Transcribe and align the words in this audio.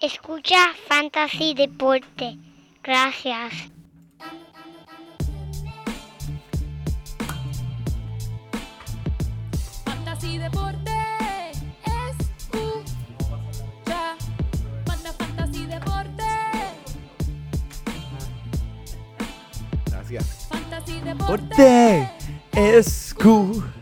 Escucha 0.00 0.56
Fantasy 0.88 1.52
Deporte. 1.52 2.38
Gracias. 2.82 3.52
Fantasy 9.84 10.38
Deporte. 10.38 10.90
Escucha. 12.48 14.16
Manda 14.86 15.12
Fantasy 15.12 15.66
Deporte. 15.66 16.24
Gracias. 19.84 20.48
Fantasy 20.48 21.00
Deporte. 21.00 21.46
Porte 21.56 22.08
escu. 22.54 23.52
Sí. 23.54 23.79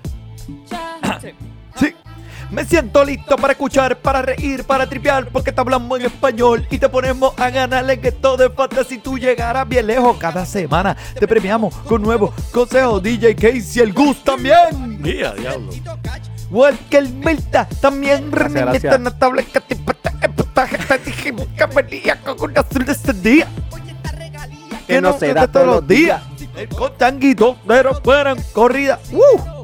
Me 2.51 2.65
siento 2.65 3.05
listo 3.05 3.37
para 3.37 3.53
escuchar, 3.53 3.99
para 3.99 4.23
reír, 4.23 4.65
para 4.65 4.89
tripear, 4.89 5.29
porque 5.29 5.53
te 5.53 5.61
hablamos 5.61 6.01
en 6.01 6.07
español 6.07 6.67
y 6.71 6.79
te 6.79 6.89
ponemos 6.89 7.39
a 7.39 7.51
ganarle 7.51 8.01
que 8.01 8.11
todo 8.11 8.47
es 8.47 8.53
fantasy. 8.55 8.99
Tú 8.99 9.19
llegarás 9.19 9.69
bien 9.69 9.87
lejos 9.87 10.17
cada 10.17 10.47
semana. 10.47 10.97
Te 11.19 11.29
premiamos 11.29 11.75
con 11.75 12.01
nuevos 12.01 12.33
consejos. 12.51 13.03
DJ 13.03 13.37
Casey, 13.37 13.83
el 13.83 13.93
Gus 13.93 14.25
también. 14.25 14.99
Mira, 15.01 15.35
diablo. 15.35 15.71
Walker 16.51 17.07
Milta 17.07 17.69
también. 17.81 18.31
Gracias, 18.31 18.65
gracias. 18.65 18.97
Que 21.23 21.67
venía 21.75 22.21
con 22.23 22.51
una 22.51 22.61
azul 22.61 22.85
de 22.85 22.93
este 22.93 23.13
día. 23.13 23.47
Que 24.87 25.03
no 25.03 25.19
se 25.19 25.35
da 25.35 25.47
todos 25.47 25.67
los 25.67 25.87
días. 25.87 26.23
El 26.57 26.69
contanguito, 26.71 27.59
pero 27.67 28.01
fueron 28.03 28.43
corrida. 28.53 28.99
¡Uh! 29.13 29.58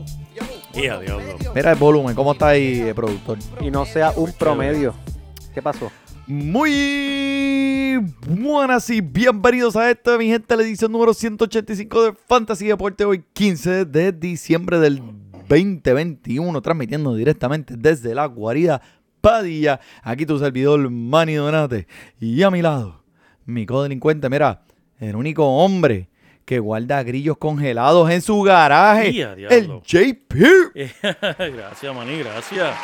Mira, 0.77 1.71
el 1.71 1.79
volumen, 1.79 2.17
¿cómo 2.17 2.33
está 2.33 2.49
ahí, 2.49 2.81
eh, 2.81 2.95
productor? 2.95 3.39
Y 3.61 3.71
no 3.71 3.87
sea 3.87 4.11
un 4.17 4.33
promedio. 4.33 4.93
¿Qué 5.55 5.63
pasó? 5.63 5.91
Muy 6.27 7.99
buenas 8.27 8.91
y 8.91 9.01
bienvenidos 9.01 9.77
a 9.77 9.89
esta, 9.89 10.19
mi 10.19 10.27
gente, 10.27 10.57
la 10.57 10.65
edición 10.65 10.91
número 10.91 11.15
185 11.15 12.03
de 12.03 12.13
Fantasy 12.27 12.67
Deporte, 12.67 13.05
hoy 13.05 13.23
15 13.35 13.85
de 13.85 14.11
diciembre 14.11 14.81
del 14.81 15.01
2021, 15.49 16.61
transmitiendo 16.61 17.15
directamente 17.15 17.75
desde 17.77 18.13
la 18.13 18.27
guarida 18.27 18.83
Padilla. 19.21 19.79
Aquí 20.03 20.27
tu 20.27 20.41
servidor 20.41 20.91
Manny 20.91 21.35
Donate. 21.35 21.87
Y 22.19 22.43
a 22.43 22.51
mi 22.51 22.63
lado, 22.63 23.05
mi 23.45 23.65
codelincuente, 23.65 24.29
mira, 24.29 24.65
el 24.99 25.15
único 25.15 25.47
hombre 25.47 26.09
que 26.45 26.59
guarda 26.59 27.03
grillos 27.03 27.37
congelados 27.39 28.11
en 28.11 28.21
su 28.23 28.43
garaje, 28.43 29.09
el 29.23 29.37
diablo. 29.37 29.83
JP. 29.85 30.35
gracias, 31.55 31.95
maní, 31.95 32.19
gracias. 32.19 32.75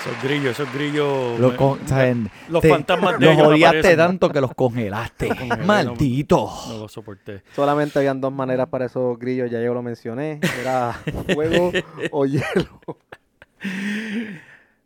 Esos 0.00 0.22
grillos, 0.22 0.50
esos 0.52 0.72
grillos. 0.72 1.38
Los, 1.40 1.52
me- 1.52 1.56
con- 1.56 1.88
saben, 1.88 2.30
los 2.48 2.62
te- 2.62 2.68
fantasmas 2.68 3.18
de 3.18 3.34
los 3.34 3.46
odiaste 3.48 3.96
tanto 3.96 4.28
que 4.30 4.40
los 4.40 4.54
congelaste. 4.54 5.28
Maldito. 5.66 6.48
No 6.68 6.78
lo 6.78 6.88
soporté. 6.88 7.42
Solamente 7.56 7.98
habían 7.98 8.20
dos 8.20 8.32
maneras 8.32 8.68
para 8.68 8.86
esos 8.86 9.18
grillos, 9.18 9.50
ya 9.50 9.60
yo 9.60 9.74
lo 9.74 9.82
mencioné. 9.82 10.38
Era 10.60 10.92
fuego 11.34 11.72
o 12.12 12.26
hielo. 12.26 12.78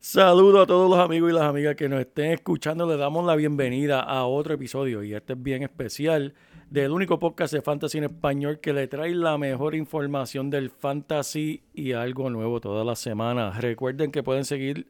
Saludos 0.01 0.65
a 0.65 0.67
todos 0.67 0.91
los 0.91 0.99
amigos 0.99 1.31
y 1.31 1.35
las 1.35 1.45
amigas 1.45 1.77
que 1.77 1.89
nos 1.89 2.01
estén 2.01 2.33
escuchando. 2.33 2.87
Les 2.89 2.99
damos 2.99 3.25
la 3.25 3.37
bienvenida 3.37 4.01
a 4.01 4.25
otro 4.25 4.55
episodio 4.55 5.03
y 5.05 5.15
este 5.15 5.35
es 5.35 5.43
bien 5.43 5.63
especial 5.63 6.35
del 6.73 6.91
único 6.91 7.19
podcast 7.19 7.53
de 7.53 7.61
fantasy 7.61 7.99
en 7.99 8.05
español 8.05 8.59
que 8.59 8.73
le 8.73 8.89
trae 8.89 9.15
la 9.15 9.37
mejor 9.37 9.75
información 9.75 10.49
del 10.49 10.71
fantasy 10.71 11.61
y 11.75 11.93
algo 11.93 12.31
nuevo 12.31 12.63
todas 12.63 12.87
las 12.87 12.99
semanas. 12.99 13.61
Recuerden 13.61 14.11
que 14.11 14.23
pueden 14.23 14.47
seguir 14.47 14.87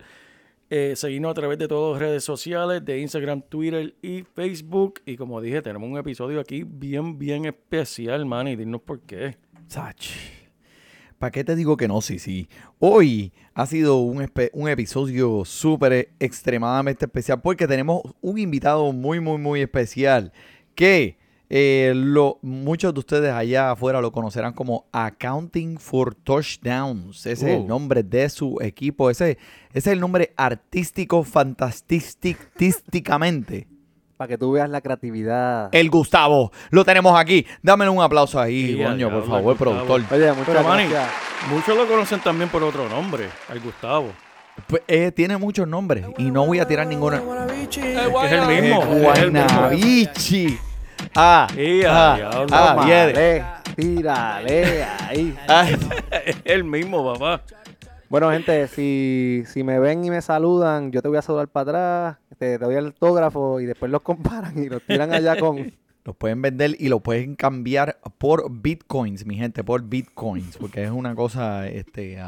eh, 0.71 0.95
seguirnos 0.95 1.33
a 1.33 1.35
través 1.35 1.59
de 1.59 1.67
todas 1.67 1.95
las 1.95 2.09
redes 2.09 2.23
sociales, 2.23 2.85
de 2.85 3.01
Instagram, 3.01 3.43
Twitter 3.43 3.97
y 4.01 4.23
Facebook. 4.23 5.01
Y 5.05 5.17
como 5.17 5.41
dije, 5.41 5.61
tenemos 5.61 5.91
un 5.91 5.99
episodio 5.99 6.39
aquí 6.39 6.63
bien, 6.63 7.19
bien 7.19 7.47
especial, 7.47 8.27
man, 8.27 8.47
y 8.47 8.55
dinos 8.55 8.81
por 8.83 9.01
qué. 9.01 9.37
Sach. 9.67 10.07
¿Para 11.19 11.33
qué 11.33 11.43
te 11.43 11.57
digo 11.57 11.77
que 11.77 11.89
no? 11.89 12.01
Sí, 12.01 12.21
sí. 12.21 12.49
Hoy 12.79 13.33
ha 13.55 13.67
sido 13.67 13.99
un, 13.99 14.31
un 14.53 14.69
episodio 14.69 15.45
súper 15.45 16.11
extremadamente 16.21 17.07
especial 17.07 17.43
porque 17.43 17.67
tenemos 17.67 18.03
un 18.21 18.39
invitado 18.39 18.93
muy, 18.93 19.19
muy, 19.19 19.39
muy 19.39 19.63
especial 19.63 20.33
que 20.77 21.21
eh, 21.55 21.93
lo, 21.95 22.39
muchos 22.41 22.95
de 22.95 23.01
ustedes 23.01 23.31
allá 23.31 23.73
afuera 23.73 24.01
lo 24.01 24.11
conocerán 24.11 24.55
como 24.55 24.87
Accounting 24.91 25.77
for 25.79 26.15
Touchdowns. 26.15 27.27
Ese 27.27 27.33
es 27.33 27.43
el 27.43 27.61
Uh. 27.61 27.67
nombre 27.67 28.03
de 28.03 28.31
su 28.31 28.57
equipo. 28.63 29.11
Ese, 29.11 29.33
ese 29.69 29.79
es 29.79 29.87
el 29.89 30.01
nombre 30.01 30.33
artístico, 30.39 31.23
fantastísticamente. 31.25 33.69
Para 34.17 34.29
que 34.29 34.39
tú 34.39 34.53
veas 34.53 34.71
la 34.71 34.81
creatividad. 34.81 35.69
El 35.73 35.91
Gustavo. 35.91 36.53
Lo 36.71 36.87
tenemos 36.87 37.19
aquí. 37.19 37.45
Dámele 37.63 37.91
un 37.91 38.01
aplauso 38.01 38.41
ahí, 38.41 38.77
Sí, 38.77 38.83
coño, 38.83 39.11
por 39.11 39.27
favor, 39.27 39.55
productor. 39.57 40.01
Oye, 40.11 40.29
muchas 40.33 40.47
Pero, 40.47 40.63
Manny, 40.63 40.89
gracias. 40.89 41.13
muchos 41.51 41.77
lo 41.77 41.87
conocen 41.87 42.21
también 42.21 42.49
por 42.49 42.63
otro 42.63 42.89
nombre, 42.89 43.29
al 43.51 43.61
Gustavo. 43.61 44.11
Pues, 44.69 44.83
eh, 44.87 45.11
tiene 45.13 45.37
muchos 45.37 45.67
nombres 45.69 46.07
y 46.19 46.31
no 46.31 46.47
voy 46.47 46.61
a 46.61 46.67
tirar 46.67 46.87
ninguna. 46.87 47.23
Es 47.61 47.69
que 47.69 47.93
es 47.95 48.33
el 48.33 48.47
mismo. 48.63 48.83
Es 49.13 49.19
el 49.19 49.33
mismo. 49.33 49.49
Guaynabichi. 49.61 50.59
Ah, 51.15 51.47
Sí, 51.55 51.83
ah, 51.87 52.47
ah, 52.51 52.83
viene. 52.85 53.45
Tírale, 53.77 54.63
tírale 54.63 54.85
ahí. 54.85 55.37
Ah, 55.49 55.67
el 56.45 56.65
mismo, 56.65 57.13
papá. 57.13 57.43
Bueno, 58.09 58.31
gente, 58.31 58.69
si, 58.69 59.43
si 59.47 59.65
me 59.65 59.79
ven 59.79 60.05
y 60.05 60.11
me 60.11 60.21
saludan, 60.21 60.93
yo 60.93 61.01
te 61.01 61.09
voy 61.09 61.17
a 61.17 61.23
saludar 61.23 61.49
para 61.49 61.63
atrás, 61.63 62.19
te, 62.39 62.59
te 62.59 62.65
doy 62.65 62.75
el 62.75 62.87
autógrafo 62.87 63.59
y 63.61 63.65
después 63.65 63.91
los 63.91 64.03
comparan 64.03 64.63
y 64.63 64.69
los 64.69 64.83
tiran 64.83 65.15
allá 65.15 65.39
con... 65.39 65.73
los 66.05 66.17
pueden 66.17 66.43
vender 66.43 66.77
y 66.79 66.89
los 66.89 67.01
pueden 67.01 67.37
cambiar 67.37 67.99
por 68.19 68.51
bitcoins, 68.51 69.25
mi 69.25 69.37
gente, 69.37 69.65
por 69.65 69.83
bitcoins, 69.85 70.59
porque 70.59 70.85
es 70.85 70.91
una 70.91 71.15
cosa 71.15 71.67
este, 71.69 72.19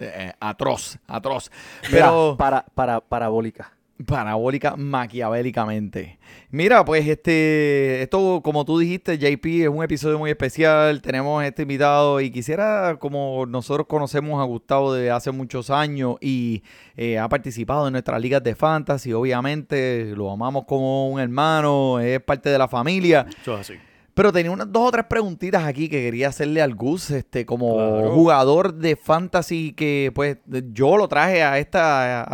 eh, 0.00 0.32
atroz, 0.40 0.98
atroz. 1.06 1.50
Mira, 1.90 2.06
Pero 2.06 2.36
para, 2.38 2.66
para, 2.74 3.00
parabólica. 3.00 3.72
Parabólica 4.04 4.76
maquiavélicamente. 4.76 6.18
Mira, 6.50 6.84
pues 6.84 7.06
este, 7.06 8.02
esto 8.02 8.40
como 8.42 8.64
tú 8.64 8.78
dijiste, 8.78 9.18
JP, 9.18 9.46
es 9.62 9.68
un 9.68 9.82
episodio 9.82 10.18
muy 10.18 10.30
especial. 10.30 11.00
Tenemos 11.02 11.42
este 11.44 11.62
invitado 11.62 12.20
y 12.20 12.30
quisiera, 12.30 12.96
como 12.98 13.46
nosotros 13.46 13.86
conocemos 13.86 14.40
a 14.40 14.44
Gustavo 14.44 14.92
de 14.94 15.10
hace 15.10 15.30
muchos 15.30 15.70
años 15.70 16.16
y 16.20 16.62
eh, 16.96 17.18
ha 17.18 17.28
participado 17.28 17.86
en 17.86 17.92
nuestras 17.92 18.20
ligas 18.20 18.42
de 18.42 18.54
fantasy, 18.54 19.12
obviamente 19.12 20.12
lo 20.14 20.30
amamos 20.30 20.64
como 20.66 21.08
un 21.10 21.20
hermano, 21.20 22.00
es 22.00 22.20
parte 22.20 22.50
de 22.50 22.58
la 22.58 22.68
familia. 22.68 23.26
Eso 23.42 23.54
es 23.54 23.60
así. 23.60 23.91
Pero 24.14 24.30
tenía 24.32 24.50
unas 24.50 24.70
dos 24.70 24.88
o 24.88 24.90
tres 24.90 25.06
preguntitas 25.08 25.64
aquí 25.64 25.88
que 25.88 26.02
quería 26.02 26.28
hacerle 26.28 26.60
al 26.60 26.74
Gus, 26.74 27.10
este, 27.10 27.46
como 27.46 27.76
Claro. 27.76 28.10
jugador 28.14 28.74
de 28.74 28.96
fantasy 28.96 29.72
que 29.72 30.12
pues 30.14 30.36
yo 30.72 30.96
lo 30.98 31.08
traje 31.08 31.42
a 31.42 31.58
esta, 31.58 32.20
a, 32.22 32.24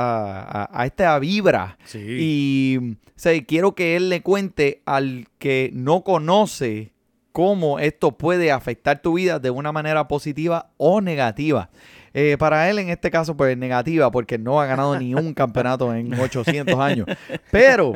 a- 0.65 0.71
a 0.73 0.87
esta 0.87 1.17
vibra. 1.21 1.79
Sí. 1.85 1.99
Y 2.05 2.79
o 2.79 3.13
sea, 3.15 3.33
quiero 3.45 3.75
que 3.77 3.95
él 3.97 4.09
le 4.09 4.23
cuente 4.23 4.83
al 4.87 5.27
que 5.39 5.71
no 5.73 6.03
conoce 6.03 6.93
cómo 7.33 7.79
esto 7.79 8.19
puede 8.19 8.51
afectar 8.51 9.01
tu 9.01 9.15
vida 9.15 9.39
de 9.39 9.51
una 9.51 9.71
manera 9.71 10.09
positiva 10.09 10.71
o 10.79 11.01
negativa. 11.01 11.71
Eh, 12.15 12.37
para 12.39 12.69
él, 12.69 12.81
en 12.81 12.89
este 12.89 13.11
caso, 13.13 13.37
pues 13.37 13.57
negativa, 13.57 14.11
porque 14.11 14.39
no 14.39 14.61
ha 14.61 14.67
ganado 14.67 14.99
ni 14.99 15.15
un 15.15 15.35
campeonato 15.35 15.95
en 15.95 16.13
800 16.21 16.75
años. 16.81 17.07
Pero, 17.53 17.93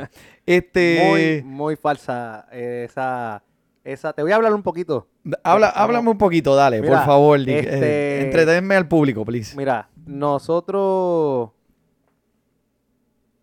este. 0.46 1.42
Muy, 1.42 1.50
muy 1.50 1.76
falsa 1.76 2.46
esa, 2.52 3.42
esa... 3.84 4.12
Te 4.12 4.22
voy 4.22 4.32
a 4.32 4.36
hablar 4.36 4.54
un 4.54 4.62
poquito. 4.62 5.08
Habla, 5.42 5.68
háblame 5.70 6.10
un 6.10 6.18
poquito, 6.18 6.54
dale, 6.54 6.80
Mira, 6.80 6.98
por 6.98 7.06
favor. 7.06 7.40
di- 7.40 7.52
este- 7.52 8.18
eh, 8.18 8.22
entretenme 8.22 8.74
al 8.76 8.86
público, 8.88 9.24
please. 9.24 9.56
Mira, 9.56 9.88
nosotros 10.06 11.50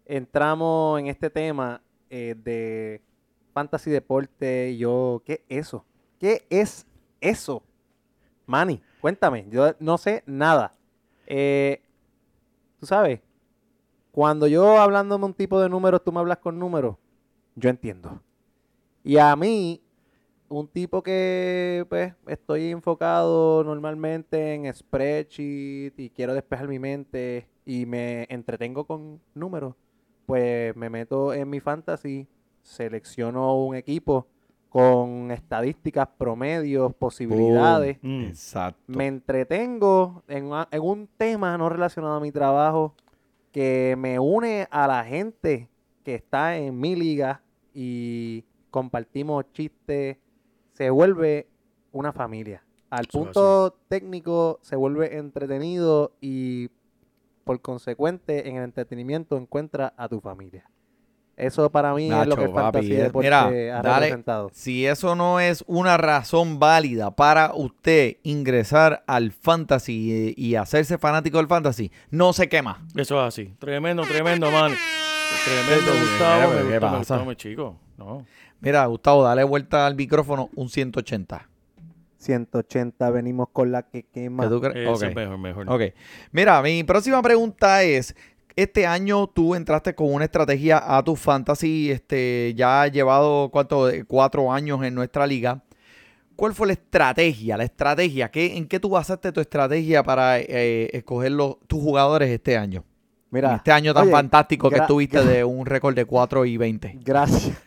entramos 0.05 0.99
en 0.99 1.08
este 1.08 1.29
tema 1.29 1.81
eh, 2.09 2.35
de 2.43 3.02
fantasy 3.53 3.90
deporte. 3.91 4.75
Yo, 4.78 5.22
¿qué 5.25 5.43
es 5.49 5.67
eso? 5.67 5.85
¿Qué 6.19 6.46
es 6.49 6.85
eso? 7.22 7.64
Manny, 8.46 8.81
cuéntame. 9.02 9.46
Yo 9.49 9.73
no 9.79 9.97
sé 9.97 10.23
nada. 10.25 10.73
Eh, 11.28 11.81
Tú 12.79 12.85
sabes, 12.85 13.19
cuando 14.09 14.47
yo 14.47 14.79
hablándome 14.79 15.25
un 15.25 15.34
tipo 15.34 15.59
de 15.59 15.67
números, 15.67 16.02
tú 16.02 16.14
me 16.14 16.19
hablas 16.22 16.37
con 16.37 16.58
números, 16.58 16.96
yo 17.55 17.69
entiendo. 17.69 18.22
Y 19.03 19.17
a 19.17 19.35
mí, 19.35 19.81
un 20.49 20.67
tipo 20.67 21.01
que 21.03 21.85
pues 21.90 22.13
estoy 22.28 22.72
enfocado 22.72 23.63
normalmente 23.63 24.53
en 24.55 24.73
spreadsheet 24.73 25.93
y 25.97 26.09
quiero 26.09 26.34
despejar 26.34 26.67
mi 26.67 26.79
mente 26.79 27.47
y 27.66 27.85
me 27.85 28.25
entretengo 28.29 28.84
con 28.85 29.19
números, 29.35 29.75
pues 30.25 30.75
me 30.75 30.90
meto 30.90 31.34
en 31.34 31.49
mi 31.49 31.59
fantasy, 31.59 32.28
selecciono 32.63 33.55
un 33.63 33.75
equipo 33.75 34.28
con 34.69 35.31
estadísticas, 35.31 36.07
promedios, 36.17 36.93
posibilidades. 36.95 37.97
Mm. 38.02 38.23
Exacto. 38.25 38.79
Me 38.87 39.07
entretengo 39.07 40.23
en, 40.28 40.45
una- 40.45 40.67
en 40.72 40.81
un 40.81 41.07
tema 41.17 41.57
no 41.57 41.69
relacionado 41.69 42.16
a 42.16 42.19
mi 42.19 42.31
trabajo 42.31 42.93
que 43.52 43.95
me 43.97 44.19
une 44.19 44.67
a 44.69 44.87
la 44.87 45.03
gente 45.03 45.67
que 46.03 46.16
está 46.16 46.55
en 46.57 46.79
mi 46.79 46.95
liga 46.95 47.41
y 47.73 48.43
compartimos 48.69 49.45
chistes, 49.53 50.17
se 50.79 50.90
vuelve 50.90 51.46
una 51.91 52.14
familia. 52.14 52.64
Al 52.90 53.05
punto 53.08 53.76
técnico 53.90 54.59
se 54.61 54.78
vuelve 54.78 55.17
entretenido 55.17 56.14
y 56.22 56.70
por 57.43 57.59
consecuente 57.59 58.47
en 58.47 58.55
el 58.55 58.64
entretenimiento 58.64 59.35
encuentra 59.35 59.93
a 59.97 60.08
tu 60.08 60.22
familia. 60.22 60.70
Eso 61.35 61.70
para 61.70 61.93
mí 61.93 62.09
es 62.09 62.28
lo 62.28 62.37
que 62.37 62.46
el 62.46 62.52
papi, 62.52 62.87
deporte 62.87 63.28
mira, 63.28 63.47
ha 63.47 63.81
dale. 63.81 64.05
representado. 64.05 64.52
Si 64.53 64.85
eso 64.85 65.17
no 65.17 65.41
es 65.41 65.66
una 65.67 65.97
razón 65.97 66.59
válida 66.59 67.11
para 67.14 67.52
usted 67.53 68.16
ingresar 68.23 69.03
al 69.05 69.34
fantasy 69.34 70.34
y, 70.37 70.47
y 70.52 70.55
hacerse 70.55 70.97
fanático 70.97 71.40
del 71.40 71.47
fantasy, 71.47 71.91
no 72.09 72.31
sé 72.31 72.47
qué 72.47 72.61
más. 72.61 72.78
Eso 72.96 73.20
es 73.22 73.28
así. 73.28 73.53
Tremendo, 73.59 74.03
tremendo, 74.03 74.49
man. 74.49 74.72
Tremendo, 75.43 75.91
Gustavo. 75.91 76.52
Me 76.53 76.58
¿qué 76.58 76.79
gustó, 76.79 76.90
me 76.91 76.97
gustó, 76.99 77.26
mi 77.26 77.35
chico. 77.35 77.76
No. 77.99 78.25
Mira, 78.61 78.85
Gustavo, 78.85 79.23
dale 79.23 79.43
vuelta 79.43 79.85
al 79.85 79.96
micrófono 79.96 80.49
un 80.55 80.69
180. 80.69 81.47
180 82.17 83.09
venimos 83.11 83.49
con 83.51 83.72
la 83.72 83.84
que 83.84 84.03
quema. 84.03 84.43
¿Qué 84.43 84.49
tú 84.49 84.61
crees? 84.61 84.75
Ese 84.90 85.05
Ok. 85.05 85.09
es 85.09 85.16
mejor, 85.16 85.37
mejor. 85.37 85.69
Ok. 85.69 85.81
Mira, 86.31 86.61
mi 86.61 86.84
próxima 86.84 87.22
pregunta 87.22 87.84
es: 87.84 88.16
Este 88.55 88.85
año 88.85 89.28
tú 89.28 89.55
entraste 89.55 89.96
con 89.96 90.13
una 90.13 90.25
estrategia 90.25 90.81
a 90.97 91.03
tu 91.03 91.16
fantasy, 91.16 91.91
este, 91.91 92.53
ya 92.55 92.84
has 92.84 92.91
llevado 92.91 93.49
cuánto, 93.51 93.90
Eh, 93.90 94.03
cuatro 94.05 94.52
años 94.52 94.84
en 94.84 94.95
nuestra 94.95 95.25
liga. 95.28 95.61
¿Cuál 96.35 96.53
fue 96.53 96.67
la 96.67 96.73
estrategia? 96.73 97.57
La 97.57 97.66
estrategia, 97.66 98.31
¿qué, 98.31 98.55
¿en 98.57 98.66
qué 98.67 98.79
tú 98.79 98.90
basaste 98.90 99.31
tu 99.34 99.41
estrategia 99.41 100.03
para 100.03 100.40
eh, 100.40 100.90
escoger 100.93 101.34
los, 101.34 101.57
tus 101.67 101.81
jugadores 101.81 102.29
este 102.29 102.57
año? 102.57 102.85
Mira, 103.29 103.57
este 103.57 103.72
año 103.72 103.93
tan 103.93 104.03
oye, 104.03 104.11
fantástico 104.11 104.69
que 104.69 104.81
tuviste 104.87 105.23
de 105.23 105.43
un 105.43 105.66
récord 105.66 105.95
de 105.95 106.05
4 106.05 106.45
y 106.45 106.57
20. 106.57 106.97
Gracias. 107.03 107.57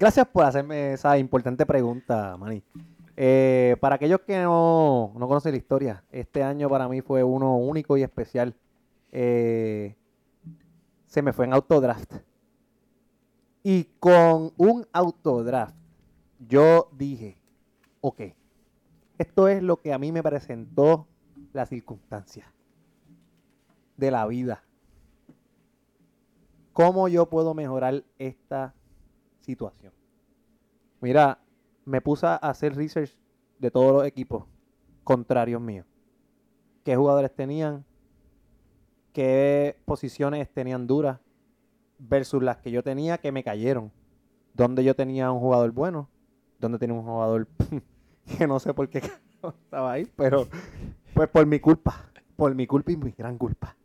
Gracias 0.00 0.26
por 0.28 0.46
hacerme 0.46 0.94
esa 0.94 1.18
importante 1.18 1.66
pregunta, 1.66 2.34
Manny. 2.38 2.62
Eh, 3.18 3.76
para 3.82 3.96
aquellos 3.96 4.22
que 4.22 4.42
no, 4.42 5.12
no 5.14 5.28
conocen 5.28 5.52
la 5.52 5.58
historia, 5.58 6.04
este 6.10 6.42
año 6.42 6.70
para 6.70 6.88
mí 6.88 7.02
fue 7.02 7.22
uno 7.22 7.58
único 7.58 7.98
y 7.98 8.02
especial. 8.02 8.56
Eh, 9.12 9.94
se 11.04 11.20
me 11.20 11.34
fue 11.34 11.44
en 11.44 11.52
autodraft. 11.52 12.14
Y 13.62 13.84
con 14.00 14.54
un 14.56 14.86
autodraft, 14.90 15.76
yo 16.48 16.88
dije, 16.96 17.38
ok, 18.00 18.22
esto 19.18 19.48
es 19.48 19.62
lo 19.62 19.82
que 19.82 19.92
a 19.92 19.98
mí 19.98 20.12
me 20.12 20.22
presentó 20.22 21.08
la 21.52 21.66
circunstancia 21.66 22.50
de 23.98 24.10
la 24.10 24.26
vida. 24.26 24.64
¿Cómo 26.72 27.06
yo 27.08 27.28
puedo 27.28 27.52
mejorar 27.52 28.02
esta 28.16 28.72
situación? 29.40 29.92
Mira, 31.00 31.38
me 31.84 32.00
puse 32.00 32.26
a 32.26 32.36
hacer 32.36 32.76
research 32.76 33.16
de 33.58 33.70
todos 33.70 33.92
los 33.92 34.06
equipos 34.06 34.44
contrarios 35.04 35.60
míos. 35.60 35.86
¿Qué 36.84 36.96
jugadores 36.96 37.34
tenían? 37.34 37.84
¿Qué 39.12 39.76
posiciones 39.84 40.48
tenían 40.52 40.86
duras? 40.86 41.20
Versus 41.98 42.42
las 42.42 42.58
que 42.58 42.70
yo 42.70 42.82
tenía 42.82 43.18
que 43.18 43.32
me 43.32 43.44
cayeron. 43.44 43.92
¿Dónde 44.54 44.84
yo 44.84 44.94
tenía 44.94 45.30
un 45.30 45.40
jugador 45.40 45.72
bueno? 45.72 46.08
¿Dónde 46.58 46.78
tenía 46.78 46.94
un 46.94 47.04
jugador 47.04 47.48
que 48.38 48.46
no 48.46 48.58
sé 48.58 48.72
por 48.72 48.88
qué 48.88 49.02
estaba 49.64 49.92
ahí? 49.92 50.06
Pero 50.16 50.46
pues 51.14 51.28
por 51.28 51.46
mi 51.46 51.60
culpa. 51.60 52.10
Por 52.36 52.54
mi 52.54 52.66
culpa 52.66 52.92
y 52.92 52.96
mi 52.96 53.10
gran 53.10 53.36
culpa. 53.36 53.76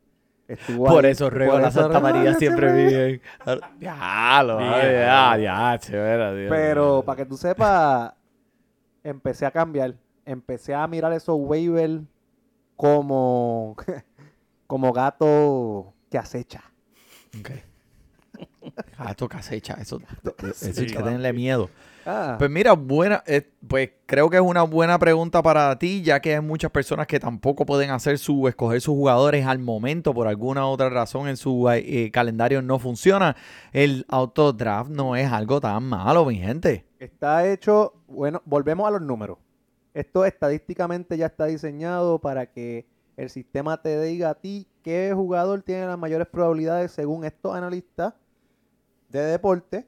Estuvo 0.47 0.86
Por 0.86 1.06
ahí. 1.06 1.12
eso 1.12 1.30
ruego 1.30 1.53
a 1.53 1.62
la 1.62 1.68
eso 1.69 1.81
Santa 1.81 2.00
María 2.00 2.36
siempre 2.36 2.71
viven. 2.71 3.21
Ya, 3.80 4.44
lo 4.45 4.59
ya, 4.59 5.38
ya, 5.38 5.77
chévere, 5.80 6.50
Pero 6.50 7.03
para 7.03 7.18
que 7.18 7.25
tú 7.25 7.36
sepas, 7.36 8.13
empecé 9.03 9.45
a 9.45 9.51
cambiar. 9.51 9.95
Empecé 10.25 10.74
a 10.74 10.88
mirar 10.88 11.13
esos 11.13 11.36
waivers 11.39 12.01
como, 12.75 13.75
como 14.68 14.92
gato 14.94 15.94
que 16.09 16.18
acecha. 16.18 16.63
Ok. 17.39 17.51
Gato 18.97 19.30
casecha, 19.30 19.75
eso, 19.80 20.01
eso 20.44 20.74
Sí, 20.74 20.81
hay 20.81 20.88
que 20.88 20.95
tenerle 20.97 21.33
miedo. 21.33 21.69
Ah, 22.06 22.36
Pues 22.38 22.52
mira, 22.52 22.74
buena, 22.74 23.24
eh, 23.25 23.50
pues 23.68 23.90
creo 24.06 24.30
que 24.30 24.38
es 24.38 24.42
una 24.44 24.62
buena 24.62 25.00
pregunta 25.00 25.42
para 25.42 25.78
ti, 25.80 26.04
ya 26.04 26.19
que 26.19 26.36
hay 26.36 26.42
muchas 26.42 26.69
personas 26.69 27.07
que 27.07 27.19
tampoco 27.19 27.66
pueden 27.66 27.90
hacer 27.90 28.19
su, 28.19 28.48
escoger 28.48 28.80
sus 28.81 28.94
jugadores 28.94 29.46
al 29.48 29.57
momento, 29.57 30.13
por 30.13 30.28
alguna 30.28 30.68
otra 30.68 30.90
razón 30.90 31.28
en 31.28 31.36
su 31.36 31.68
eh, 31.69 31.80
eh, 32.06 32.12
calendario 32.12 32.62
no 32.62 32.78
funciona. 32.78 33.36
El 33.74 34.06
autodraft 34.07 34.92
no 34.92 35.16
es 35.16 35.31
algo 35.31 35.60
tan 35.60 35.84
malo, 35.84 36.25
mi 36.25 36.36
gente. 36.38 36.86
está 37.00 37.48
hecho, 37.48 37.94
bueno, 38.07 38.42
volvemos 38.46 38.88
a 38.88 38.92
los 38.92 39.02
números. 39.02 39.40
Esto 39.96 40.25
estadísticamente 40.25 41.18
ya 41.18 41.28
está 41.28 41.46
diseñado 41.46 42.19
para 42.19 42.46
que 42.52 42.86
el 43.18 43.30
sistema 43.30 43.81
te 43.81 44.00
diga 44.02 44.30
a 44.30 44.36
ti 44.36 44.68
qué 44.84 45.12
jugador 45.16 45.63
tiene 45.63 45.88
las 45.88 45.98
mayores 45.98 46.28
probabilidades 46.28 46.92
según 46.92 47.24
estos 47.24 47.56
analistas 47.56 48.13
de 49.10 49.22
deporte. 49.22 49.88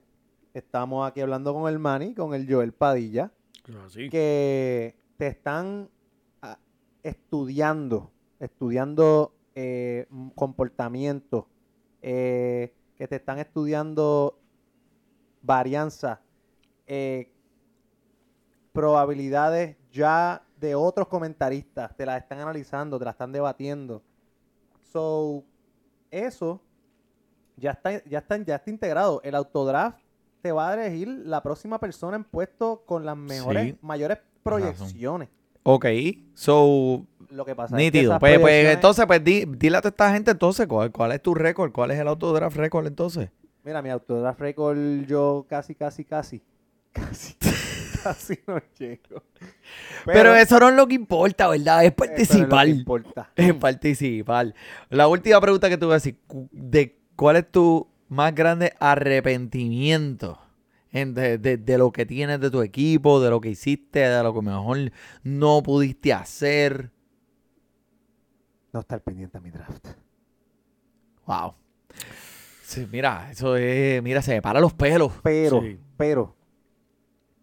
Estamos 0.57 1.07
aquí 1.07 1.21
hablando 1.21 1.53
con 1.53 1.71
el 1.71 1.77
Manny, 1.77 2.15
con 2.15 2.33
el 2.33 2.51
Joel 2.51 2.73
Padilla. 2.73 3.31
Es 3.69 3.75
así. 3.75 4.09
que 4.09 4.95
te 5.15 5.27
están 5.27 5.87
ah, 6.41 6.57
estudiando, 7.03 8.11
estudiando 8.39 9.35
eh, 9.53 10.07
comportamiento, 10.33 11.47
eh, 12.01 12.73
que 12.95 13.07
te 13.07 13.17
están 13.17 13.37
estudiando 13.37 14.39
varianza, 15.43 16.21
eh, 16.87 17.31
probabilidades 18.73 19.77
ya 19.91 20.41
de 20.59 20.73
otros 20.73 21.07
comentaristas, 21.07 21.95
te 21.95 22.03
las 22.03 22.23
están 22.23 22.39
analizando, 22.39 22.97
te 22.97 23.05
las 23.05 23.13
están 23.13 23.31
debatiendo. 23.31 24.01
So, 24.91 25.43
eso 26.09 26.59
ya 27.57 27.71
está, 27.73 28.03
ya 28.05 28.17
está, 28.17 28.37
ya 28.37 28.55
está 28.55 28.71
integrado. 28.71 29.21
El 29.23 29.35
autodraft 29.35 30.06
te 30.47 30.53
va 30.53 30.69
a 30.69 30.73
elegir 30.75 31.09
la 31.25 31.43
próxima 31.43 31.77
persona 31.77 32.15
en 32.15 32.23
puesto 32.23 32.83
con 32.85 33.05
las 33.05 33.17
mejores, 33.17 33.65
Sí, 33.65 33.75
mayores 33.81 34.19
proyecciones. 34.43 35.27
Ok, 35.63 35.85
so, 36.35 37.05
Lo 37.31 37.43
que 37.43 37.53
pasa 37.53 37.75
es 37.75 37.91
que 37.91 37.97
nítido. 37.99 38.17
Pues, 38.17 38.39
pues, 38.39 38.67
entonces, 38.73 39.05
pues 39.05 39.21
di- 39.21 39.43
dile 39.45 39.75
a 39.75 39.81
toda 39.81 39.89
esta 39.89 40.13
gente 40.13 40.31
entonces, 40.31 40.65
¿cuál, 40.67 40.89
cuál 40.93 41.11
es 41.11 41.21
tu 41.21 41.33
récord? 41.33 41.73
¿Cuál 41.73 41.91
es 41.91 41.99
el 41.99 42.07
autodraft 42.07 42.55
récord 42.55 42.87
entonces? 42.87 43.29
Mira, 43.65 43.81
mi 43.81 43.89
autodraft 43.89 44.39
record 44.39 44.77
yo 45.05 45.45
casi, 45.49 45.75
casi, 45.75 46.05
casi, 46.05 46.41
casi, 46.93 47.35
casi 48.01 48.39
no 48.47 48.61
llego. 48.79 49.21
Pero, 50.05 50.33
eso 50.33 50.57
no 50.61 50.69
es 50.69 50.75
lo 50.75 50.87
que 50.87 50.95
importa, 50.95 51.49
¿verdad? 51.49 51.83
Es 51.83 51.91
eso 51.91 51.97
no 51.99 52.05
es 52.05 52.15
lo 52.15 52.15
que 52.15 52.15
participar. 52.45 52.67
importa. 52.69 53.31
Es 53.35 53.53
participar. 53.55 54.53
La 54.89 55.09
última 55.09 55.41
pregunta 55.41 55.67
que 55.67 55.77
te 55.77 55.83
voy 55.83 55.91
a 55.91 55.95
decir, 55.97 56.17
de 56.53 56.97
¿cuál 57.17 57.35
es 57.35 57.51
tu 57.51 57.85
más 58.09 58.33
grande 58.33 58.73
arrepentimiento 58.79 60.39
en- 60.91 61.13
de, 61.13 61.37
de- 61.37 61.57
de 61.57 61.77
lo 61.77 61.91
que 61.91 62.05
tienes 62.05 62.39
de 62.39 62.49
tu 62.49 62.61
equipo, 62.61 63.19
de 63.19 63.29
lo 63.29 63.41
que 63.41 63.49
hiciste, 63.49 63.99
de 63.99 64.23
lo 64.23 64.33
que 64.33 64.41
mejor 64.41 64.91
no 65.23 65.61
pudiste 65.63 66.13
hacer? 66.13 66.91
No 68.73 68.79
estar 68.81 69.01
pendiente 69.01 69.37
a 69.37 69.41
mi 69.41 69.49
draft. 69.51 69.87
Wow. 71.25 71.55
Sí, 72.63 72.87
mira, 72.91 73.29
eso 73.31 73.55
es, 73.55 74.01
mira, 74.03 74.21
se 74.21 74.33
me 74.33 74.41
paran 74.41 74.61
los 74.61 74.73
pelos. 74.73 75.13
Pero, 75.23 75.61
Sí. 75.61 75.79
pero, 75.97 76.35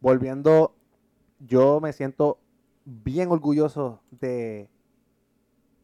volviendo, 0.01 0.75
yo 1.39 1.81
me 1.81 1.93
siento 1.93 2.39
bien 2.85 3.31
orgulloso 3.31 4.03
de 4.11 4.69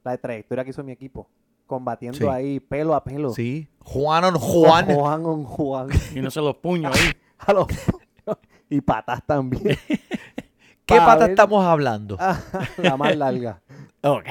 la 0.05 0.17
trayectoria 0.19 0.65
que 0.65 0.71
hizo 0.71 0.85
mi 0.85 0.93
equipo, 0.93 1.29
combatiendo 1.71 2.19
Sí. 2.19 2.27
ahí 2.27 2.61
pelo 2.61 2.95
a 2.95 3.03
pelo. 3.03 3.31
Sí. 3.31 3.67
Juan 3.83 4.25
on 4.25 4.35
Juan. 4.35 4.85
Juan 4.95 5.25
on 5.25 5.45
Juan. 5.45 5.89
Y 6.15 6.21
no 6.21 6.31
se 6.31 6.41
los 6.43 6.57
puños 6.57 6.95
ahí. 6.95 7.13
A 7.39 7.55
los 7.55 7.67
puños. 7.69 8.39
y 8.69 8.83
patas 8.83 9.23
también. 9.25 9.79
¿Qué 10.85 10.97
Pa' 10.97 11.07
pata 11.07 11.21
ver- 11.21 11.31
estamos 11.31 11.65
hablando? 11.65 12.17
Ah, 12.21 12.39
la 12.77 12.97
más 12.99 13.17
larga. 13.17 13.63
Ok. 14.03 14.27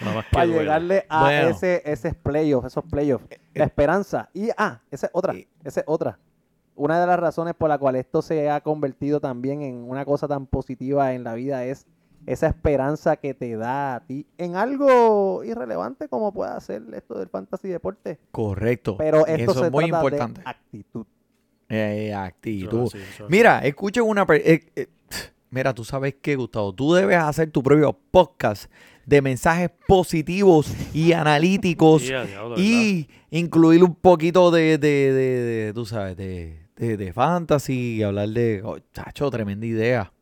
Nada 0.00 0.14
más 0.16 0.24
que 0.26 0.30
Para 0.32 0.46
llegarle 0.46 1.06
a 1.08 1.20
Bueno. 1.22 1.48
ese, 1.48 1.82
ese 1.84 2.14
playoff, 2.14 2.64
esos 2.66 2.84
playoffs. 2.84 3.26
La 3.54 3.64
esperanza. 3.64 4.28
Y, 4.34 4.50
ah, 4.56 4.80
esa 4.90 5.06
es 5.06 5.10
otra. 5.14 5.34
Eh. 5.34 5.48
Esa 5.64 5.80
es 5.80 5.86
otra. 5.88 6.18
Una 6.76 7.00
de 7.00 7.06
las 7.06 7.18
razones 7.18 7.54
por 7.54 7.68
la 7.68 7.78
cual 7.78 7.96
esto 7.96 8.20
se 8.20 8.50
ha 8.50 8.60
convertido 8.60 9.20
también 9.20 9.62
en 9.62 9.88
una 9.88 10.04
cosa 10.04 10.26
tan 10.28 10.46
positiva 10.46 11.12
en 11.14 11.22
la 11.24 11.34
vida 11.34 11.64
es 11.64 11.86
esa 12.26 12.46
esperanza 12.48 13.16
que 13.16 13.34
te 13.34 13.56
da 13.56 13.96
a 13.96 14.00
ti 14.00 14.26
en 14.38 14.56
algo 14.56 15.42
irrelevante 15.44 16.08
como 16.08 16.32
pueda 16.32 16.58
ser 16.60 16.82
esto 16.94 17.18
del 17.18 17.28
fantasy 17.28 17.68
deporte. 17.68 18.18
Correcto. 18.30 18.96
Pero 18.96 19.26
esto 19.26 19.52
eso 19.52 19.60
se 19.60 19.66
es 19.66 19.72
muy 19.72 19.88
trata 19.88 20.04
importante. 20.04 20.40
de 20.42 20.48
actitud. 20.50 21.06
Eh, 21.68 22.14
actitud. 22.14 22.92
Mira, 23.28 23.60
escuchen 23.60 24.04
una... 24.04 24.26
eh, 24.30 24.64
eh, 24.76 24.86
Mira, 25.50 25.72
tú 25.72 25.84
sabes 25.84 26.16
qué, 26.20 26.34
Gustavo. 26.36 26.72
Tú 26.72 26.94
debes 26.94 27.16
hacer 27.16 27.50
tu 27.50 27.62
propio 27.62 27.96
podcast 28.10 28.70
de 29.06 29.22
mensajes 29.22 29.70
positivos 29.86 30.72
y 30.92 31.12
analíticos 31.12 32.02
Sí, 32.02 32.12
a 32.12 32.24
diablo, 32.24 32.54
y 32.58 33.08
incluir 33.30 33.84
un 33.84 33.94
poquito 33.94 34.50
de, 34.50 34.78
de, 34.78 35.12
de, 35.12 35.42
de, 35.42 35.72
tú 35.72 35.86
sabes, 35.86 36.16
de, 36.16 36.58
de, 36.76 36.96
de 36.96 37.12
fantasy 37.12 37.96
y 37.98 38.02
hablar 38.02 38.30
de, 38.30 38.62
oh, 38.64 38.78
chacho, 38.92 39.30
tremenda 39.30 39.64
idea. 39.66 40.12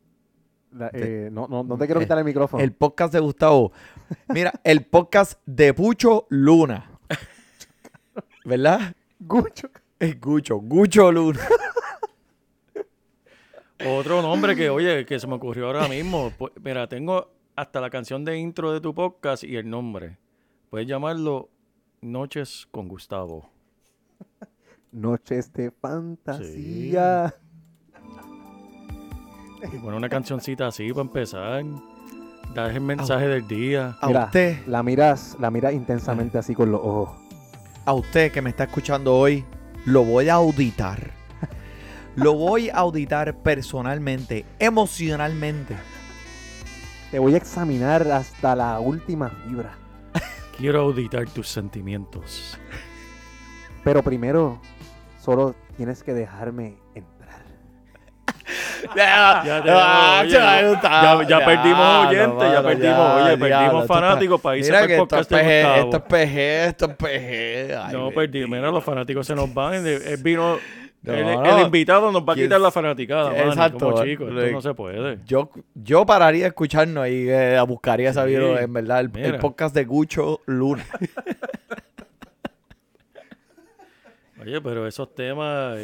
La- 0.72 0.90
eh, 0.94 1.28
no, 1.30 1.46
no, 1.48 1.62
no 1.62 1.76
te 1.76 1.86
quiero 1.86 2.00
quitar 2.00 2.18
el 2.18 2.24
micrófono. 2.24 2.62
El 2.62 2.72
podcast 2.72 3.12
de 3.12 3.20
Gustavo. 3.20 3.72
Mira, 4.28 4.52
el 4.64 4.84
podcast 4.86 5.40
de 5.46 5.74
Pucho 5.74 6.26
Luna. 6.30 6.90
¿Verdad? 8.44 8.94
Gucho. 9.20 9.70
Es 9.98 10.20
Gucho, 10.20 10.56
Gucho 10.56 11.12
Luna. 11.12 11.40
Otro 13.86 14.22
nombre 14.22 14.54
que, 14.54 14.70
oye, 14.70 15.04
que 15.04 15.18
se 15.18 15.26
me 15.26 15.34
ocurrió 15.34 15.66
ahora 15.66 15.88
mismo. 15.88 16.32
Mira, 16.62 16.88
tengo 16.88 17.32
hasta 17.56 17.80
la 17.80 17.90
canción 17.90 18.24
de 18.24 18.38
intro 18.38 18.72
de 18.72 18.80
tu 18.80 18.94
podcast 18.94 19.44
y 19.44 19.56
el 19.56 19.68
nombre. 19.68 20.18
Puedes 20.70 20.86
llamarlo 20.86 21.50
Noches 22.00 22.66
con 22.70 22.88
Gustavo. 22.88 23.50
Noches 24.92 25.52
de 25.52 25.70
fantasía. 25.70 27.34
Y 29.70 29.76
poner 29.78 29.94
una 29.94 30.08
cancioncita 30.08 30.66
así 30.68 30.88
para 30.90 31.02
empezar. 31.02 31.64
Dar 32.54 32.70
el 32.70 32.80
mensaje 32.80 33.28
del 33.28 33.46
día. 33.46 33.96
A 34.00 34.06
Mira, 34.08 34.24
usted, 34.24 34.66
La 34.66 34.82
miras, 34.82 35.36
la 35.40 35.50
miras 35.50 35.72
intensamente 35.72 36.38
así 36.38 36.54
con 36.54 36.70
los 36.72 36.80
ojos. 36.82 37.18
a 37.84 37.92
usted 37.94 38.30
que 38.32 38.42
me 38.42 38.50
está 38.50 38.64
escuchando 38.64 39.14
hoy, 39.16 39.44
lo 39.86 40.04
voy 40.04 40.28
a 40.28 40.34
auditar. 40.34 41.10
Lo 42.14 42.34
voy 42.34 42.68
a 42.68 42.76
auditar 42.76 43.34
personalmente, 43.42 44.44
emocionalmente. 44.58 45.74
Te 47.10 47.18
voy 47.18 47.34
a 47.34 47.38
examinar 47.38 48.06
hasta 48.10 48.54
la 48.54 48.78
última 48.80 49.30
fibra. 49.30 49.78
Quiero 50.58 50.82
auditar 50.82 51.26
tus 51.30 51.48
sentimientos. 51.48 52.58
Pero 53.82 54.02
primero, 54.02 54.60
solo 55.20 55.54
tienes 55.76 56.02
que 56.02 56.12
dejarme 56.12 56.76
entrar. 56.94 57.42
Ya, 58.96 59.42
Ya, 59.44 59.62
tenemos, 59.62 60.20
oye, 60.20 60.30
ya, 60.32 61.22
ya 61.28 61.44
perdimos 61.44 62.06
oyentes, 62.06 62.52
ya 62.52 62.62
perdimos, 62.62 63.22
oye, 63.22 63.36
perdimos 63.38 63.86
fanáticos 63.86 64.40
para 64.40 64.56
irse 64.56 64.72
para 64.72 64.84
el 64.84 64.96
podcast 64.98 65.32
esto 65.32 65.96
es 65.96 66.02
PG, 66.02 66.38
esto 66.68 66.84
es 66.86 66.96
PG. 66.96 67.92
No, 67.92 68.10
perdimos. 68.10 68.50
Mira, 68.50 68.70
los 68.70 68.84
fanáticos 68.84 69.26
se 69.26 69.34
nos 69.34 69.52
van. 69.52 69.74
Él 69.86 70.16
vino. 70.22 70.58
No, 71.02 71.12
el, 71.14 71.24
no. 71.24 71.56
el 71.58 71.64
invitado 71.64 72.12
nos 72.12 72.22
va 72.22 72.32
a 72.32 72.36
¿Quién- 72.36 72.46
quitar 72.46 72.60
la 72.60 72.70
fanaticada. 72.70 73.36
Exacto. 73.36 73.90
Como 73.90 74.04
chico, 74.04 74.22
esto 74.28 74.34
Le- 74.36 74.52
no 74.52 74.60
se 74.60 74.72
puede. 74.72 75.18
Yo, 75.26 75.50
yo 75.74 76.06
pararía 76.06 76.46
escucharnos 76.46 77.08
y 77.08 77.28
eh, 77.28 77.58
buscaría 77.66 78.12
Sí, 78.12 78.20
video, 78.24 78.56
en 78.56 78.72
verdad, 78.72 79.00
el, 79.00 79.38
podcast 79.38 79.74
de 79.74 79.84
Gucho 79.84 80.42
Luna. 80.46 80.84
Oye, 84.42 84.60
pero 84.60 84.86
esos 84.86 85.14
temas. 85.14 85.78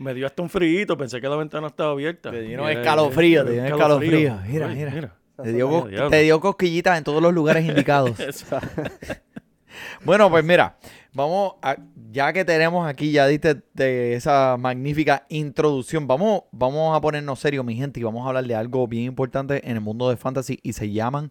Me 0.00 0.14
dio 0.14 0.26
hasta 0.26 0.42
un 0.42 0.48
frío. 0.48 0.96
Pensé 0.96 1.20
que 1.20 1.28
la 1.28 1.36
ventana 1.36 1.66
estaba 1.66 1.92
abierta. 1.92 2.30
Te 2.30 2.40
Mira, 2.40 2.72
escalofrío, 2.72 3.44
te 3.44 3.52
dio 3.52 3.60
un 3.60 3.66
escalofrío. 3.66 4.38
Mira, 4.46 4.68
mira. 4.68 5.16
Te 5.42 5.52
dio, 5.52 5.84
Mira, 5.84 6.08
te 6.08 6.22
dio 6.22 6.40
cosquillitas 6.40 6.98
en 6.98 7.04
todos 7.04 7.22
los 7.22 7.32
lugares 7.32 7.64
indicados. 7.66 8.16
Bueno, 10.04 10.30
pues 10.30 10.44
mira, 10.44 10.78
vamos 11.12 11.54
a, 11.62 11.76
ya 12.10 12.32
que 12.32 12.44
tenemos 12.44 12.86
aquí, 12.86 13.12
ya 13.12 13.26
diste 13.26 13.62
de 13.74 14.14
esa 14.14 14.56
magnífica 14.58 15.26
introducción, 15.28 16.06
vamos, 16.06 16.42
vamos 16.52 16.96
a 16.96 17.00
ponernos 17.00 17.38
serios, 17.38 17.64
mi 17.64 17.76
gente, 17.76 18.00
y 18.00 18.02
vamos 18.02 18.24
a 18.24 18.28
hablar 18.28 18.44
de 18.46 18.54
algo 18.54 18.86
bien 18.88 19.04
importante 19.04 19.68
en 19.68 19.76
el 19.76 19.80
mundo 19.80 20.10
de 20.10 20.16
fantasy 20.16 20.58
y 20.62 20.72
se 20.72 20.90
llaman 20.90 21.30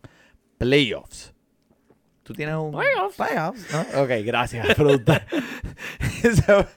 playoffs. 0.57 1.33
¿Tú 2.29 2.35
tienes 2.35 2.53
un 2.57 2.69
Playoffs. 2.71 3.15
playoffs? 3.15 3.65
¿no? 3.73 3.79
Ok, 4.03 4.09
gracias. 4.23 4.67
Eso- 6.23 6.67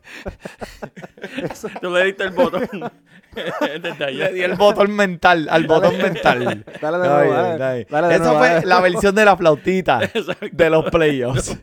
Tú 1.78 1.90
le 1.90 2.06
diste 2.06 2.24
el 2.24 2.30
botón. 2.30 2.66
Le 3.34 4.32
di 4.32 4.42
el 4.42 4.54
botón 4.54 4.92
mental, 4.96 5.46
al 5.50 5.66
botón 5.66 5.98
mental. 5.98 6.64
Dale 6.80 6.98
de 6.98 7.04
Ay, 7.08 7.10
nuevo, 7.28 7.32
dale. 7.34 7.58
dale. 7.58 7.86
Dale 7.90 8.08
de 8.08 8.14
Esa 8.14 8.24
nuevo, 8.24 8.38
fue 8.38 8.48
dale. 8.48 8.66
la 8.66 8.80
versión 8.80 9.14
de 9.14 9.24
la 9.26 9.36
flautita 9.36 10.04
Exacto. 10.04 10.46
de 10.52 10.70
los 10.70 10.90
playoffs. 10.90 11.58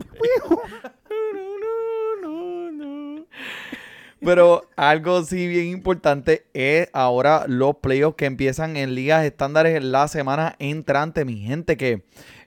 Pero 4.22 4.70
algo 4.76 5.24
sí 5.24 5.48
bien 5.48 5.68
importante 5.68 6.46
es 6.54 6.90
ahora 6.94 7.46
los 7.48 7.78
playoffs 7.78 8.18
que 8.18 8.26
empiezan 8.26 8.76
en 8.78 8.94
ligas 8.94 9.24
estándares 9.26 9.76
en 9.78 9.92
la 9.92 10.08
semana 10.10 10.56
entrante, 10.60 11.24
mi 11.26 11.38
gente, 11.40 11.78
que 11.78 12.04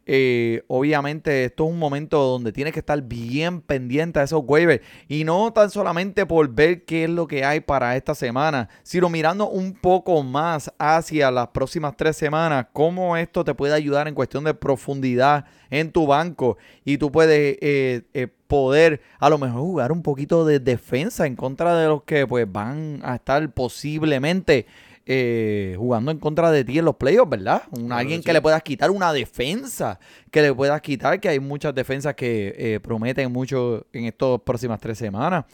eh, 0.06 0.64
obviamente 0.66 1.44
esto 1.44 1.64
es 1.64 1.70
un 1.70 1.78
momento 1.78 2.18
donde 2.18 2.52
tienes 2.52 2.72
que 2.72 2.80
estar 2.80 3.00
bien 3.02 3.60
pendiente 3.60 4.20
a 4.20 4.24
esos 4.24 4.42
waivers. 4.44 4.82
Y 5.08 5.24
no 5.24 5.52
tan 5.52 5.70
solamente 5.70 6.26
por 6.26 6.48
ver 6.48 6.84
qué 6.84 7.04
es 7.04 7.10
lo 7.10 7.26
que 7.26 7.44
hay 7.44 7.60
para 7.60 7.96
esta 7.96 8.14
semana, 8.14 8.68
sino 8.82 9.08
mirando 9.08 9.48
un 9.48 9.74
poco 9.74 10.22
más 10.22 10.72
hacia 10.78 11.30
las 11.30 11.48
próximas 11.48 11.96
tres 11.96 12.16
semanas, 12.16 12.66
cómo 12.72 13.16
esto 13.16 13.44
te 13.44 13.54
puede 13.54 13.74
ayudar 13.74 14.08
en 14.08 14.14
cuestión 14.14 14.44
de 14.44 14.54
profundidad 14.54 15.44
en 15.70 15.92
tu 15.92 16.06
banco. 16.06 16.56
Y 16.84 16.98
tú 16.98 17.12
puedes 17.12 17.56
eh, 17.60 18.02
eh, 18.12 18.28
poder 18.46 19.00
a 19.18 19.30
lo 19.30 19.38
mejor 19.38 19.60
jugar 19.60 19.92
un 19.92 20.02
poquito 20.02 20.44
de 20.44 20.60
defensa 20.60 21.26
en 21.26 21.36
contra 21.36 21.76
de 21.76 21.88
los 21.88 22.02
que 22.02 22.26
pues 22.26 22.50
van 22.50 23.00
a 23.02 23.14
estar 23.14 23.50
posiblemente 23.52 24.66
eh, 25.04 25.74
jugando 25.78 26.10
en 26.10 26.18
contra 26.18 26.50
de 26.50 26.64
ti 26.64 26.78
en 26.78 26.84
los 26.84 26.96
playoffs, 26.96 27.30
¿verdad? 27.30 27.62
Un, 27.70 27.86
Claro 27.86 28.00
alguien 28.00 28.22
que 28.22 28.32
le 28.32 28.40
puedas 28.40 28.62
quitar 28.62 28.90
una 28.90 29.12
defensa, 29.12 29.98
que 30.30 30.42
le 30.42 30.54
puedas 30.54 30.80
quitar, 30.80 31.20
que 31.20 31.28
hay 31.28 31.40
muchas 31.40 31.74
defensas 31.74 32.14
que 32.14 32.54
eh, 32.56 32.80
prometen 32.80 33.32
mucho 33.32 33.86
en 33.92 34.04
estas 34.04 34.40
próximas 34.42 34.80
tres 34.80 34.98
semanas. 34.98 35.44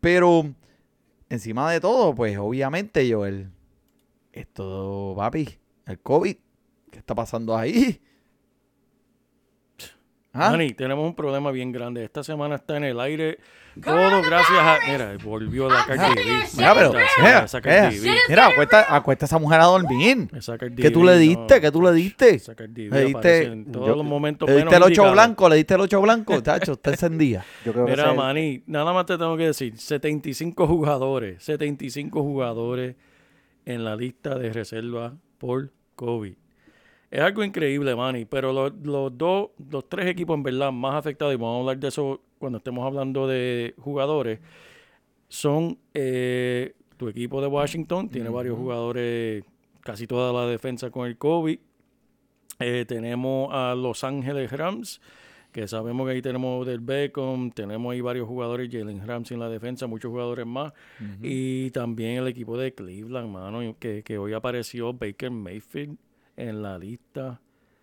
Pero 0.00 0.46
encima 1.28 1.70
de 1.70 1.80
todo, 1.80 2.14
pues 2.14 2.38
obviamente, 2.38 3.10
Joel, 3.12 3.50
esto, 4.32 5.14
papi, 5.16 5.48
el 5.86 5.98
COVID, 6.00 6.36
¿qué 6.90 6.98
está 6.98 7.14
pasando 7.14 7.56
ahí? 7.56 8.00
¿Ah? 10.32 10.50
Manny, 10.50 10.72
tenemos 10.72 11.06
un 11.06 11.14
problema 11.14 11.52
bien 11.52 11.70
grande. 11.70 12.02
Esta 12.04 12.24
semana 12.24 12.56
está 12.56 12.76
en 12.76 12.84
el 12.84 12.98
aire. 12.98 13.38
Todo 13.82 14.22
gracias 14.22 14.58
a. 14.58 14.78
Mira, 14.88 15.16
volvió 15.22 15.68
la 15.68 15.84
Cardi 15.86 16.14
B. 16.14 16.22
Mira, 16.56 16.74
pero, 16.74 16.92
mira, 17.20 17.46
mira, 18.28 18.46
acuesta, 18.46 18.94
acuesta 18.94 19.24
a 19.24 19.26
esa 19.26 19.38
mujer 19.38 19.60
a 19.60 19.64
dormir. 19.64 20.28
¿Qué 20.76 20.90
tú 20.90 21.02
le 21.04 21.18
diste? 21.18 21.60
¿Qué 21.60 21.70
tú 21.72 21.82
le 21.82 21.92
diste? 21.92 22.40
Le 22.76 23.04
diste- 23.06 23.42
en 23.44 23.72
todos 23.72 23.88
yo- 23.88 23.96
los 23.96 24.04
momentos 24.04 24.48
¿Le 24.48 24.54
diste 24.56 24.64
menos 24.70 24.76
el 24.76 24.82
ocho 24.82 24.88
indicados. 25.02 25.12
blanco? 25.12 25.48
¿Le 25.48 25.56
diste 25.56 25.74
el 25.74 25.80
ocho 25.80 26.00
blanco? 26.00 26.42
Tacho, 26.42 26.72
está 26.72 26.90
encendida. 26.90 27.44
Yo 27.64 27.72
creo 27.72 27.84
que 27.86 27.90
Mira, 27.92 28.10
es- 28.10 28.16
Manny, 28.16 28.62
nada 28.66 28.92
más 28.92 29.06
te 29.06 29.18
tengo 29.18 29.36
que 29.36 29.46
decir, 29.46 29.76
75 29.78 30.66
jugadores, 30.66 31.42
75 31.42 32.22
jugadores 32.22 32.96
en 33.66 33.84
la 33.84 33.96
lista 33.96 34.38
de 34.38 34.52
reserva 34.52 35.14
por 35.38 35.70
COVID. 35.96 36.34
Es 37.14 37.20
algo 37.20 37.44
increíble, 37.44 37.94
Manny, 37.94 38.24
pero 38.24 38.52
los, 38.52 38.72
los 38.82 39.16
dos, 39.16 39.50
los 39.70 39.88
tres 39.88 40.08
equipos 40.08 40.34
en 40.34 40.42
verdad 40.42 40.72
más 40.72 40.96
afectados, 40.96 41.32
y 41.32 41.36
vamos 41.36 41.58
a 41.58 41.60
hablar 41.60 41.78
de 41.78 41.86
eso 41.86 42.20
cuando 42.40 42.58
estemos 42.58 42.84
hablando 42.84 43.28
de 43.28 43.72
jugadores, 43.78 44.40
son 45.28 45.78
eh, 45.94 46.74
tu 46.96 47.06
equipo 47.08 47.40
de 47.40 47.46
Washington, 47.46 48.08
tiene 48.08 48.30
varios 48.30 48.58
jugadores, 48.58 49.44
casi 49.82 50.08
toda 50.08 50.32
la 50.32 50.50
defensa 50.50 50.90
con 50.90 51.06
el 51.06 51.16
COVID. 51.16 51.56
Eh, 52.58 52.84
tenemos 52.84 53.48
a 53.52 53.76
Los 53.76 54.02
Ángeles 54.02 54.50
Rams, 54.50 55.00
que 55.52 55.68
sabemos 55.68 56.08
que 56.08 56.14
ahí 56.14 56.20
tenemos 56.20 56.66
del 56.66 56.80
Beckham, 56.80 57.52
tenemos 57.52 57.92
ahí 57.92 58.00
varios 58.00 58.26
jugadores, 58.26 58.68
Jalen 58.72 59.06
Ramsey 59.06 59.36
en 59.36 59.40
la 59.40 59.48
defensa, 59.48 59.86
muchos 59.86 60.10
jugadores 60.10 60.46
más. 60.46 60.72
Y 61.22 61.70
también 61.70 62.18
el 62.18 62.26
equipo 62.26 62.58
de 62.58 62.74
Cleveland, 62.74 63.28
mano, 63.28 63.76
que, 63.78 64.02
que 64.02 64.18
hoy 64.18 64.32
apareció 64.32 64.92
Baker 64.92 65.30
Mayfield 65.30 65.96
en 66.36 66.62
la 66.62 66.78
lista. 66.78 67.40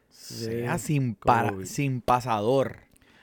Sea 0.10 0.77
sin, 0.77 1.15
para, 1.15 1.65
sin 1.65 2.01
pasador. 2.01 2.77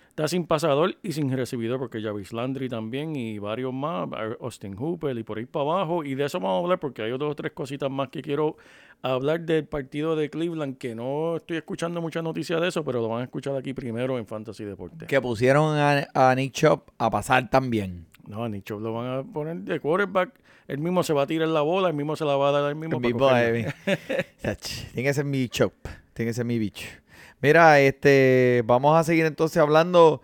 Está 0.09 0.27
sin 0.27 0.47
pasador 0.47 0.97
y 1.03 1.13
sin 1.13 1.31
recibidor, 1.31 1.79
porque 1.79 2.03
Jarvis 2.03 2.33
Landry 2.33 2.69
también 2.69 3.15
y 3.15 3.39
varios 3.39 3.73
más, 3.73 4.09
Austin 4.41 4.75
Hooper 4.75 5.17
y 5.17 5.23
por 5.23 5.39
ahí 5.39 5.47
para 5.47 5.65
abajo. 5.65 6.03
Y 6.03 6.17
de 6.17 6.25
eso 6.25 6.41
vamos 6.41 6.57
a 6.57 6.63
hablar 6.65 6.81
porque 6.81 7.03
hay 7.03 7.11
dos 7.13 7.23
o 7.23 7.35
tres 7.37 7.53
cositas 7.53 7.89
más 7.89 8.09
que 8.09 8.21
quiero 8.21 8.57
hablar 9.01 9.43
del 9.43 9.67
partido 9.67 10.17
de 10.17 10.29
Cleveland, 10.29 10.77
que 10.77 10.97
no 10.97 11.37
estoy 11.37 11.59
escuchando 11.59 12.01
muchas 12.01 12.25
noticias 12.25 12.61
de 12.61 12.67
eso, 12.67 12.85
pero 12.85 13.01
lo 13.01 13.09
van 13.09 13.21
a 13.21 13.25
escuchar 13.25 13.55
aquí 13.55 13.75
primero 13.75 14.19
en 14.19 14.27
Fantasy 14.27 14.65
Deporte. 14.65 15.07
Que 15.07 15.21
pusieron 15.21 15.77
a, 15.77 16.09
a 16.13 16.35
Nick 16.35 16.53
Chop 16.53 16.89
a 16.99 17.11
pasar 17.11 17.49
también. 17.49 18.07
No, 18.29 18.45
a 18.45 18.49
Nick 18.49 18.65
Chubb 18.65 18.81
lo 18.81 18.93
van 18.93 19.07
a 19.07 19.23
poner 19.25 19.57
de 19.57 19.81
quarterback. 19.81 20.31
Él 20.69 20.79
mismo 20.79 21.03
se 21.03 21.13
va 21.13 21.23
a 21.23 21.27
tirar 21.27 21.49
la 21.49 21.63
bola, 21.63 21.89
él 21.89 21.95
mismo 21.95 22.15
se 22.15 22.25
la 22.25 22.37
va 22.37 22.51
a 22.51 22.53
dar 22.53 22.71
él 22.71 22.77
mismo. 22.77 23.01
Eh, 23.35 23.67
Ach, 24.45 24.59
Tiene 24.93 25.09
que 25.09 25.15
ser 25.15 25.25
mi 25.25 25.49
Chop. 25.49 25.73
Tiene 26.13 26.31
que 26.31 26.35
ser 26.35 26.45
mi 26.45 26.59
bicho. 26.59 26.87
Mira, 27.41 27.81
este, 27.81 28.63
vamos 28.67 28.97
a 28.97 29.05
seguir 29.05 29.25
entonces 29.25 29.57
hablando 29.59 30.21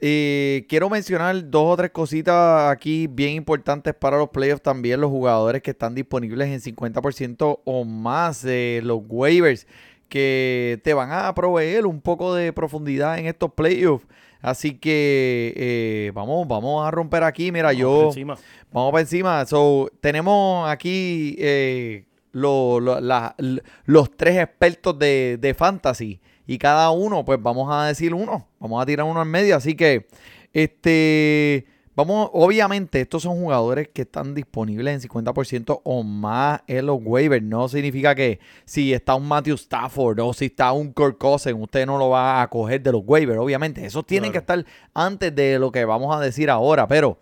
eh, 0.00 0.64
quiero 0.68 0.88
mencionar 0.88 1.50
dos 1.50 1.72
o 1.72 1.76
tres 1.76 1.90
cositas 1.90 2.70
aquí 2.70 3.08
bien 3.08 3.30
importantes 3.30 3.94
para 3.94 4.16
los 4.16 4.28
playoffs 4.28 4.62
también. 4.62 5.00
Los 5.00 5.10
jugadores 5.10 5.62
que 5.62 5.72
están 5.72 5.94
disponibles 5.94 6.48
en 6.48 6.74
50% 6.76 7.60
o 7.64 7.84
más 7.84 8.42
de 8.42 8.80
los 8.84 9.00
waivers 9.08 9.66
que 10.08 10.80
te 10.84 10.94
van 10.94 11.10
a 11.12 11.34
proveer 11.34 11.84
un 11.84 12.00
poco 12.00 12.34
de 12.34 12.52
profundidad 12.52 13.18
en 13.18 13.26
estos 13.26 13.52
playoffs. 13.52 14.06
Así 14.40 14.74
que 14.78 15.52
eh, 15.56 16.12
vamos, 16.14 16.46
vamos 16.46 16.86
a 16.86 16.90
romper 16.90 17.22
aquí. 17.24 17.50
Mira, 17.52 17.68
Vamos 17.68 17.80
yo. 17.80 17.94
por 17.98 18.06
encima. 18.06 18.38
Vamos 18.72 18.92
para 18.92 19.00
encima. 19.02 19.46
So, 19.46 19.90
tenemos 20.00 20.68
aquí 20.68 21.34
eh, 21.38 22.04
lo- 22.32 22.78
lo- 22.80 23.00
la- 23.00 23.34
l- 23.38 23.62
los 23.84 24.16
tres 24.16 24.36
expertos 24.38 24.98
de, 24.98 25.38
de 25.40 25.54
fantasy. 25.54 26.20
Y 26.46 26.56
cada 26.58 26.90
uno, 26.90 27.24
pues 27.24 27.42
vamos 27.42 27.68
a 27.70 27.86
decir 27.86 28.14
uno. 28.14 28.46
Vamos 28.58 28.82
a 28.82 28.86
tirar 28.86 29.06
uno 29.06 29.20
en 29.22 29.28
medio. 29.28 29.56
Así 29.56 29.74
que, 29.74 30.06
este. 30.52 31.66
Vamos, 31.98 32.30
obviamente, 32.32 33.00
estos 33.00 33.24
son 33.24 33.40
jugadores 33.40 33.88
que 33.88 34.02
están 34.02 34.32
disponibles 34.32 35.02
en 35.02 35.10
50% 35.10 35.80
o 35.82 36.02
más 36.04 36.60
en 36.68 36.86
los 36.86 37.00
waivers. 37.02 37.44
No 37.44 37.68
significa 37.68 38.14
que 38.14 38.38
si 38.64 38.92
está 38.94 39.16
un 39.16 39.26
Matthew 39.26 39.56
Stafford 39.56 40.20
o 40.20 40.32
si 40.32 40.44
está 40.44 40.70
un 40.70 40.94
Kirk 40.94 41.18
Cousins, 41.18 41.56
usted 41.58 41.86
no 41.86 41.98
lo 41.98 42.10
va 42.10 42.40
a 42.40 42.48
coger 42.48 42.80
de 42.80 42.92
los 42.92 43.02
waivers. 43.04 43.40
Obviamente, 43.40 43.84
esos 43.84 44.06
tienen 44.06 44.30
que 44.30 44.38
estar 44.38 44.64
antes 44.94 45.34
de 45.34 45.58
lo 45.58 45.72
que 45.72 45.84
vamos 45.84 46.16
a 46.16 46.20
decir 46.20 46.48
ahora. 46.50 46.86
Pero 46.86 47.18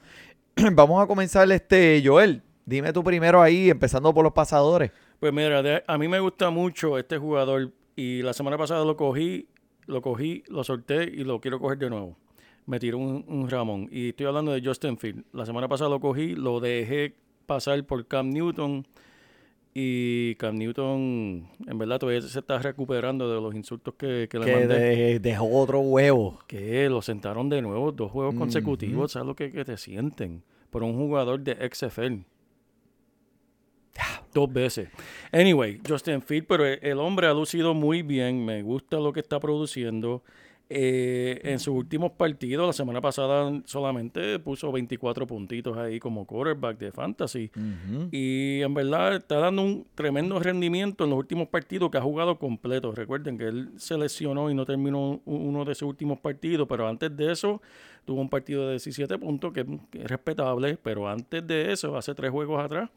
Vamos 0.73 1.03
a 1.03 1.07
comenzar, 1.07 1.51
este, 1.53 2.03
Joel. 2.05 2.43
Dime 2.67 2.93
tú 2.93 3.03
primero 3.03 3.41
ahí, 3.41 3.71
empezando 3.71 4.13
por 4.13 4.25
los 4.25 4.33
pasadores. 4.35 4.91
Pues 5.21 5.33
mira, 5.33 5.63
de- 5.63 5.85
a 5.87 5.97
mí 5.97 6.07
me 6.07 6.21
gusta 6.21 6.51
mucho 6.51 6.99
este 6.99 7.17
jugador 7.17 7.73
y 7.95 8.21
la 8.21 8.35
semana 8.35 8.59
pasada 8.59 8.85
lo 8.85 8.97
cogí, 8.97 9.49
lo 9.87 10.03
cogí, 10.03 10.43
lo 10.49 10.65
solté 10.65 11.05
y 11.05 11.25
lo 11.25 11.41
quiero 11.41 11.61
coger 11.61 11.79
de 11.79 11.89
nuevo. 11.89 12.17
Me 12.67 12.79
tiró 12.81 12.99
un, 12.99 13.25
un 13.29 13.49
Ramón 13.49 13.89
y 13.93 14.09
estoy 14.11 14.27
hablando 14.27 14.53
de 14.53 14.61
Justin 14.65 14.99
Field. 14.99 15.25
La 15.33 15.47
semana 15.47 15.69
pasada 15.69 15.89
lo 15.91 16.01
cogí, 16.01 16.35
lo 16.35 16.59
dejé 16.61 17.15
pasar 17.47 17.85
por 17.85 18.05
Cam 18.07 18.31
Newton 18.31 18.87
y 19.73 20.35
Cam 20.37 20.57
Newton 20.57 21.49
en 21.67 21.79
verdad 21.79 21.99
todavía 22.01 22.23
se 22.23 22.39
está 22.39 22.59
recuperando 22.59 23.33
de 23.33 23.41
los 23.41 23.55
insultos 23.55 23.95
que, 23.95 24.27
que 24.29 24.39
le 24.39 24.45
Que 24.47 24.53
mandé. 24.57 24.79
de- 24.79 25.19
dejó 25.21 25.49
otro 25.61 25.81
huevo. 25.81 26.39
Que 26.49 26.89
lo 26.89 27.03
sentaron 27.03 27.49
de 27.49 27.63
nuevo 27.63 27.93
dos 27.93 28.11
juegos 28.11 28.35
consecutivos, 28.35 29.13
¿sabes 29.13 29.27
lo 29.29 29.37
que, 29.37 29.53
que 29.53 29.65
te 29.65 29.77
sienten? 29.77 30.43
Por 30.71 30.83
un 30.83 30.97
jugador 30.97 31.41
de 31.41 31.55
XFL. 31.73 32.25
Dos 34.35 34.53
veces. 34.53 34.89
Anyway, 35.33 35.81
Justin 35.89 36.21
Field, 36.21 36.47
pero 36.47 36.67
el, 36.67 36.79
el 36.83 36.99
hombre 36.99 37.27
ha 37.27 37.33
lucido 37.33 37.73
muy 37.73 38.03
bien. 38.03 38.45
Me 38.45 38.63
gusta 38.63 38.99
lo 38.99 39.11
que 39.13 39.21
está 39.21 39.41
produciendo. 39.41 40.23
Eh, 40.69 41.41
en 41.45 41.61
sus 41.61 41.75
últimos 41.75 42.11
partidos, 42.13 42.67
la 42.67 42.73
semana 42.73 43.01
pasada 43.01 43.53
solamente 43.67 44.41
puso 44.41 44.73
24 44.73 45.25
puntitos 45.25 45.77
ahí 45.77 46.01
como 46.01 46.27
quarterback 46.27 46.77
de 46.79 46.91
fantasy. 46.91 47.51
Y 48.11 48.63
en 48.63 48.75
verdad 48.75 49.15
está 49.15 49.37
dando 49.37 49.63
un 49.63 49.87
tremendo 49.95 50.41
rendimiento 50.41 51.05
en 51.05 51.11
los 51.11 51.21
últimos 51.21 51.47
partidos 51.49 51.91
que 51.91 51.99
ha 51.99 52.03
jugado 52.03 52.37
completo. 52.39 52.91
Recuerden 52.91 53.39
que 53.39 53.45
él 53.45 53.71
se 53.77 53.97
lesionó 53.97 54.51
y 54.51 54.55
no 54.55 54.67
terminó 54.67 55.21
uno 55.25 55.65
de 55.65 55.75
sus 55.77 55.89
últimos 55.89 56.19
partidos, 56.19 56.67
pero 56.69 56.89
antes 56.89 57.17
de 57.17 57.31
eso 57.31 57.63
tuvo 58.05 58.21
un 58.21 58.29
partido 58.29 58.67
de 58.67 58.73
17 58.73 59.19
puntos, 59.19 59.53
que 59.53 59.61
es 59.61 60.11
respetable, 60.11 60.79
pero 60.83 61.09
antes 61.09 61.47
de 61.47 61.73
eso, 61.73 61.97
hace 61.97 62.13
tres 62.15 62.33
juegos 62.33 62.65
atrás, 62.65 62.91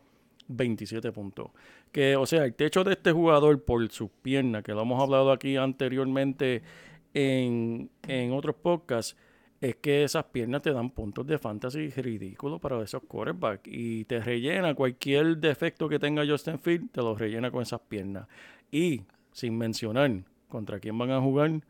27 0.48 1.12
puntos. 1.12 1.50
Que, 1.92 2.16
o 2.16 2.26
sea, 2.26 2.46
el 2.46 2.56
techo 2.56 2.84
de 2.84 2.94
este 2.94 3.12
jugador 3.12 3.64
por 3.64 3.88
sus 3.92 4.10
piernas, 4.24 4.64
que 4.64 4.72
lo 4.72 4.82
hemos 4.82 5.02
hablado 5.02 5.32
aquí 5.32 5.56
anteriormente 5.56 6.64
en, 7.14 7.90
en 8.08 8.32
otros 8.34 8.56
podcasts, 8.56 9.16
es 9.62 9.76
que 9.76 10.04
esas 10.04 10.26
piernas 10.26 10.62
te 10.62 10.72
dan 10.72 10.90
puntos 10.92 11.28
de 11.28 11.38
fantasy 11.38 11.90
ridículos 11.90 12.62
para 12.62 12.82
esos 12.82 13.04
quarterbacks 13.04 13.64
y 13.66 14.06
te 14.06 14.20
rellena 14.20 14.74
cualquier 14.74 15.38
defecto 15.38 15.90
que 15.90 16.00
tenga 16.00 16.26
Justin 16.26 16.60
Field, 16.60 16.92
te 16.92 17.02
lo 17.02 17.16
rellena 17.16 17.52
con 17.52 17.62
esas 17.62 17.82
piernas. 17.82 18.28
Y 18.72 19.02
sin 19.32 19.58
mencionar 19.58 20.24
contra 20.48 20.80
quién 20.80 20.98
van 20.98 21.12
a 21.12 21.20
jugar, 21.20 21.62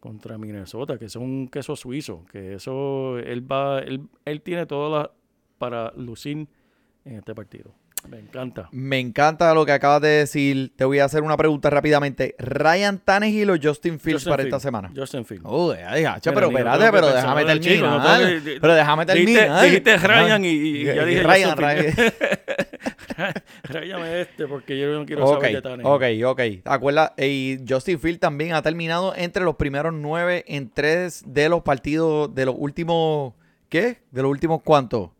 contra 0.00 0.38
Minnesota, 0.38 0.98
que 0.98 1.06
es 1.06 1.16
un 1.16 1.48
queso 1.48 1.76
suizo, 1.76 2.24
que 2.30 2.54
eso 2.54 3.18
él 3.18 3.50
va, 3.50 3.78
él, 3.78 4.08
él 4.24 4.42
tiene 4.42 4.66
todo 4.66 4.94
la, 4.94 5.10
para 5.58 5.92
lucir 5.96 6.48
en 7.04 7.14
este 7.16 7.34
partido. 7.34 7.74
Me 8.08 8.18
encanta. 8.18 8.68
Me 8.70 8.98
encanta 9.00 9.52
lo 9.54 9.64
que 9.66 9.72
acabas 9.72 10.02
de 10.02 10.08
decir. 10.08 10.72
Te 10.76 10.84
voy 10.84 10.98
a 10.98 11.04
hacer 11.06 11.22
una 11.22 11.36
pregunta 11.36 11.70
rápidamente. 11.70 12.34
¿Ryan 12.38 12.98
Tannehill 12.98 13.50
o 13.50 13.56
Justin 13.62 13.98
Fields 13.98 14.20
Justin 14.22 14.30
para 14.30 14.42
Field, 14.42 14.54
esta 14.54 14.60
semana? 14.60 14.92
Justin 14.94 15.24
Field. 15.24 15.42
Oh, 15.44 15.74
ya, 15.74 16.20
pero 16.32 16.48
espérate, 16.48 16.90
pero 16.92 17.06
déjame 17.12 17.44
terminar. 17.44 18.00
pero 18.60 18.74
déjame 18.74 19.06
terminar. 19.06 19.64
dijiste 19.64 19.96
Ryan 19.98 20.44
y- 20.44 20.48
y 20.48 20.84
ya 20.84 21.04
dije 21.04 21.22
Ryan, 21.22 21.56
Ryan. 21.56 21.94
Rayame 23.64 24.20
este 24.22 24.46
porque 24.46 24.78
yo 24.78 24.92
no 24.98 25.06
quiero 25.06 25.24
Ok, 25.24 25.34
saber 25.42 25.54
de 25.56 25.62
Tannehill. 25.62 25.86
ok, 25.86 26.30
ok. 26.32 26.40
Acuerda, 26.64 27.14
y 27.16 27.58
Justin 27.68 27.98
Field 28.00 28.18
también 28.18 28.52
ha 28.54 28.62
terminado 28.62 29.14
entre 29.16 29.44
los 29.44 29.56
primeros 29.56 29.92
nueve 29.94 30.44
en 30.48 30.68
tres 30.70 31.22
de 31.26 31.48
los 31.48 31.62
partidos 31.62 32.34
de 32.34 32.46
los 32.46 32.54
últimos, 32.58 33.34
¿qué? 33.68 33.98
De 34.10 34.22
los 34.22 34.30
últimos 34.30 34.62
cuántos? 34.62 35.10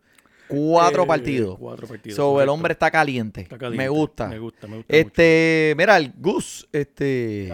Cuatro 0.48 1.04
Eh, 1.04 1.06
partidos. 1.06 1.58
Cuatro 1.58 1.86
partidos. 1.86 2.16
So, 2.16 2.40
el 2.42 2.48
hombre 2.48 2.72
está 2.72 2.90
caliente. 2.90 3.42
Está 3.42 3.56
caliente. 3.58 3.82
Me 3.84 3.88
gusta. 3.88 4.28
Me 4.28 4.38
gusta, 4.38 4.66
me 4.66 4.76
gusta 4.76 4.92
mucho. 4.92 5.06
Este, 5.06 5.74
mira, 5.76 5.96
el 5.96 6.12
Gus, 6.18 6.68
este, 6.72 7.48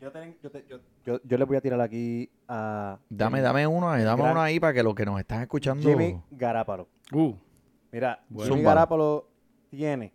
Yo, 0.00 0.12
ten- 0.12 0.36
yo 0.42 0.50
te- 0.50 0.64
yo- 0.68 0.80
yo- 1.04 1.20
yo 1.24 1.38
le 1.38 1.44
voy 1.44 1.56
a 1.56 1.60
tirar 1.60 1.80
aquí 1.80 2.30
a 2.48 2.98
dame, 3.08 3.40
dame 3.40 3.66
uno, 3.66 3.90
ahí, 3.90 4.04
dame 4.04 4.22
gran- 4.22 4.32
uno 4.32 4.40
ahí 4.42 4.60
para 4.60 4.72
que 4.72 4.82
los 4.82 4.94
que 4.94 5.04
nos 5.04 5.18
están 5.18 5.42
escuchando. 5.42 5.88
Jimmy 5.88 6.20
Garaparo. 6.30 6.88
Uh, 7.12 7.34
Mira, 7.92 8.22
Bueno. 8.28 8.52
Jimmy. 8.54 8.64
Garapalo 8.64 9.28
tiene 9.70 10.12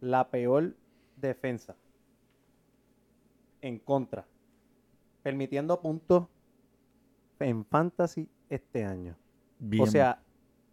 la 0.00 0.28
peor 0.30 0.74
defensa 1.16 1.74
en 3.60 3.78
contra, 3.78 4.24
permitiendo 5.22 5.80
puntos 5.80 6.26
en 7.40 7.64
fantasy 7.64 8.28
este 8.48 8.84
año. 8.84 9.16
Bien. 9.58 9.82
O 9.82 9.86
sea, 9.86 10.20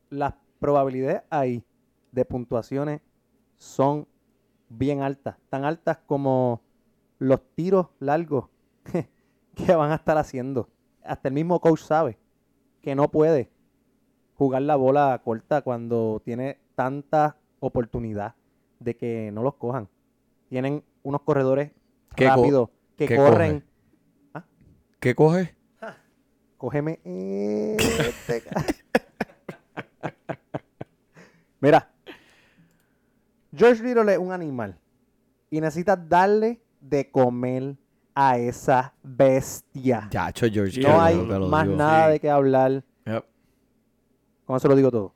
las 0.10 0.34
probabilidades 0.60 1.22
ahí 1.30 1.64
de 2.12 2.26
puntuaciones 2.26 3.02
son 3.58 4.08
bien 4.70 5.02
altas, 5.02 5.38
tan 5.50 5.66
altas 5.66 5.98
como 6.06 6.62
los 7.18 7.42
tiros 7.56 7.88
largos 8.00 8.46
que 9.56 9.76
van 9.76 9.92
a 9.92 9.96
estar 9.96 10.18
haciendo. 10.18 10.70
Hasta 11.04 11.28
el 11.28 11.34
mismo 11.34 11.60
coach 11.60 11.82
sabe 11.82 12.18
que 12.82 12.96
no 12.96 13.10
puede 13.10 13.50
jugar 14.36 14.62
la 14.62 14.76
bola 14.76 15.20
corta 15.24 15.62
cuando 15.62 16.22
tiene 16.24 16.60
tanta 16.76 17.38
oportunidad 17.60 18.36
de 18.80 18.96
que 18.96 19.32
no 19.34 19.44
los 19.44 19.56
cojan. 19.56 19.90
Tienen 20.48 20.84
unos 21.04 21.22
corredores 21.22 21.72
¿Qué 22.16 22.26
co- 22.26 22.36
rápidos 22.36 22.70
que 22.96 23.08
qué 23.08 23.16
corren. 23.16 23.64
¿Qué 25.00 25.16
coge? 25.16 25.56
Cógeme 26.58 27.00
este 27.06 28.44
Mira, 31.60 31.90
George 33.56 33.84
Little 33.84 34.12
es 34.12 34.18
un 34.20 34.32
animal 34.32 34.78
y 35.50 35.60
necesitas 35.60 35.98
darle 36.08 36.62
de 36.80 37.10
comer 37.10 37.76
a 38.14 38.38
esa 38.38 38.94
bestia. 39.04 40.08
Yacho, 40.12 40.48
George. 40.52 40.82
No 40.82 41.02
hay 41.02 41.16
más 41.18 41.66
digo. 41.66 41.78
nada 41.78 42.08
sí. 42.08 42.12
de 42.14 42.20
qué 42.20 42.30
hablar. 42.30 42.84
Yep. 43.06 43.26
Con 44.46 44.58
eso 44.58 44.68
lo 44.68 44.76
digo 44.76 44.92
todo. 44.92 45.16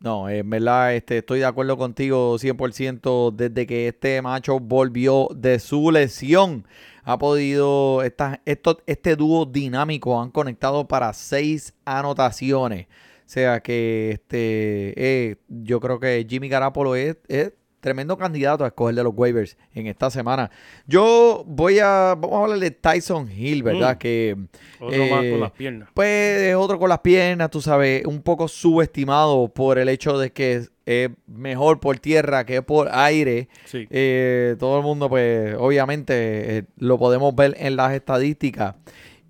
No, 0.00 0.28
en 0.28 0.50
verdad 0.50 0.94
este, 0.94 1.18
estoy 1.18 1.38
de 1.40 1.44
acuerdo 1.44 1.76
contigo 1.76 2.36
100% 2.36 3.30
desde 3.32 3.66
que 3.68 3.86
este 3.88 4.20
macho 4.20 4.58
volvió 4.58 5.28
de 5.34 5.60
su 5.60 5.90
lesión. 5.92 6.66
Ha 7.04 7.18
podido, 7.18 8.02
esta- 8.02 8.40
esto, 8.44 8.78
este 8.86 9.14
dúo 9.14 9.44
dinámico 9.46 10.20
han 10.20 10.30
conectado 10.30 10.86
para 10.88 11.12
seis 11.12 11.74
anotaciones. 11.84 12.86
O 13.24 13.28
sea 13.32 13.60
que 13.60 14.10
este, 14.12 14.92
eh, 14.96 15.36
yo 15.48 15.80
creo 15.80 15.98
que 15.98 16.26
Jimmy 16.28 16.48
Garapolo 16.48 16.94
es, 16.96 17.16
es 17.28 17.52
tremendo 17.80 18.16
candidato 18.16 18.62
a 18.62 18.68
escoger 18.68 18.94
de 18.94 19.02
los 19.02 19.12
waivers 19.16 19.56
en 19.74 19.88
esta 19.88 20.08
semana. 20.10 20.50
Yo 20.86 21.42
voy 21.46 21.80
a, 21.80 22.14
vamos 22.16 22.34
a 22.38 22.42
hablar 22.44 22.58
de 22.60 22.70
Tyson 22.70 23.28
Hill, 23.30 23.64
¿verdad? 23.64 23.96
Mm. 23.96 23.98
Que 23.98 24.36
otro 24.78 25.06
más 25.06 25.24
Eh, 25.24 25.30
con 25.32 25.40
las 25.40 25.50
piernas. 25.50 25.88
pues 25.92 26.42
es 26.42 26.54
otro 26.54 26.78
con 26.78 26.88
las 26.88 27.00
piernas, 27.00 27.50
tú 27.50 27.60
sabes, 27.60 28.04
un 28.06 28.22
poco 28.22 28.46
subestimado 28.46 29.48
por 29.48 29.78
el 29.78 29.88
hecho 29.88 30.16
de 30.16 30.30
que 30.30 30.68
es 30.86 31.10
mejor 31.26 31.80
por 31.80 31.98
tierra 31.98 32.46
que 32.46 32.62
por 32.62 32.88
aire. 32.92 33.48
Sí. 33.64 33.88
Eh, 33.90 34.54
todo 34.60 34.76
el 34.78 34.84
mundo, 34.84 35.08
pues, 35.08 35.54
obviamente, 35.58 36.58
eh, 36.58 36.64
lo 36.76 36.98
podemos 36.98 37.34
ver 37.34 37.56
en 37.58 37.74
las 37.74 37.92
estadísticas. 37.94 38.76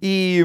Y 0.00 0.40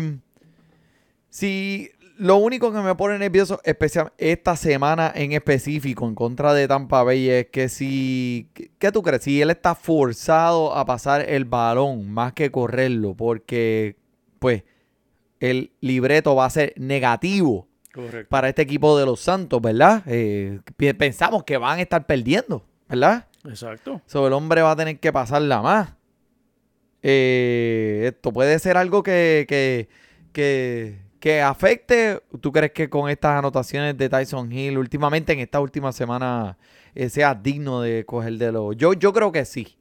si 1.29 1.91
lo 2.17 2.37
único 2.37 2.73
que 2.73 2.79
me 2.79 2.95
pone 2.95 3.17
nervioso, 3.17 3.61
especial 3.63 4.11
esta 4.17 4.55
semana 4.55 5.11
en 5.15 5.33
específico, 5.33 6.07
en 6.07 6.15
contra 6.15 6.53
de 6.53 6.67
Tampa 6.67 7.03
Bay, 7.03 7.29
es 7.29 7.47
que 7.47 7.69
si, 7.69 8.49
¿qué 8.79 8.91
tú 8.91 9.03
crees? 9.03 9.23
Si 9.23 9.41
él 9.41 9.49
está 9.49 9.75
forzado 9.75 10.75
a 10.75 10.85
pasar 10.85 11.21
el 11.21 11.45
balón 11.45 12.11
más 12.11 12.33
que 12.33 12.51
correrlo, 12.51 13.15
porque, 13.15 13.97
pues, 14.39 14.63
el 15.39 15.71
libreto 15.81 16.35
va 16.35 16.45
a 16.45 16.49
ser 16.49 16.73
negativo 16.77 17.67
Correcto. 17.93 18.29
para 18.29 18.49
este 18.49 18.63
equipo 18.63 18.97
de 18.97 19.05
los 19.05 19.19
Santos, 19.19 19.61
¿verdad? 19.61 20.03
Eh, 20.07 20.59
pensamos 20.97 21.43
que 21.43 21.57
van 21.57 21.79
a 21.79 21.81
estar 21.81 22.05
perdiendo, 22.05 22.65
¿verdad? 22.89 23.27
Exacto. 23.45 24.01
So, 24.05 24.27
el 24.27 24.33
hombre 24.33 24.61
va 24.61 24.71
a 24.71 24.75
tener 24.75 24.99
que 24.99 25.13
pasarla 25.13 25.61
más. 25.61 25.93
Eh, 27.03 28.03
esto 28.07 28.33
puede 28.33 28.57
ser 28.59 28.75
algo 28.75 29.03
que, 29.03 29.45
que, 29.47 29.87
que, 30.33 30.99
que 31.19 31.41
afecte. 31.41 32.21
¿Tú 32.41 32.51
crees 32.51 32.71
que 32.71 32.89
con 32.89 33.09
estas 33.09 33.37
anotaciones 33.39 33.97
de 33.97 34.09
Tyson 34.09 34.51
Hill 34.51 34.77
últimamente 34.77 35.33
en 35.33 35.39
esta 35.39 35.59
última 35.59 35.91
semana 35.91 36.57
eh, 36.95 37.09
sea 37.09 37.35
digno 37.35 37.81
de 37.81 38.05
coger 38.05 38.33
de 38.33 38.51
los... 38.51 38.75
Yo, 38.77 38.93
yo 38.93 39.11
creo 39.13 39.31
que 39.31 39.45
sí. 39.45 39.77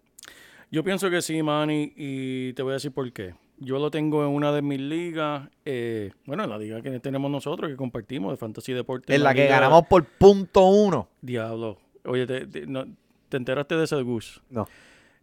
Yo 0.71 0.83
pienso 0.83 1.09
que 1.11 1.23
sí, 1.23 1.43
Manny, 1.43 1.93
y 1.97 2.53
te 2.55 2.63
voy 2.63 2.73
a 2.73 2.75
decir 2.75 2.93
por 2.93 3.11
qué. 3.13 3.35
Yo 3.59 3.79
lo 3.79 3.91
tengo 3.91 4.23
en 4.25 4.31
una 4.31 4.53
de 4.53 4.61
mis 4.61 4.81
ligas, 4.81 5.49
eh, 5.65 6.11
bueno, 6.27 6.45
en 6.45 6.51
la 6.51 6.59
liga 6.59 6.83
que 6.83 7.01
tenemos 7.01 7.31
nosotros, 7.31 7.71
que 7.71 7.77
compartimos 7.77 8.33
de 8.33 8.37
Fantasy 8.37 8.73
Deporte. 8.75 9.15
En 9.15 9.23
la 9.23 9.33
que 9.33 9.45
liga- 9.45 9.55
ganamos 9.61 9.87
por 9.87 10.05
punto 10.05 10.67
uno. 10.67 11.09
Diablo. 11.23 11.79
Oye, 12.05 12.27
¿te, 12.27 12.47
te- 12.47 12.67
no- 12.67 12.85
¿te 13.31 13.37
enteraste 13.39 13.77
de 13.77 13.85
ese 13.85 14.03
Gus? 14.03 14.43
No. 14.51 14.67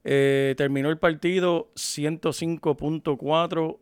Eh, 0.06 0.56
terminó 0.58 0.90
el 0.90 0.98
partido 0.98 1.70
105.4 1.76 3.78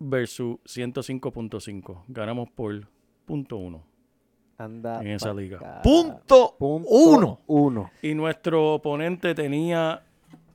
versus 0.00 0.56
105.5. 0.64 2.04
Ganamos 2.08 2.50
por 2.50 2.88
punto 3.24 3.56
uno. 3.56 3.84
Anda 4.58 5.00
En 5.00 5.08
esa 5.08 5.32
liga. 5.32 5.80
Punto 5.82 6.56
uno. 6.58 7.40
uno. 7.46 7.90
Y 8.02 8.14
nuestro 8.14 8.74
oponente 8.74 9.34
tenía 9.34 10.02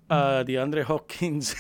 a 0.09 0.43
DeAndre 0.45 0.83
Hopkins 0.87 1.55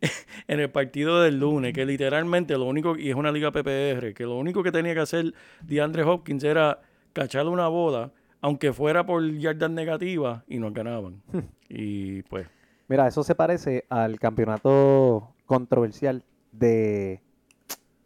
en 0.48 0.60
el 0.60 0.70
partido 0.70 1.20
del 1.22 1.40
lunes, 1.40 1.72
que 1.72 1.84
literalmente 1.84 2.56
lo 2.56 2.66
único, 2.66 2.96
y 2.96 3.10
es 3.10 3.16
una 3.16 3.32
liga 3.32 3.50
PPR, 3.50 4.14
que 4.14 4.24
lo 4.24 4.36
único 4.36 4.62
que 4.62 4.70
tenía 4.70 4.94
que 4.94 5.00
hacer 5.00 5.34
DeAndre 5.62 6.04
Hopkins 6.04 6.44
era 6.44 6.80
cacharle 7.12 7.50
una 7.50 7.66
bola, 7.66 8.12
aunque 8.40 8.72
fuera 8.72 9.04
por 9.04 9.28
yardas 9.32 9.70
negativas, 9.70 10.44
y 10.46 10.58
nos 10.58 10.72
ganaban. 10.72 11.22
y 11.68 12.22
pues, 12.22 12.46
Mira, 12.86 13.08
eso 13.08 13.24
se 13.24 13.34
parece 13.34 13.84
al 13.88 14.20
campeonato 14.20 15.34
controversial 15.44 16.24
de 16.58 17.20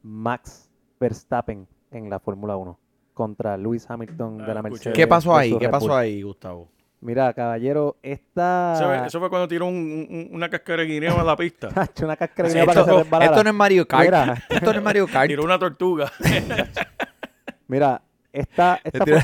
Max 0.03 0.69
Verstappen 1.01 1.67
en 1.91 2.11
la 2.11 2.19
Fórmula 2.21 2.57
1 2.57 2.79
contra 3.15 3.57
Lewis 3.57 3.89
Hamilton 3.89 4.39
de 4.39 4.51
Ah, 4.51 4.55
la. 4.55 4.63
Mercedes. 4.63 4.97
¿Qué 4.97 5.07
pasó 5.07 5.37
ahí? 5.37 5.57
¿Qué 5.59 5.69
pasó 5.69 5.95
ahí, 5.97 6.23
Gustavo? 6.23 6.69
Mira, 7.01 7.33
caballero, 7.35 7.97
esta... 8.01 8.75
eso, 8.77 8.85
fue- 8.87 9.07
eso 9.09 9.19
fue 9.21 9.29
cuando 9.29 9.49
tiró 9.49 9.67
un- 9.67 9.75
un- 10.09 10.29
una 10.33 10.49
cascara 10.49 10.83
de 10.83 10.89
guineo 10.89 11.19
a 11.19 11.25
la 11.25 11.37
pista. 11.37 11.67
Una 12.03 12.15
para 12.17 12.29
que 12.29 12.49
se 12.51 12.61
esto- 12.61 13.43
no 13.43 13.51
es 13.51 13.55
Mario 13.57 13.89
Kart. 13.89 14.05
Mira. 14.05 14.45
Esto 14.49 14.73
no 14.73 14.79
es 14.79 14.85
Mario 14.85 15.07
Kart. 15.09 15.27
tiró 15.29 15.43
una 15.43 15.59
tortuga. 15.59 16.13
Mira, 17.67 18.03
esta, 18.33 18.81
esta, 18.85 19.05
fue, 19.05 19.19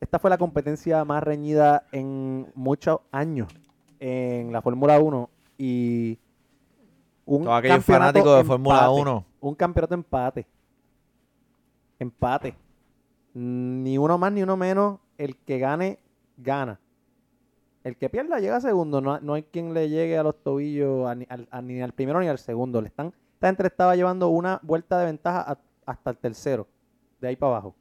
esta 0.00 0.18
fue 0.18 0.30
la 0.30 0.38
competencia 0.38 1.04
más 1.04 1.22
reñida 1.22 1.86
en 1.92 2.46
muchos 2.54 3.00
años 3.10 3.48
en 3.98 4.52
la 4.52 4.62
Fórmula 4.62 4.98
1 5.00 5.30
y 5.58 6.18
un 7.26 7.44
Todos 7.44 7.58
aquellos 7.58 7.84
fanáticos 7.84 8.36
de 8.38 8.44
Fórmula 8.44 8.78
empate. 8.84 9.00
1. 9.00 9.24
Un 9.40 9.54
campeonato 9.54 9.94
empate. 9.94 10.46
Empate. 11.98 12.54
Ni 13.34 13.98
uno 13.98 14.18
más 14.18 14.32
ni 14.32 14.42
uno 14.42 14.56
menos. 14.56 14.98
El 15.16 15.36
que 15.36 15.58
gane, 15.58 15.98
gana. 16.36 16.80
El 17.84 17.96
que 17.96 18.08
pierda 18.08 18.38
llega 18.40 18.60
segundo. 18.60 19.00
No, 19.00 19.20
no 19.20 19.34
hay 19.34 19.42
quien 19.44 19.74
le 19.74 19.88
llegue 19.88 20.16
a 20.18 20.22
los 20.22 20.42
tobillos 20.42 21.06
a 21.06 21.14
ni, 21.14 21.26
al, 21.28 21.46
a- 21.50 21.62
ni 21.62 21.80
al 21.80 21.92
primero 21.92 22.20
ni 22.20 22.28
al 22.28 22.38
segundo. 22.38 22.80
Le 22.80 22.88
están, 22.88 23.12
esta 23.34 23.46
gente 23.48 23.66
estaba 23.66 23.94
llevando 23.96 24.28
una 24.28 24.58
vuelta 24.62 24.98
de 24.98 25.06
ventaja 25.06 25.58
hasta 25.86 26.10
el 26.10 26.16
tercero. 26.18 26.66
De 27.20 27.28
ahí 27.28 27.36
para 27.36 27.52
abajo. 27.52 27.74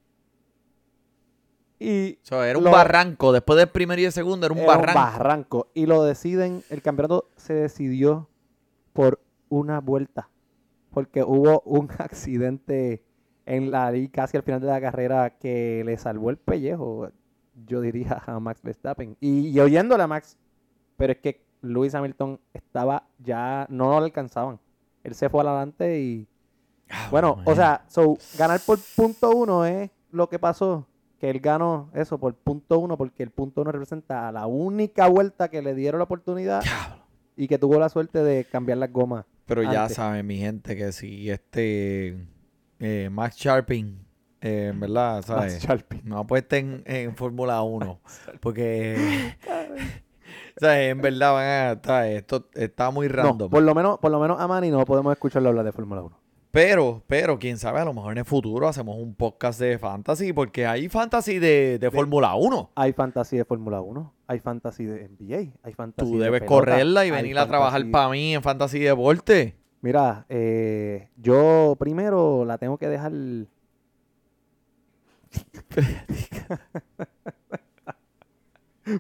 Y 1.80 2.14
O 2.14 2.26
sea, 2.26 2.48
era 2.50 2.58
un 2.58 2.64
Lo- 2.66 2.72
barranco. 2.72 3.32
Después 3.32 3.58
del 3.58 3.68
primero 3.70 4.02
y 4.02 4.06
el 4.06 4.12
segundo 4.12 4.46
era 4.46 4.54
un 4.54 4.60
era 4.62 4.68
barranco. 4.76 5.00
barranco. 5.00 5.68
Y 5.74 5.86
lo 5.86 6.04
deciden, 6.04 6.64
el 6.70 6.82
campeonato 6.82 7.30
se 7.36 7.54
decidió 7.54 8.30
por 8.94 9.20
una 9.50 9.80
vuelta. 9.80 10.30
Porque 10.92 11.24
hubo 11.24 11.62
un 11.66 11.90
accidente 11.98 13.04
en 13.46 13.72
la 13.72 13.96
y 13.96 14.08
casi 14.10 14.38
al 14.38 14.44
final 14.44 14.62
de 14.62 14.68
la 14.68 14.82
carrera 14.82 15.38
que 15.38 15.84
le 15.86 15.98
salvó 15.98 16.30
el 16.30 16.38
pellejo, 16.38 17.10
yo 17.66 17.82
diría 17.82 18.22
a 18.26 18.40
Max 18.40 18.62
Verstappen. 18.62 19.18
Y, 19.20 19.50
y 19.50 19.60
oyéndole 19.60 20.04
a 20.04 20.08
Max, 20.08 20.38
pero 20.98 21.14
es 21.14 21.20
que 21.20 21.44
Lewis 21.62 21.96
Hamilton 21.96 22.40
estaba 22.54 23.08
ya, 23.20 23.66
no 23.70 23.90
lo 23.90 24.06
alcanzaban. 24.06 24.60
Él 25.04 25.16
se 25.16 25.30
fue 25.30 25.42
adelante 25.42 26.00
y 26.00 26.28
Ah, 26.90 27.08
bueno, 27.10 27.40
o 27.46 27.56
sea, 27.56 27.86
so, 27.88 28.18
ganar 28.38 28.60
por 28.66 28.80
punto 28.96 29.32
uno 29.32 29.66
es 29.66 29.90
lo 30.12 30.30
que 30.30 30.40
pasó. 30.40 30.86
Que 31.20 31.30
él 31.30 31.40
ganó 31.40 31.90
eso 31.94 32.18
por 32.18 32.36
punto 32.36 32.80
uno, 32.80 32.98
porque 32.98 33.24
el 33.24 33.32
punto 33.32 33.62
uno 33.62 33.72
representa 33.72 34.28
a 34.28 34.32
la 34.32 34.46
única 34.46 35.08
vuelta 35.08 35.50
que 35.50 35.62
le 35.62 35.74
dieron 35.74 36.00
la 36.00 36.04
oportunidad 36.04 36.62
Diablo. 36.62 37.04
y 37.38 37.48
que 37.48 37.58
tuvo 37.58 37.80
la 37.80 37.90
suerte 37.90 38.24
de 38.24 38.44
cambiar 38.46 38.78
las 38.78 38.92
gomas. 38.92 39.26
Pero 39.46 39.64
ya 39.64 39.90
saben, 39.90 40.26
mi 40.26 40.38
gente, 40.38 40.76
que 40.76 40.92
si 40.92 41.30
este 41.30 42.18
eh, 42.80 43.10
Max 43.12 43.36
Sharping, 43.38 44.06
eh, 44.42 44.68
en 44.74 44.80
verdad, 44.80 45.16
Max 45.16 45.26
¿sabes? 45.28 45.60
Sharpie. 45.64 46.02
No 46.04 46.20
apuesten 46.20 46.84
en 46.86 47.16
Fórmula 47.16 47.62
1. 47.62 48.00
Porque, 48.42 49.36
¿sabes? 50.58 50.92
En 50.92 51.02
verdad, 51.02 51.34
van 51.34 51.46
a- 51.78 51.82
¿sabes? 51.84 52.18
esto 52.18 52.50
está 52.54 52.90
muy 52.92 53.08
No, 53.10 53.14
random. 53.16 53.50
por 53.50 53.64
lo 53.64 53.76
menos, 53.76 54.00
por 54.00 54.12
lo 54.12 54.20
menos 54.20 54.40
a 54.40 54.48
Manny 54.48 54.70
no 54.72 54.84
podemos 54.86 55.12
escucharlo 55.14 55.50
hablar 55.50 55.66
de 55.66 55.72
Fórmula 55.72 56.02
1. 56.04 56.20
Pero, 56.54 57.02
pero, 57.08 57.40
quién 57.40 57.58
sabe, 57.58 57.80
a 57.80 57.86
lo 57.86 57.96
mejor 57.96 58.12
en 58.12 58.20
el 58.20 58.26
futuro 58.26 58.68
hacemos 58.68 58.98
un 59.00 59.16
podcast 59.16 59.60
de 59.60 59.80
fantasy, 59.80 60.34
porque 60.34 60.68
hay 60.68 60.88
fantasy 60.88 61.40
de, 61.40 61.80
de 61.80 61.90
Fórmula 61.90 62.36
1. 62.36 62.74
Hay 62.76 62.94
fantasy 62.94 63.38
de 63.38 63.44
Fórmula 63.44 63.82
1, 63.82 64.14
hay 64.28 64.38
fantasy 64.38 64.86
de 64.86 65.10
NBA, 65.10 65.52
hay 65.64 65.74
fantasy 65.74 66.12
Tú 66.12 66.20
de 66.20 66.26
debes 66.26 66.42
pelota, 66.42 66.56
correrla 66.56 67.08
y 67.08 67.12
venir 67.12 67.40
a 67.40 67.48
trabajar 67.48 67.84
para 67.90 68.10
mí 68.10 68.36
en 68.36 68.44
fantasy 68.44 68.78
deporte. 68.78 69.56
Mira, 69.82 70.28
eh, 70.30 71.10
yo 71.18 71.76
primero 71.80 72.46
la 72.46 72.60
tengo 72.60 72.78
que 72.78 72.88
dejar. 72.88 73.14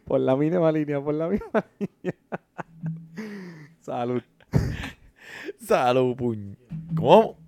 por 0.05 0.21
la 0.21 0.35
mínima 0.35 0.71
línea, 0.71 0.99
por 0.99 1.13
la 1.13 1.27
misma 1.27 1.63
línea. 1.79 2.15
Salud. 3.79 4.23
Salud, 5.59 6.15
puñ. 6.15 6.55
¿Cómo? 6.95 7.42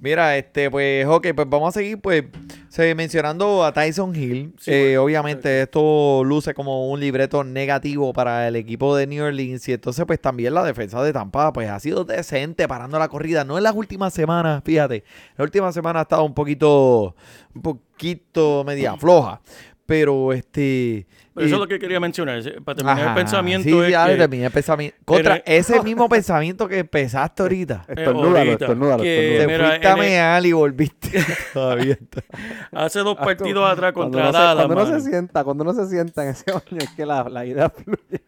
Mira, 0.00 0.36
este, 0.38 0.70
pues, 0.70 1.06
ok, 1.06 1.28
pues 1.34 1.48
vamos 1.50 1.68
a 1.76 1.78
seguir, 1.78 2.00
pues, 2.00 2.24
se- 2.68 2.94
mencionando 2.94 3.64
a 3.64 3.72
Tyson 3.72 4.16
Hill. 4.16 4.54
Sí, 4.58 4.70
Eh, 4.72 4.82
bueno, 4.96 5.02
obviamente 5.04 5.62
esto 5.62 6.22
luce 6.24 6.54
como 6.54 6.88
un 6.90 7.00
libreto 7.00 7.44
negativo 7.44 8.12
para 8.14 8.48
el 8.48 8.56
equipo 8.56 8.96
de 8.96 9.06
New 9.06 9.22
Orleans 9.24 9.68
y 9.68 9.72
entonces, 9.74 10.04
pues, 10.06 10.18
también 10.20 10.54
la 10.54 10.64
defensa 10.64 11.02
de 11.02 11.12
Tampa, 11.12 11.52
pues, 11.52 11.68
ha 11.68 11.78
sido 11.80 12.04
decente 12.04 12.66
parando 12.66 12.98
la 12.98 13.08
corrida. 13.08 13.44
No 13.44 13.58
en 13.58 13.64
las 13.64 13.74
últimas 13.74 14.14
semanas, 14.14 14.62
fíjate. 14.64 15.04
La 15.36 15.44
última 15.44 15.70
semana 15.72 15.98
ha 15.98 16.02
estado 16.02 16.24
un 16.24 16.32
poquito, 16.34 17.14
un 17.54 17.60
poquito 17.62 18.64
media 18.64 18.96
floja. 18.96 19.42
Pero, 19.90 20.32
este... 20.32 21.04
Pero 21.34 21.46
eso 21.46 21.54
eh, 21.54 21.56
es 21.56 21.60
lo 21.62 21.66
que 21.66 21.80
quería 21.80 21.98
mencionar. 21.98 22.40
Para 22.64 22.76
terminar 22.76 23.00
ajá, 23.00 23.08
el 23.08 23.14
pensamiento 23.16 23.68
sí, 23.68 23.92
es 23.92 23.98
que, 24.06 24.16
terminé 24.16 24.44
el 24.46 24.52
pensamiento. 24.52 24.96
Contra 25.04 25.34
el- 25.34 25.42
ese 25.46 25.82
mismo 25.82 26.08
pensamiento 26.08 26.68
que 26.68 26.78
empezaste 26.78 27.42
ahorita. 27.42 27.84
Estornúdalo, 27.88 28.38
ahorita, 28.38 28.64
estornúdalo, 28.66 29.02
Te 29.02 29.58
fuiste 29.58 29.88
a 29.88 29.96
mear 29.96 30.46
y 30.46 30.52
volviste. 30.52 31.24
Todavía 31.52 31.94
está. 32.00 32.22
hace 32.70 33.00
dos 33.00 33.16
Ah, 33.18 33.24
partidos 33.24 33.68
atrás 33.68 33.92
Cuando 33.92 34.18
contra 34.18 34.30
Dallas, 34.30 34.66
Cuando 34.66 34.74
uno 34.82 34.84
mano. 34.92 35.00
se 35.02 35.10
sienta, 35.10 35.42
cuando 35.42 35.64
uno 35.64 35.74
se 35.74 35.88
sienta 35.88 36.22
en 36.22 36.28
ese 36.28 36.44
baño, 36.52 36.78
es 36.78 36.90
que 36.90 37.04
la, 37.04 37.28
la 37.28 37.44
idea 37.44 37.68
fluye. 37.68 38.22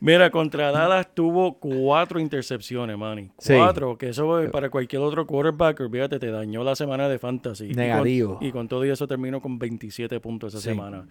Mira, 0.00 0.30
contra 0.30 0.72
Dallas 0.72 1.08
tuvo 1.14 1.58
cuatro 1.58 2.18
intercepciones, 2.18 2.96
Manny. 2.96 3.30
Sí. 3.38 3.54
Cuatro, 3.54 3.98
que 3.98 4.08
eso 4.08 4.26
para 4.50 4.70
cualquier 4.70 5.02
otro 5.02 5.26
quarterback, 5.26 5.80
olvídate, 5.80 6.18
te 6.18 6.30
dañó 6.30 6.64
la 6.64 6.74
semana 6.74 7.08
de 7.08 7.18
fantasy. 7.18 7.66
Y 7.66 7.68
con- 7.74 7.76
Negativo. 7.76 8.38
Y 8.40 8.50
con, 8.50 8.66
todo 8.66 8.84
y 8.86 8.90
eso 8.90 9.06
terminó 9.06 9.40
con 9.42 9.58
27 9.58 10.18
puntos 10.20 10.54
esa 10.54 10.62
Sí. 10.62 10.68
semana. 10.70 11.06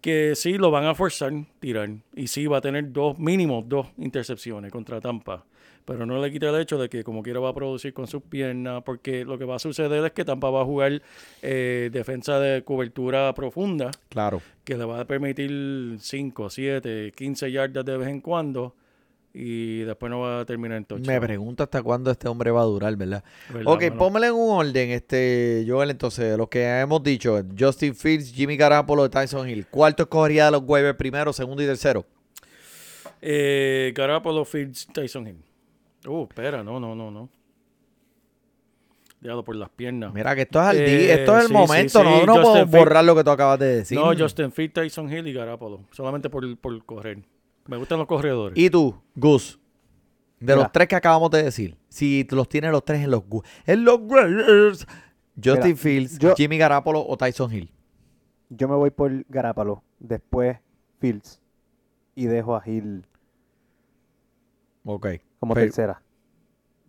Que 0.00 0.34
sí, 0.34 0.54
lo 0.56 0.70
van 0.70 0.86
a 0.86 0.94
forzar 0.94 1.32
tirar. 1.58 1.90
Y 2.16 2.28
sí, 2.28 2.46
va 2.46 2.58
a 2.58 2.60
tener 2.62 2.90
dos, 2.90 3.18
mínimo 3.18 3.62
dos 3.66 3.88
intercepciones 3.98 4.72
contra 4.72 5.00
Tampa. 5.02 5.44
Pero 5.90 6.06
no 6.06 6.22
le 6.22 6.30
quita 6.30 6.50
el 6.50 6.60
hecho 6.60 6.78
de 6.78 6.88
que 6.88 7.02
como 7.02 7.20
quiera 7.20 7.40
va 7.40 7.48
a 7.48 7.52
producir 7.52 7.92
con 7.92 8.06
sus 8.06 8.22
piernas, 8.22 8.80
porque 8.84 9.24
lo 9.24 9.36
que 9.36 9.44
va 9.44 9.56
a 9.56 9.58
suceder 9.58 10.04
es 10.04 10.12
que 10.12 10.24
Tampa 10.24 10.48
va 10.48 10.62
a 10.62 10.64
jugar 10.64 11.02
eh, 11.42 11.90
defensa 11.92 12.38
de 12.38 12.62
cobertura 12.62 13.34
profunda 13.34 13.90
Claro. 14.08 14.40
que 14.62 14.76
le 14.76 14.84
va 14.84 15.00
a 15.00 15.04
permitir 15.04 15.96
5, 15.98 16.48
7, 16.48 17.12
15 17.16 17.50
yardas 17.50 17.84
de 17.84 17.96
vez 17.96 18.06
en 18.06 18.20
cuando 18.20 18.72
y 19.34 19.80
después 19.80 20.10
no 20.10 20.20
va 20.20 20.40
a 20.42 20.44
terminar 20.44 20.78
en 20.78 20.84
touchdown. 20.84 21.12
Me 21.12 21.20
pregunto 21.20 21.64
hasta 21.64 21.82
cuándo 21.82 22.12
este 22.12 22.28
hombre 22.28 22.52
va 22.52 22.60
a 22.60 22.66
durar, 22.66 22.94
¿verdad? 22.94 23.24
¿Verdad, 23.52 23.72
Ok, 23.72 23.90
póngale 23.98 24.28
en 24.28 24.34
un 24.34 24.50
orden, 24.60 24.90
este, 24.90 25.64
Joel, 25.66 25.90
entonces, 25.90 26.38
los 26.38 26.48
que 26.48 26.62
hemos 26.68 27.02
dicho, 27.02 27.42
Justin 27.58 27.96
Fields, 27.96 28.32
Jimmy 28.32 28.56
Garapolo, 28.56 29.10
Tyson 29.10 29.48
Hill. 29.50 29.66
¿Cuarto 29.68 30.04
escogería 30.04 30.44
de 30.44 30.50
los 30.52 30.62
waivers 30.64 30.96
primero, 30.96 31.32
segundo 31.32 31.64
y 31.64 31.66
tercero? 31.66 32.06
Eh, 33.20 33.92
Garoppolo, 33.92 34.44
Fields, 34.44 34.86
Tyson 34.94 35.26
Hill. 35.26 35.49
Uh, 36.06 36.22
espera, 36.24 36.62
no, 36.64 36.80
no, 36.80 36.94
no, 36.94 37.10
no. 37.10 37.28
Diablo, 39.20 39.44
por 39.44 39.54
las 39.56 39.68
piernas. 39.68 40.14
Mira 40.14 40.34
que 40.34 40.42
esto 40.42 40.58
es 40.60 40.66
al 40.66 40.78
Eh, 40.78 40.84
día, 40.98 41.14
esto 41.14 41.36
es 41.36 41.42
el 41.42 41.48
sí, 41.48 41.52
momento, 41.52 41.98
sí, 41.98 42.04
no, 42.04 42.20
sí, 42.20 42.26
no 42.26 42.52
Fields. 42.54 42.70
borrar 42.70 43.04
lo 43.04 43.14
que 43.14 43.22
tú 43.24 43.30
acabas 43.30 43.58
de 43.58 43.76
decir. 43.76 43.98
no, 43.98 44.16
Justin 44.16 44.50
Field, 44.50 44.72
Tyson 44.72 45.12
Hill 45.12 45.26
y 45.26 45.32
Garapolo. 45.34 45.84
Solamente 45.90 46.30
por, 46.30 46.56
por 46.56 46.82
correr. 46.86 47.18
Me 47.66 47.76
gustan 47.76 47.98
los 47.98 48.06
corredores. 48.06 48.56
Y 48.58 48.70
tú, 48.70 48.94
Gus, 49.14 49.58
de 50.38 50.46
Mira. 50.54 50.56
los 50.56 50.72
tres 50.72 50.88
que 50.88 50.96
acabamos 50.96 51.30
de 51.30 51.42
decir, 51.42 51.76
si 51.90 52.26
los 52.30 52.48
tienes 52.48 52.70
los 52.72 52.82
tres 52.82 53.02
en 53.04 53.10
los 53.10 53.22
Gus, 53.28 53.44
en 53.66 53.84
los 53.84 54.00
Raiders, 54.08 54.86
Justin 55.36 55.64
Mira, 55.64 55.76
Fields, 55.76 56.18
yo- 56.18 56.34
Jimmy 56.34 56.56
Garapolo 56.56 57.04
o 57.06 57.16
Tyson 57.18 57.52
Hill. 57.52 57.70
Yo 58.48 58.68
me 58.68 58.74
voy 58.74 58.90
por 58.90 59.12
Garapalo, 59.28 59.82
después 59.98 60.56
Fields 60.98 61.40
y 62.14 62.24
dejo 62.24 62.56
a 62.56 62.62
Hill 62.66 63.04
Ok. 64.84 65.06
Como 65.40 65.54
Pero- 65.54 65.66
tercera. 65.66 66.02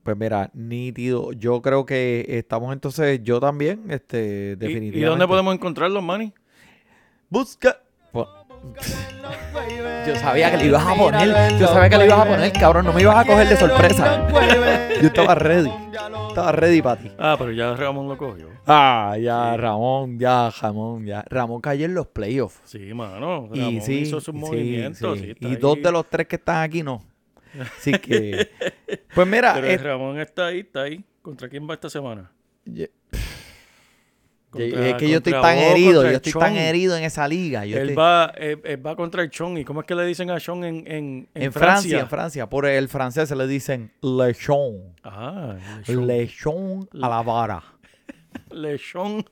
Pues 0.03 0.17
mira, 0.17 0.49
nítido. 0.53 1.31
Yo 1.33 1.61
creo 1.61 1.85
que 1.85 2.25
estamos 2.27 2.73
entonces, 2.73 3.21
yo 3.23 3.39
también, 3.39 3.83
este, 3.91 4.53
¿Y- 4.53 4.55
definitivamente. 4.55 4.97
¿Y, 4.99 5.03
dónde 5.03 5.27
podemos 5.27 5.53
encontrarlos, 5.53 6.01
Manny? 6.03 6.33
Busca. 7.29 7.77
Po- 8.11 8.27
Yo 10.07 10.15
sabía 10.15 10.51
que 10.51 10.57
le 10.57 10.65
ibas 10.65 10.85
a 10.85 10.95
poner. 10.95 11.57
Yo 11.59 11.67
sabía 11.67 11.89
que 11.89 11.97
le 11.99 12.05
ibas 12.07 12.19
a 12.19 12.25
poner, 12.25 12.51
cabrón. 12.53 12.85
No 12.85 12.93
me 12.93 13.01
ibas 13.01 13.15
a 13.15 13.25
coger 13.25 13.47
de 13.47 13.55
sorpresa. 13.57 14.27
Yo 15.01 15.07
estaba 15.07 15.35
ready. 15.35 15.71
Estaba 16.29 16.51
ready 16.51 16.81
para 16.81 16.99
ti. 17.01 17.11
Ah, 17.19 17.35
pero 17.37 17.51
ya 17.51 17.75
Ramón 17.75 18.07
lo 18.07 18.17
cogió. 18.17 18.47
Ah, 18.65 19.15
ya, 19.21 19.55
Ramón, 19.57 20.17
ya, 20.17 20.49
Ramón, 20.61 21.05
ya. 21.05 21.23
Ramón 21.29 21.61
cayó 21.61 21.85
en 21.85 21.93
los 21.93 22.07
playoffs. 22.07 22.59
Sí, 22.63 22.93
mano. 22.93 23.49
Y 23.53 23.59
Ramón 23.59 23.81
sí, 23.81 23.93
hizo 23.99 24.19
sus 24.19 24.33
sí, 24.33 24.39
movimientos. 24.39 25.17
sí. 25.19 25.25
sí, 25.25 25.31
está 25.31 25.47
y 25.47 25.55
dos 25.57 25.77
de 25.81 25.91
los 25.91 26.05
tres 26.09 26.27
que 26.27 26.37
están 26.37 26.63
aquí 26.63 26.81
no. 26.83 27.03
Así 27.59 27.91
que. 27.93 28.49
Pues 29.13 29.27
mira, 29.27 29.53
Pero 29.55 29.67
eh, 29.67 29.77
Ramón 29.77 30.19
está 30.19 30.47
ahí, 30.47 30.59
está 30.59 30.83
ahí. 30.83 31.03
¿Contra 31.21 31.49
quién 31.49 31.67
va 31.69 31.73
esta 31.75 31.89
semana? 31.89 32.31
Contra- 34.49 34.87
es 34.89 34.95
que 34.95 35.09
yo 35.09 35.17
estoy 35.19 35.31
tan 35.31 35.41
vos, 35.55 35.63
herido, 35.63 36.03
yo 36.03 36.09
el 36.09 36.15
estoy 36.15 36.33
tan 36.33 36.53
Chon. 36.53 36.57
herido 36.57 36.97
en 36.97 37.03
esa 37.05 37.25
liga. 37.27 37.65
Yo 37.65 37.77
Él 37.77 37.91
estoy- 37.91 37.95
va, 37.95 38.33
él, 38.35 38.59
él 38.65 38.85
va 38.85 38.95
contra 38.97 39.21
el 39.23 39.29
Chon. 39.29 39.57
¿Y 39.57 39.63
cómo 39.63 39.79
es 39.81 39.87
que 39.87 39.95
le 39.95 40.05
dicen 40.05 40.29
a 40.29 40.39
Chon 40.41 40.65
en, 40.65 40.75
en, 40.87 41.29
en, 41.33 41.43
en 41.43 41.53
Francia, 41.53 41.99
en 42.01 42.09
Francia, 42.09 42.49
por 42.49 42.65
el 42.65 42.89
francés 42.89 43.29
se 43.29 43.35
le 43.35 43.47
dicen 43.47 43.93
lechon. 44.01 44.93
Ah, 45.03 45.55
Lechon. 45.87 46.07
Lechon 46.07 46.89
a 47.01 47.07
la 47.09 47.21
vara. 47.21 47.63
Lechon 48.51 49.23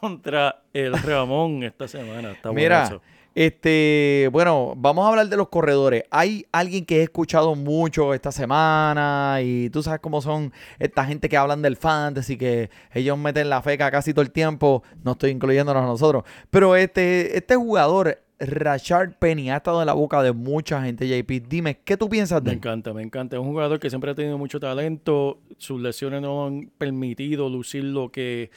contra 0.00 0.62
el 0.72 0.92
Ramón 1.00 1.62
esta 1.62 1.86
semana. 1.86 2.32
Está 2.32 2.50
Mira. 2.52 3.00
Este, 3.34 4.28
bueno, 4.32 4.74
vamos 4.76 5.04
a 5.04 5.08
hablar 5.08 5.28
de 5.28 5.36
los 5.36 5.48
corredores. 5.48 6.04
Hay 6.10 6.46
alguien 6.52 6.84
que 6.86 7.00
he 7.00 7.02
escuchado 7.02 7.54
mucho 7.56 8.14
esta 8.14 8.30
semana 8.30 9.38
y 9.42 9.70
tú 9.70 9.82
sabes 9.82 10.00
cómo 10.00 10.20
son 10.20 10.52
esta 10.78 11.04
gente 11.04 11.28
que 11.28 11.36
hablan 11.36 11.60
del 11.60 11.76
fantasy, 11.76 12.36
que 12.36 12.70
ellos 12.92 13.18
meten 13.18 13.50
la 13.50 13.60
feca 13.62 13.90
casi 13.90 14.12
todo 14.14 14.22
el 14.22 14.30
tiempo. 14.30 14.82
No 15.02 15.12
estoy 15.12 15.30
incluyéndonos 15.30 15.82
a 15.82 15.86
nosotros. 15.86 16.22
Pero 16.50 16.76
este, 16.76 17.36
este 17.36 17.56
jugador, 17.56 18.20
Rashard 18.38 19.14
Penny, 19.18 19.50
ha 19.50 19.56
estado 19.56 19.80
en 19.80 19.86
la 19.86 19.94
boca 19.94 20.22
de 20.22 20.32
mucha 20.32 20.82
gente, 20.82 21.08
JP. 21.08 21.48
Dime, 21.48 21.80
¿qué 21.84 21.96
tú 21.96 22.08
piensas 22.08 22.40
de 22.42 22.50
Me 22.50 22.52
él? 22.52 22.58
encanta, 22.58 22.92
me 22.92 23.02
encanta. 23.02 23.36
Es 23.36 23.42
un 23.42 23.48
jugador 23.48 23.80
que 23.80 23.90
siempre 23.90 24.12
ha 24.12 24.14
tenido 24.14 24.38
mucho 24.38 24.60
talento. 24.60 25.40
Sus 25.58 25.80
lesiones 25.80 26.22
no 26.22 26.46
han 26.46 26.70
permitido 26.78 27.48
lucir 27.48 27.82
lo 27.82 28.10
que, 28.12 28.50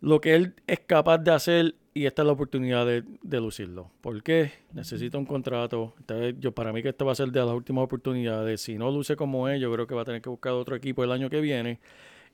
lo 0.00 0.20
que 0.20 0.34
él 0.36 0.54
es 0.68 0.78
capaz 0.80 1.18
de 1.18 1.32
hacer 1.32 1.74
y 1.94 2.06
esta 2.06 2.22
es 2.22 2.26
la 2.26 2.32
oportunidad 2.32 2.84
de, 2.84 3.40
lucirlo. 3.40 3.92
¿Por 4.00 4.20
qué? 4.24 4.50
Necesita 4.72 5.16
un 5.16 5.26
contrato. 5.26 5.94
Vez, 6.08 6.34
yo, 6.40 6.52
para 6.52 6.72
mí 6.72 6.82
que 6.82 6.88
esta 6.88 7.04
va 7.04 7.12
a 7.12 7.14
ser 7.14 7.30
de 7.30 7.38
las 7.38 7.54
últimas 7.54 7.84
oportunidades. 7.84 8.60
Si 8.60 8.76
no 8.76 8.90
luce 8.90 9.14
como 9.14 9.48
él, 9.48 9.60
yo 9.60 9.72
creo 9.72 9.86
que 9.86 9.94
va 9.94 10.02
a 10.02 10.04
tener 10.04 10.20
que 10.20 10.28
buscar 10.28 10.52
otro 10.54 10.74
equipo 10.74 11.04
el 11.04 11.12
año 11.12 11.30
que 11.30 11.40
viene. 11.40 11.78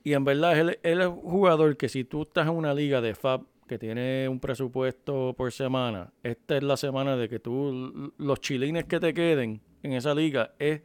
Y 0.03 0.15
en 0.15 0.25
verdad, 0.25 0.59
él, 0.59 0.79
él 0.83 1.01
es 1.03 1.07
un 1.07 1.21
jugador 1.21 1.77
que 1.77 1.91
si 1.91 2.05
tú 2.05 2.23
estás 2.23 2.47
en 2.49 2.55
una 2.55 2.73
liga 2.73 3.03
de 3.03 3.15
FAB 3.15 3.43
que 3.69 3.79
tiene 3.79 4.27
un 4.31 4.41
presupuesto 4.41 5.35
por 5.37 5.53
semana, 5.53 6.11
esta 6.23 6.57
es 6.57 6.63
la 6.63 6.79
semana 6.79 7.17
de 7.17 7.29
que 7.29 7.39
tú, 7.39 8.13
los 8.17 8.41
chilines 8.41 8.87
que 8.87 8.99
te 8.99 9.13
queden 9.13 9.61
en 9.83 9.93
esa 9.93 10.15
liga 10.15 10.55
es 10.59 10.81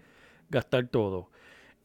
gastar 0.50 0.88
todo. 0.90 1.32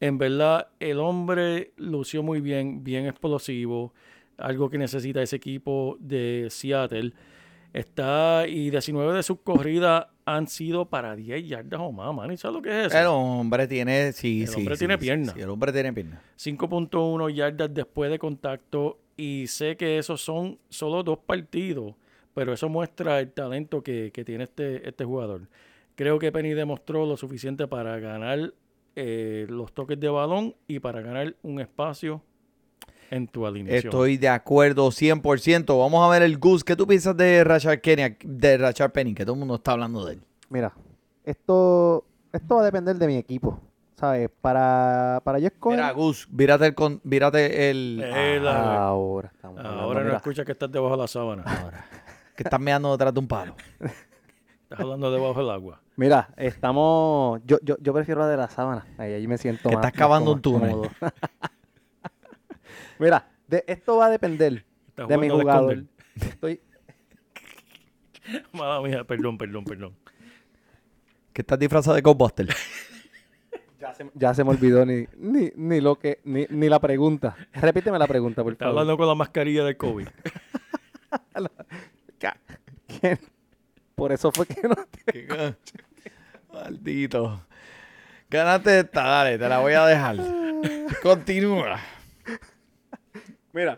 En 0.01 0.17
verdad, 0.17 0.67
el 0.79 0.99
hombre 0.99 1.71
lució 1.77 2.21
muy 2.21 2.41
bien, 2.41 2.83
bien 2.83 3.05
explosivo, 3.05 3.93
algo 4.41 4.69
que 4.69 4.77
necesita 4.77 5.21
ese 5.21 5.35
equipo 5.37 5.97
de 5.99 6.47
Seattle. 6.49 7.13
Está, 7.73 8.47
y 8.47 8.69
19 8.69 9.13
de 9.13 9.23
sus 9.23 9.39
corridas 9.39 10.07
han 10.25 10.47
sido 10.47 10.89
para 10.89 11.15
10 11.15 11.47
yardas 11.47 11.79
o 11.79 11.91
más, 11.91 12.13
man. 12.13 12.31
¿Y 12.31 12.37
sabes 12.37 12.55
lo 12.55 12.61
que 12.61 12.81
es 12.81 12.87
eso? 12.87 12.97
El 12.97 13.07
hombre 13.07 13.67
tiene, 13.67 14.11
sí, 14.11 14.41
El 14.41 14.47
sí. 14.47 14.55
hombre 14.59 14.75
sí, 14.75 14.79
tiene 14.79 14.97
pierna. 14.97 15.33
el 15.37 15.49
hombre 15.49 15.71
tiene 15.71 15.93
pierna. 15.93 16.21
5.1 16.37 17.33
yardas 17.33 17.73
después 17.73 18.11
de 18.11 18.19
contacto 18.19 18.99
y 19.15 19.45
sé 19.47 19.77
que 19.77 19.97
esos 19.97 20.21
son 20.21 20.59
solo 20.69 21.01
dos 21.03 21.19
partidos, 21.19 21.95
pero 22.33 22.51
eso 22.53 22.67
muestra 22.67 23.19
el 23.19 23.31
talento 23.31 23.81
que, 23.83 24.11
que 24.13 24.25
tiene 24.25 24.43
este, 24.45 24.87
este 24.87 25.05
jugador. 25.05 25.47
Creo 25.95 26.19
que 26.19 26.31
Penny 26.31 26.53
demostró 26.53 27.05
lo 27.05 27.15
suficiente 27.15 27.67
para 27.67 27.99
ganar 27.99 28.53
eh, 28.95 29.45
los 29.49 29.71
toques 29.73 29.99
de 29.99 30.09
balón 30.09 30.55
y 30.67 30.79
para 30.79 31.01
ganar 31.01 31.35
un 31.43 31.61
espacio 31.61 32.21
en 33.11 33.27
tu 33.27 33.45
alineación. 33.45 33.91
Estoy 33.91 34.17
de 34.17 34.29
acuerdo 34.29 34.87
100%. 34.89 35.77
Vamos 35.77 36.03
a 36.03 36.09
ver 36.11 36.23
el 36.23 36.37
Gus. 36.39 36.63
¿Qué 36.63 36.75
tú 36.75 36.87
piensas 36.87 37.15
de 37.15 37.43
Rashard, 37.43 37.79
Penny, 37.81 38.15
de 38.23 38.57
Rashard 38.57 38.91
Penny? 38.91 39.13
Que 39.13 39.23
todo 39.23 39.33
el 39.33 39.39
mundo 39.39 39.55
está 39.55 39.73
hablando 39.73 40.03
de 40.05 40.13
él. 40.13 40.21
Mira, 40.49 40.73
esto, 41.23 42.03
esto 42.33 42.55
va 42.55 42.61
a 42.61 42.65
depender 42.65 42.95
de 42.95 43.07
mi 43.07 43.17
equipo. 43.17 43.59
¿Sabes? 43.95 44.31
Para, 44.41 45.21
para 45.23 45.37
yo 45.37 45.45
escoger. 45.47 45.77
Mira, 45.77 45.91
Gus, 45.91 46.27
vírate 46.31 46.65
el... 46.65 46.73
Con, 46.73 46.99
vírate 47.03 47.69
el 47.69 47.97
la- 48.43 48.77
ahora 48.87 49.29
estamos 49.31 49.59
hablando, 49.59 49.79
Ahora 49.81 49.99
no 49.99 50.05
mira. 50.07 50.17
escuchas 50.17 50.43
que 50.43 50.53
estás 50.53 50.71
debajo 50.71 50.95
de 50.95 51.01
la 51.03 51.07
sábana. 51.07 51.43
ahora. 51.43 51.85
Que 52.35 52.43
estás 52.43 52.59
meando 52.59 52.91
detrás 52.93 53.13
de 53.13 53.19
un 53.19 53.27
palo. 53.27 53.55
Estás 54.63 54.79
hablando 54.79 55.11
debajo 55.11 55.37
del 55.41 55.49
agua. 55.51 55.81
Mira, 55.97 56.29
estamos. 56.37 57.41
Yo, 57.45 57.57
yo, 57.61 57.75
yo 57.81 57.93
prefiero 57.93 58.21
la 58.21 58.27
de 58.29 58.37
la 58.37 58.47
sábana. 58.47 58.87
Ahí, 58.97 59.11
ahí 59.13 59.27
me 59.27 59.37
siento 59.37 59.67
Que 59.69 59.75
más. 59.75 59.85
estás 59.85 59.99
cavando 59.99 60.31
un 60.31 60.41
cómodo- 60.41 60.59
túnel. 60.81 60.89
Mira, 63.01 63.27
de, 63.47 63.63
esto 63.67 63.97
va 63.97 64.05
a 64.05 64.09
depender 64.11 64.63
de 64.95 65.17
mi 65.17 65.27
jugador. 65.27 65.83
Estoy, 66.15 66.61
Mala 68.53 68.79
mía, 68.81 69.03
perdón, 69.03 69.37
perdón, 69.39 69.65
perdón. 69.65 69.95
Que 71.33 71.41
estás 71.41 71.57
disfrazado 71.57 71.95
de 71.95 72.01
Ghostbuster. 72.03 72.47
ya, 73.79 73.93
se, 73.95 74.11
ya 74.13 74.33
se 74.35 74.43
me 74.43 74.51
olvidó 74.51 74.85
ni, 74.85 75.07
ni, 75.17 75.51
ni 75.55 75.81
lo 75.81 75.97
que, 75.97 76.19
ni, 76.25 76.45
ni 76.49 76.69
la 76.69 76.79
pregunta. 76.79 77.35
Repíteme 77.53 77.97
la 77.97 78.05
pregunta, 78.05 78.43
por 78.43 78.51
Estás 78.53 78.67
favor. 78.67 78.79
hablando 78.81 78.97
con 78.97 79.07
la 79.07 79.15
mascarilla 79.15 79.63
del 79.65 79.77
COVID. 79.77 80.07
¿Quién? 82.99 83.19
Por 83.95 84.11
eso 84.11 84.31
fue 84.31 84.45
que 84.45 84.61
no 84.67 84.75
te- 84.75 85.55
Maldito. 86.53 87.47
Ganaste 88.29 88.79
esta, 88.81 89.01
dale, 89.03 89.39
te 89.39 89.49
la 89.49 89.59
voy 89.59 89.73
a 89.73 89.85
dejar. 89.87 90.17
Continúa. 91.01 91.79
Mira, 93.53 93.77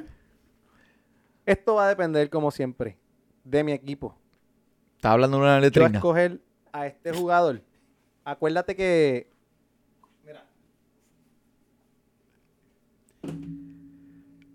esto 1.45 1.75
va 1.75 1.85
a 1.85 1.89
depender, 1.89 2.29
como 2.29 2.51
siempre, 2.51 2.97
de 3.43 3.63
mi 3.63 3.71
equipo. 3.71 4.15
Estás 4.97 5.11
hablando 5.13 5.37
de 5.37 5.43
una 5.43 5.49
Yo 5.49 5.53
voy 5.55 5.57
a 5.57 5.69
letrina. 5.69 5.97
escoger 5.97 6.39
a 6.71 6.87
este 6.87 7.11
jugador. 7.13 7.61
Acuérdate 8.23 8.75
que 8.75 9.27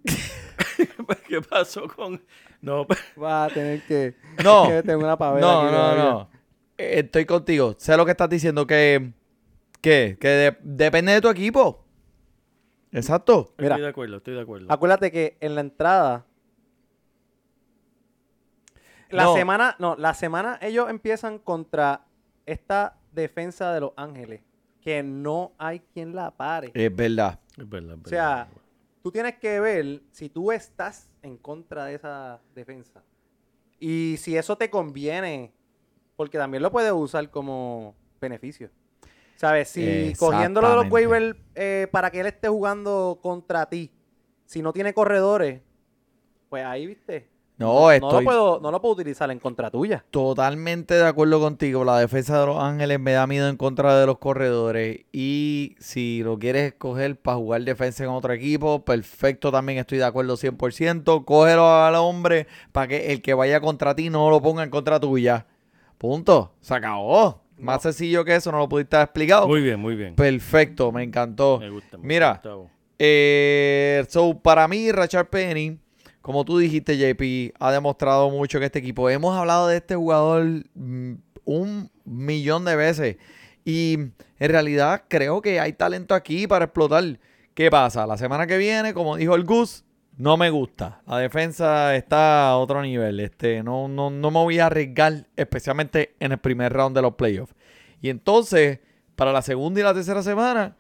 ¿Qué 1.28 1.42
pasó 1.42 1.86
con.? 1.88 2.22
No, 2.60 2.86
pues, 2.86 2.98
va 3.20 3.44
a 3.44 3.48
tener 3.48 3.82
que, 3.82 4.14
No. 4.42 4.64
que 4.68 4.82
tener 4.82 4.96
una 4.96 5.16
pavera 5.16 5.46
No, 5.46 5.60
aquí 5.62 5.72
no, 5.72 5.96
no. 5.96 6.28
Estoy 6.76 7.24
contigo. 7.24 7.74
Sé 7.78 7.96
lo 7.96 8.04
que 8.04 8.12
estás 8.12 8.28
diciendo, 8.30 8.66
que... 8.66 9.12
¿Qué? 9.80 10.16
Que 10.20 10.28
de- 10.28 10.58
depende 10.62 11.12
de 11.12 11.20
tu 11.20 11.28
equipo. 11.28 11.84
Exacto. 12.92 13.54
Mira. 13.58 13.70
estoy 13.74 13.82
de 13.82 13.88
acuerdo, 13.88 14.16
estoy 14.18 14.34
de 14.34 14.40
acuerdo. 14.40 14.66
Acuérdate 14.70 15.10
que 15.12 15.36
en 15.40 15.54
la 15.54 15.60
entrada. 15.60 16.24
La 19.10 19.24
No. 19.24 19.34
semana, 19.34 19.76
no, 19.78 19.96
la 19.96 20.12
semana 20.14 20.58
ellos 20.60 20.90
empiezan 20.90 21.38
contra 21.38 22.06
esta 22.46 22.98
defensa 23.12 23.72
de 23.72 23.80
Los 23.80 23.92
Ángeles. 23.96 24.42
Que 24.82 25.02
no 25.02 25.52
hay 25.58 25.80
quien 25.80 26.14
la 26.14 26.30
pare. 26.30 26.70
Es 26.74 26.94
verdad. 26.94 27.40
Es 27.56 27.68
verdad, 27.68 27.92
es 27.94 27.98
O 27.98 28.02
verdad. 28.02 28.08
sea, 28.10 28.48
tú 29.02 29.10
tienes 29.10 29.36
que 29.38 29.60
ver 29.60 30.02
si 30.10 30.28
tú 30.28 30.52
estás 30.52 31.10
en 31.22 31.36
contra 31.36 31.86
de 31.86 31.94
esa 31.94 32.40
defensa. 32.54 33.02
Y 33.80 34.16
si 34.18 34.36
eso 34.36 34.56
te 34.56 34.70
conviene, 34.70 35.52
porque 36.16 36.38
también 36.38 36.62
lo 36.62 36.70
puedes 36.70 36.92
usar 36.92 37.30
como 37.30 37.94
beneficio. 38.20 38.70
¿Sabes? 39.38 39.68
Si 39.68 40.14
cogiéndolo 40.18 40.68
de 40.68 40.74
los 40.74 40.90
waivers 40.90 41.36
eh, 41.54 41.86
para 41.92 42.10
que 42.10 42.18
él 42.18 42.26
esté 42.26 42.48
jugando 42.48 43.20
contra 43.22 43.66
ti, 43.66 43.92
si 44.46 44.62
no 44.62 44.72
tiene 44.72 44.92
corredores, 44.92 45.62
pues 46.48 46.64
ahí, 46.64 46.88
viste. 46.88 47.28
No, 47.56 47.72
No 47.74 47.90
estoy 47.92 48.24
lo, 48.24 48.24
puedo, 48.24 48.60
no 48.60 48.72
lo 48.72 48.80
puedo 48.80 48.94
utilizar 48.94 49.30
en 49.30 49.38
contra 49.38 49.70
tuya. 49.70 50.04
totalmente 50.10 50.94
de 50.94 51.06
acuerdo 51.06 51.38
contigo. 51.38 51.84
La 51.84 52.00
defensa 52.00 52.40
de 52.40 52.46
los 52.46 52.60
Ángeles 52.60 52.98
me 52.98 53.12
da 53.12 53.28
miedo 53.28 53.48
en 53.48 53.56
contra 53.56 53.96
de 54.00 54.06
los 54.06 54.18
corredores. 54.18 55.02
Y 55.12 55.76
si 55.78 56.20
lo 56.24 56.36
quieres 56.40 56.72
escoger 56.72 57.16
para 57.20 57.36
jugar 57.36 57.62
defensa 57.62 58.02
en 58.02 58.10
otro 58.10 58.32
equipo, 58.32 58.84
perfecto, 58.84 59.52
también 59.52 59.78
estoy 59.78 59.98
de 59.98 60.04
acuerdo 60.04 60.36
100%. 60.36 61.24
Cógelo 61.24 61.68
al 61.72 61.94
hombre 61.94 62.48
para 62.72 62.88
que 62.88 63.12
el 63.12 63.22
que 63.22 63.34
vaya 63.34 63.60
contra 63.60 63.94
ti 63.94 64.10
no 64.10 64.30
lo 64.30 64.42
ponga 64.42 64.64
en 64.64 64.70
contra 64.70 64.98
tuya. 64.98 65.46
Punto. 65.96 66.54
Se 66.60 66.74
acabó. 66.74 67.40
Más 67.58 67.82
sencillo 67.82 68.24
que 68.24 68.34
eso, 68.34 68.52
no 68.52 68.58
lo 68.58 68.68
pudiste 68.68 68.96
haber 68.96 69.06
explicado. 69.06 69.48
Muy 69.48 69.60
bien, 69.62 69.80
muy 69.80 69.94
bien. 69.96 70.14
Perfecto, 70.14 70.92
me 70.92 71.02
encantó. 71.02 71.58
Me 71.58 71.70
gusta. 71.70 71.98
me 71.98 72.06
Mira, 72.06 72.34
gusta. 72.34 72.72
Eh, 72.98 74.04
so, 74.08 74.38
para 74.38 74.66
mí, 74.68 74.90
Rachard 74.92 75.26
Penny, 75.26 75.78
como 76.20 76.44
tú 76.44 76.58
dijiste, 76.58 76.96
JP, 76.96 77.54
ha 77.58 77.72
demostrado 77.72 78.30
mucho 78.30 78.58
que 78.58 78.66
este 78.66 78.78
equipo. 78.80 79.08
Hemos 79.08 79.36
hablado 79.36 79.68
de 79.68 79.76
este 79.76 79.94
jugador 79.94 80.44
mm, 80.74 81.14
un 81.44 81.90
millón 82.04 82.64
de 82.64 82.76
veces. 82.76 83.16
Y 83.64 83.94
en 83.94 84.48
realidad 84.50 85.04
creo 85.08 85.40
que 85.42 85.60
hay 85.60 85.72
talento 85.72 86.14
aquí 86.14 86.46
para 86.46 86.66
explotar. 86.66 87.04
¿Qué 87.54 87.70
pasa? 87.70 88.06
La 88.06 88.16
semana 88.16 88.46
que 88.46 88.56
viene, 88.56 88.94
como 88.94 89.16
dijo 89.16 89.34
el 89.34 89.44
Gus, 89.44 89.84
no 90.18 90.36
me 90.36 90.50
gusta. 90.50 91.00
La 91.06 91.18
defensa 91.18 91.96
está 91.96 92.50
a 92.50 92.58
otro 92.58 92.82
nivel. 92.82 93.18
Este, 93.20 93.62
no, 93.62 93.88
no, 93.88 94.10
no 94.10 94.30
me 94.30 94.38
voy 94.40 94.58
a 94.58 94.66
arriesgar, 94.66 95.26
especialmente 95.36 96.14
en 96.20 96.32
el 96.32 96.38
primer 96.38 96.72
round 96.72 96.94
de 96.94 97.02
los 97.02 97.14
playoffs. 97.14 97.54
Y 98.02 98.10
entonces, 98.10 98.80
para 99.16 99.32
la 99.32 99.40
segunda 99.42 99.80
y 99.80 99.82
la 99.84 99.94
tercera 99.94 100.22
semana, 100.22 100.76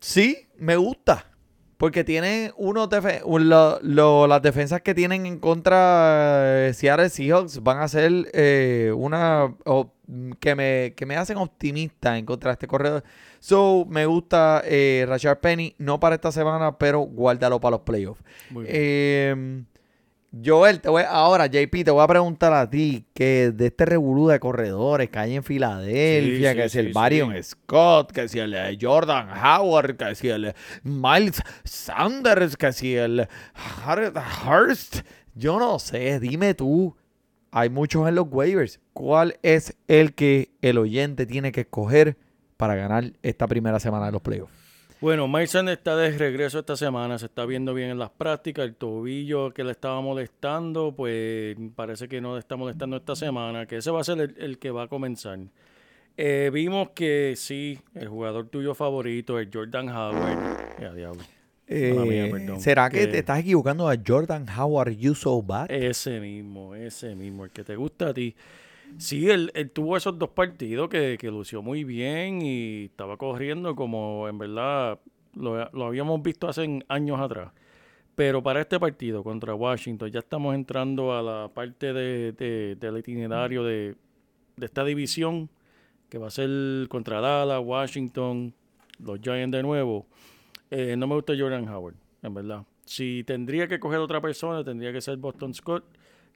Sí, 0.00 0.48
me 0.56 0.76
gusta. 0.76 1.26
Porque 1.76 2.04
tiene 2.04 2.52
unos 2.56 2.88
defe- 2.90 3.22
un- 3.24 3.48
lo- 3.48 3.78
lo- 3.82 4.26
las 4.26 4.42
defensas 4.42 4.82
que 4.82 4.94
tienen 4.94 5.24
en 5.24 5.38
contra 5.38 6.40
de 6.42 6.74
Seattle 6.74 7.08
Seahawks 7.08 7.62
van 7.62 7.78
a 7.80 7.88
ser 7.88 8.30
eh, 8.34 8.92
una 8.94 9.54
que 10.38 10.54
me, 10.54 10.94
que 10.96 11.06
me 11.06 11.16
hacen 11.16 11.36
optimista 11.36 12.18
en 12.18 12.24
contra 12.26 12.50
de 12.50 12.54
este 12.54 12.66
corredor. 12.66 13.04
So, 13.38 13.86
me 13.88 14.06
gusta 14.06 14.62
eh, 14.64 15.04
Rashard 15.08 15.38
Penny, 15.40 15.74
no 15.78 15.98
para 16.00 16.14
esta 16.16 16.32
semana, 16.32 16.76
pero 16.78 17.00
guárdalo 17.00 17.60
para 17.60 17.72
los 17.72 17.80
playoffs. 17.80 18.22
Eh, 18.66 19.62
Joel, 20.44 20.80
te 20.80 20.88
voy, 20.88 21.02
ahora 21.08 21.46
JP, 21.46 21.82
te 21.84 21.90
voy 21.90 22.04
a 22.04 22.06
preguntar 22.06 22.52
a 22.52 22.70
ti 22.70 23.04
que 23.14 23.50
de 23.52 23.66
este 23.66 23.84
revolú 23.84 24.28
de 24.28 24.38
corredores 24.38 25.10
que 25.10 25.18
hay 25.18 25.34
en 25.34 25.42
Filadelfia, 25.42 26.52
Sí, 26.52 26.56
que 26.56 26.62
sí, 26.68 26.68
si 26.68 26.78
el 26.78 26.84
sí, 26.86 26.92
sí. 26.92 27.42
Scott, 27.42 28.12
que 28.12 28.28
si 28.28 28.38
el 28.38 28.54
eh, 28.54 28.78
Jordan 28.80 29.28
Howard, 29.30 29.96
que 29.96 30.14
si 30.14 30.28
el 30.28 30.54
Miles 30.84 31.42
Sanders, 31.64 32.56
que 32.56 32.72
si 32.72 32.94
el 32.94 33.26
Hurst, 34.46 34.98
yo 35.34 35.58
no 35.58 35.80
sé, 35.80 36.20
dime 36.20 36.54
tú, 36.54 36.96
hay 37.50 37.68
muchos 37.70 38.08
en 38.08 38.14
los 38.14 38.26
waivers, 38.30 38.80
¿cuál 38.92 39.38
es 39.42 39.76
el 39.88 40.14
que 40.14 40.50
el 40.62 40.78
oyente 40.78 41.26
tiene 41.26 41.52
que 41.52 41.62
escoger 41.62 42.16
para 42.56 42.74
ganar 42.74 43.12
esta 43.22 43.46
primera 43.46 43.80
semana 43.80 44.06
de 44.06 44.12
los 44.12 44.22
playoffs? 44.22 44.52
Bueno, 45.00 45.26
Sanders 45.46 45.78
está 45.78 45.96
de 45.96 46.10
regreso 46.10 46.58
esta 46.58 46.76
semana, 46.76 47.18
se 47.18 47.24
está 47.24 47.46
viendo 47.46 47.72
bien 47.72 47.88
en 47.88 47.98
las 47.98 48.10
prácticas, 48.10 48.66
el 48.66 48.74
tobillo 48.74 49.54
que 49.54 49.64
le 49.64 49.70
estaba 49.70 50.02
molestando, 50.02 50.92
pues 50.94 51.56
parece 51.74 52.06
que 52.06 52.20
no 52.20 52.34
le 52.34 52.40
está 52.40 52.56
molestando 52.56 52.98
esta 52.98 53.16
semana, 53.16 53.64
que 53.64 53.78
ese 53.78 53.90
va 53.90 54.02
a 54.02 54.04
ser 54.04 54.20
el, 54.20 54.34
el 54.36 54.58
que 54.58 54.70
va 54.70 54.82
a 54.82 54.88
comenzar. 54.88 55.38
Eh, 56.18 56.50
vimos 56.52 56.90
que 56.90 57.32
sí, 57.34 57.80
el 57.94 58.08
jugador 58.08 58.48
tuyo 58.48 58.74
favorito 58.74 59.38
es 59.40 59.48
Jordan 59.50 59.88
Howard. 59.88 60.78
Ya, 60.78 60.92
diablo. 60.92 61.22
Mía, 61.70 62.26
Eh. 62.26 62.56
¿Será 62.58 62.90
que 62.90 62.98
Que- 63.00 63.06
te 63.06 63.18
estás 63.18 63.38
equivocando 63.40 63.88
a 63.88 63.94
Jordan 64.04 64.46
Howard 64.58 64.92
You 64.96 65.14
So 65.14 65.40
Bad? 65.42 65.70
Ese 65.70 66.18
mismo, 66.20 66.74
ese 66.74 67.14
mismo, 67.14 67.44
el 67.44 67.50
que 67.50 67.62
te 67.64 67.76
gusta 67.76 68.08
a 68.08 68.14
ti. 68.14 68.34
Sí, 68.98 69.30
él, 69.30 69.52
él 69.54 69.70
tuvo 69.70 69.96
esos 69.96 70.18
dos 70.18 70.30
partidos 70.30 70.88
que, 70.88 71.16
que 71.18 71.28
lució 71.30 71.62
muy 71.62 71.84
bien 71.84 72.42
y 72.42 72.86
estaba 72.86 73.16
corriendo 73.16 73.76
como 73.76 74.28
en 74.28 74.36
verdad 74.36 74.98
lo, 75.34 75.70
lo 75.70 75.86
habíamos 75.86 76.20
visto 76.22 76.48
hace 76.48 76.80
años 76.88 77.20
atrás. 77.20 77.52
Pero 78.16 78.42
para 78.42 78.60
este 78.60 78.80
partido 78.80 79.22
contra 79.22 79.54
Washington 79.54 80.10
ya 80.10 80.18
estamos 80.18 80.56
entrando 80.56 81.16
a 81.16 81.22
la 81.22 81.48
parte 81.54 81.92
de, 81.92 82.32
de- 82.32 82.74
del 82.80 82.98
itinerario 82.98 83.62
de, 83.62 83.94
de 84.56 84.66
esta 84.66 84.84
división 84.84 85.48
que 86.08 86.18
va 86.18 86.26
a 86.26 86.30
ser 86.30 86.50
contra 86.88 87.20
Dallas, 87.20 87.62
Washington, 87.64 88.52
los 88.98 89.20
Giants 89.20 89.56
de 89.56 89.62
nuevo. 89.62 90.08
Eh, 90.70 90.96
no 90.96 91.06
me 91.06 91.14
gusta 91.14 91.32
Jordan 91.38 91.68
Howard, 91.68 91.94
en 92.22 92.34
verdad. 92.34 92.62
Si 92.84 93.24
tendría 93.24 93.66
que 93.68 93.78
coger 93.80 93.98
otra 93.98 94.20
persona, 94.20 94.64
tendría 94.64 94.92
que 94.92 95.00
ser 95.00 95.16
Boston 95.16 95.54
Scott, 95.54 95.84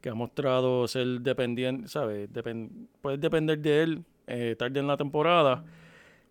que 0.01 0.09
ha 0.09 0.15
mostrado 0.15 0.87
ser 0.89 1.21
dependiente, 1.21 1.89
¿sabes? 1.89 2.31
Depen- 2.33 2.87
puedes 3.01 3.21
depender 3.21 3.59
de 3.59 3.83
él 3.83 4.05
eh, 4.27 4.55
tarde 4.59 4.81
en 4.81 4.87
la 4.87 4.97
temporada. 4.97 5.65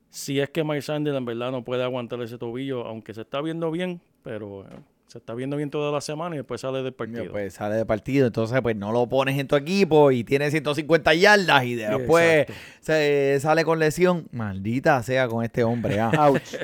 Si 0.10 0.40
es 0.40 0.50
que 0.52 0.64
Mike 0.64 0.82
Sanders 0.84 1.18
en 1.18 1.26
verdad 1.26 1.52
no 1.52 1.64
puede 1.64 1.84
aguantar 1.84 2.22
ese 2.22 2.38
tobillo, 2.38 2.86
aunque 2.86 3.14
se 3.14 3.22
está 3.22 3.42
viendo 3.42 3.72
bien, 3.72 4.00
pero 4.22 4.62
eh, 4.64 4.76
se 5.08 5.18
está 5.18 5.34
viendo 5.34 5.58
bien 5.58 5.72
toda 5.72 5.92
la 5.92 6.02
semana 6.02 6.36
y 6.36 6.38
después 6.40 6.62
sale 6.62 6.84
del 6.84 6.94
partido. 6.94 7.32
Pues 7.32 7.56
sale 7.56 7.76
de 7.76 7.86
partido, 7.86 8.28
entonces 8.28 8.62
pues 8.62 8.76
no 8.76 8.92
lo 8.92 9.08
pones 9.10 9.40
en 9.40 9.48
tu 9.48 9.56
equipo 9.56 10.12
y 10.12 10.24
tiene 10.24 10.52
150 10.52 11.14
yardas 11.16 11.64
y 11.66 11.74
después 11.76 12.42
exacto. 12.42 12.54
se 12.82 13.38
sale 13.40 13.64
con 13.66 13.80
lesión. 13.80 14.28
Maldita 14.32 15.02
sea 15.02 15.28
con 15.28 15.44
este 15.44 15.64
hombre. 15.64 16.00
ah. 16.00 16.12
Ouch. 16.30 16.56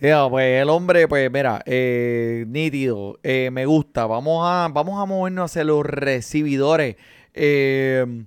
Ya, 0.00 0.28
pues 0.28 0.60
el 0.62 0.68
hombre, 0.70 1.08
pues 1.08 1.30
mira, 1.30 1.62
eh, 1.66 2.44
nítido, 2.48 3.18
eh, 3.22 3.50
me 3.52 3.64
gusta. 3.64 4.06
Vamos 4.06 4.40
a, 4.46 4.68
vamos 4.72 5.00
a 5.00 5.06
movernos 5.06 5.50
hacia 5.50 5.64
los 5.64 5.84
recibidores. 5.86 6.96
Eh, 7.32 8.24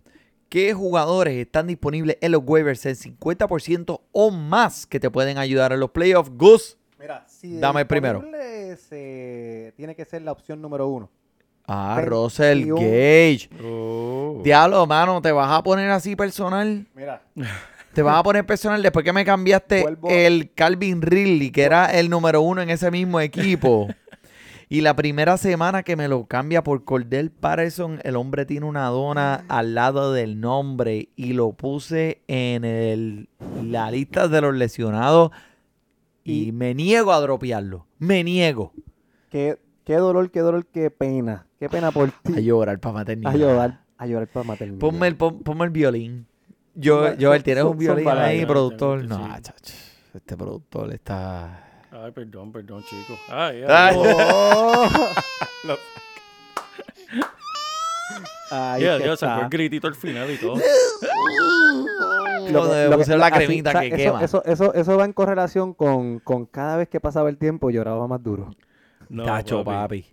¿Qué 0.50 0.74
jugadores 0.74 1.36
están 1.36 1.68
disponibles 1.68 2.18
en 2.22 2.32
los 2.32 2.42
waivers 2.46 2.86
en 2.86 2.96
50% 2.96 4.02
o 4.14 4.32
más 4.32 4.88
que 4.88 5.00
te 5.00 5.10
pueden 5.12 5.38
ayudar 5.38 5.74
en 5.74 5.82
los 5.82 5.92
playoffs? 5.92 6.32
Gus. 6.36 6.78
Mira, 6.98 7.26
si 7.28 7.60
Dame 7.60 7.82
el 7.82 7.88
primero. 7.88 8.24
se- 8.78 9.74
tiene 9.76 9.94
que 9.96 10.06
ser 10.06 10.22
la 10.22 10.32
opción 10.32 10.62
número 10.62 10.88
uno. 10.88 11.10
Ah, 11.68 12.02
Russell 12.04 12.66
Gage. 12.74 13.50
Oh. 13.62 14.40
Diablo, 14.42 14.88
mano, 14.88 15.22
¿te 15.22 15.34
vas 15.34 15.52
a 15.52 15.62
poner 15.62 15.90
así 15.92 16.16
personal? 16.16 16.88
Mira, 16.96 17.22
Te 17.98 18.04
vas 18.04 18.16
a 18.20 18.24
poner 18.24 18.46
personal 18.46 18.82
después 18.84 19.04
que 19.04 19.12
me 19.12 19.26
cambiaste 19.26 19.82
Vuelvo- 19.84 20.08
el 20.12 20.52
Calvin 20.54 21.02
Ridley, 21.02 21.50
que 21.50 21.64
era 21.64 21.88
el 21.88 22.10
número 22.12 22.42
uno 22.44 22.62
en 22.62 22.70
ese 22.70 22.92
mismo 22.92 23.20
equipo. 23.20 23.88
y 24.70 24.82
la 24.82 24.96
primera 24.96 25.38
semana 25.38 25.82
que 25.82 25.96
me 25.96 26.08
lo 26.08 26.26
cambia 26.26 26.64
por 26.64 26.84
Cordell 26.84 27.32
Patterson, 27.32 28.00
el 28.04 28.16
hombre 28.16 28.46
tiene 28.46 28.66
una 28.68 28.86
dona 28.90 29.46
al 29.48 29.74
lado 29.74 30.14
del 30.14 30.40
nombre 30.40 31.10
y 31.16 31.34
lo 31.34 31.54
puse 31.54 32.22
en 32.28 32.66
el- 32.66 33.30
la 33.64 33.90
lista 33.90 34.28
de 34.28 34.42
los 34.42 34.54
lesionados 34.54 35.32
y, 36.24 36.50
Y- 36.50 36.52
me 36.52 36.76
niego 36.76 37.14
a 37.14 37.20
dropearlo. 37.20 37.88
Me 37.98 38.24
niego 38.24 38.74
qué, 39.32 39.58
qué 39.86 39.96
dolor, 39.96 40.30
qué 40.30 40.42
dolor, 40.42 40.66
qué 40.68 40.92
pena. 40.92 41.48
Qué 41.60 41.68
pena 41.70 41.90
por 41.92 42.10
a 42.10 42.12
ti. 42.36 42.44
llorar 42.44 42.80
para 42.80 42.94
maternidad. 42.94 43.34
A 43.34 43.38
llorar, 43.38 43.82
a 43.98 44.06
llorar 44.06 44.28
para 44.28 44.44
maternidad. 44.46 44.80
Ponme 44.80 45.08
el, 45.08 45.16
pon- 45.16 45.40
ponme 45.42 45.66
el 45.66 45.72
violín. 45.72 46.28
Yo, 46.80 47.02
Joel, 47.20 47.40
zum- 47.40 47.44
¿tienes 47.44 47.64
un 47.64 47.78
violín 47.78 48.08
ahí, 48.08 48.40
ahí. 48.40 48.46
productor? 48.46 49.02
Sí. 49.02 49.08
No, 49.08 49.28
chacho. 49.42 49.74
Este 50.14 50.38
productor 50.38 50.94
está... 50.94 51.64
Ay, 51.92 52.12
perdón, 52.12 52.52
perdón, 52.52 52.84
chicos. 52.84 53.18
Ay, 53.30 53.64
Ay. 53.64 53.68
ay. 53.68 53.96
Oh. 53.98 54.88
Ahí 58.50 58.84
Ya, 58.84 58.98
que 58.98 59.06
ya 59.06 59.18
sacó 59.18 59.42
el 59.44 59.50
gritito 59.50 59.88
al 59.88 59.96
final 59.96 60.32
y 60.32 60.38
todo. 60.38 60.56
Lo 62.52 62.68
de 62.68 62.88
lo 62.90 62.98
puse 62.98 63.18
la 63.18 63.28
así, 63.28 63.36
cremita 63.46 63.72
sea, 63.72 63.82
que 63.82 63.88
eso, 63.88 63.96
quema. 63.98 64.24
Eso, 64.24 64.44
eso, 64.46 64.74
eso 64.74 64.98
va 64.98 65.04
en 65.06 65.12
correlación 65.14 65.74
con, 65.74 66.20
con 66.20 66.46
cada 66.46 66.78
vez 66.78 66.88
que 66.88 67.02
pasaba 67.02 67.30
el 67.30 67.38
tiempo 67.38 67.70
lloraba 67.70 68.08
más 68.08 68.24
duro. 68.24 68.52
No, 69.10 69.26
Tacho, 69.26 69.64
papi. 69.66 70.06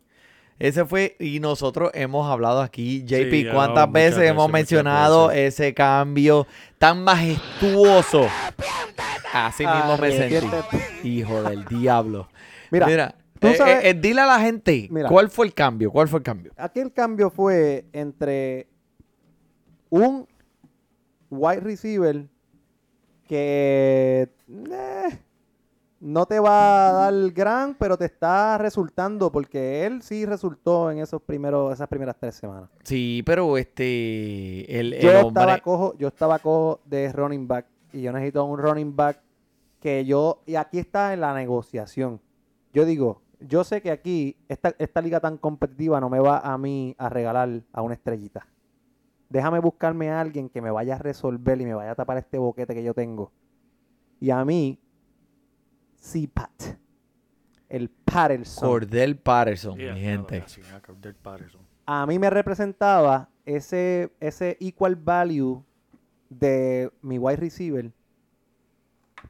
Ese 0.59 0.85
fue, 0.85 1.17
y 1.19 1.41
nosotros 1.41 1.91
hemos 1.95 2.31
hablado 2.31 2.61
aquí, 2.63 3.03
JP, 3.05 3.31
Sí, 3.33 3.47
¿cuántas 3.53 3.91
veces 3.91 4.23
hemos 4.31 4.51
mencionado 4.51 5.31
ese 5.33 5.75
cambio 5.75 6.47
tan 6.79 7.03
majestuoso? 7.03 8.29
Así 9.33 9.67
mismo 9.67 9.99
me 9.99 10.13
sentí. 10.13 10.47
Hijo 11.09 11.43
del 11.43 11.65
diablo. 11.65 12.29
Mira, 12.71 12.87
Mira, 12.87 13.15
tú 13.41 13.49
eh, 13.49 13.57
sabes- 13.57 13.85
eh, 13.85 13.91
eh, 13.91 13.95
dile 13.95 14.21
a 14.21 14.27
la 14.27 14.39
gente, 14.41 14.87
Mira. 14.91 15.09
¿cuál 15.09 15.29
fue 15.29 15.47
el 15.47 15.55
cambio? 15.55 15.91
¿Cuál 15.91 16.07
fue 16.07 16.19
el 16.21 16.23
cambio? 16.25 16.53
Aquí 16.57 16.79
el 16.79 16.93
cambio 16.93 17.31
fue 17.31 17.87
entre 17.93 18.69
un 19.91 20.27
wide 21.31 21.61
receiver 21.61 22.27
que 23.29 24.29
eh, 24.49 25.19
no 26.05 26.27
te 26.27 26.39
va 26.39 26.91
a 26.91 26.93
dar 26.93 27.33
gran, 27.33 27.75
pero 27.75 27.97
te 27.97 28.05
está 28.05 28.59
resultando 28.59 29.33
porque 29.33 29.87
él 29.87 30.03
sí 30.03 30.27
resultó 30.27 30.91
en 30.91 30.99
esos 30.99 31.23
primeros, 31.23 31.73
esas 31.73 31.89
primeras 31.89 32.17
tres 32.21 32.35
semanas. 32.35 32.69
Sí, 32.83 33.23
pero 33.25 33.57
este, 33.57 34.79
el, 34.79 34.93
el 34.93 35.01
Yo 35.01 35.27
hombre... 35.27 35.29
estaba 35.29 35.59
cojo, 35.61 35.97
yo 35.97 36.09
estaba 36.09 36.39
cojo 36.41 36.81
de 36.85 37.11
running 37.11 37.49
back 37.49 37.67
y 37.95 38.03
yo 38.03 38.13
necesito 38.13 38.45
un 38.45 38.59
running 38.59 38.95
back 38.95 39.19
que 39.81 40.05
yo 40.05 40.43
y 40.45 40.57
aquí 40.57 40.79
está 40.79 41.15
en 41.15 41.23
la 41.23 41.33
negociación. 41.33 42.21
Yo 42.75 42.85
digo, 42.85 43.23
yo 43.41 43.65
sé 43.65 43.81
que 43.81 43.91
aquí, 43.91 44.37
esta, 44.49 44.75
esta 44.79 45.01
liga 45.01 45.21
tan 45.21 45.39
competitiva 45.39 46.01
no 46.01 46.11
me 46.11 46.21
va 46.21 46.39
a 46.41 46.59
mí 46.59 46.95
a 46.99 47.09
regalar 47.09 47.63
a 47.73 47.81
una 47.81 47.95
estrellita. 47.95 48.47
Déjame 49.31 49.59
buscarme 49.59 50.11
a 50.11 50.21
alguien 50.21 50.51
que 50.51 50.61
me 50.61 50.71
vaya 50.71 50.97
a 50.97 50.99
resolver 50.99 51.59
y 51.63 51.65
me 51.65 51.73
vaya 51.73 51.93
a 51.93 51.95
tapar 51.95 52.19
este 52.19 52.37
boquete 52.37 52.75
que 52.75 52.85
yo 52.85 52.93
tengo. 52.93 53.33
Y 54.21 54.31
a 54.31 54.45
mí, 54.45 54.79
CPAT. 56.13 56.77
El 57.69 57.89
Patterson. 57.89 58.69
Cordell 58.69 59.17
Patterson, 59.17 59.77
Yeah, 59.79 59.95
mi 59.95 60.01
gente. 60.01 60.39
gracias, 60.39 60.73
a 60.73 60.81
Cordell 60.81 61.15
Patterson. 61.15 61.61
a 61.87 62.07
mí 62.07 62.19
me 62.19 62.31
representaba 62.31 63.29
ese, 63.45 64.13
ese 64.21 64.57
equal 64.61 64.95
value 64.97 65.63
de 66.29 66.91
mi 67.03 67.19
wide 67.19 67.37
receiver. 67.37 67.91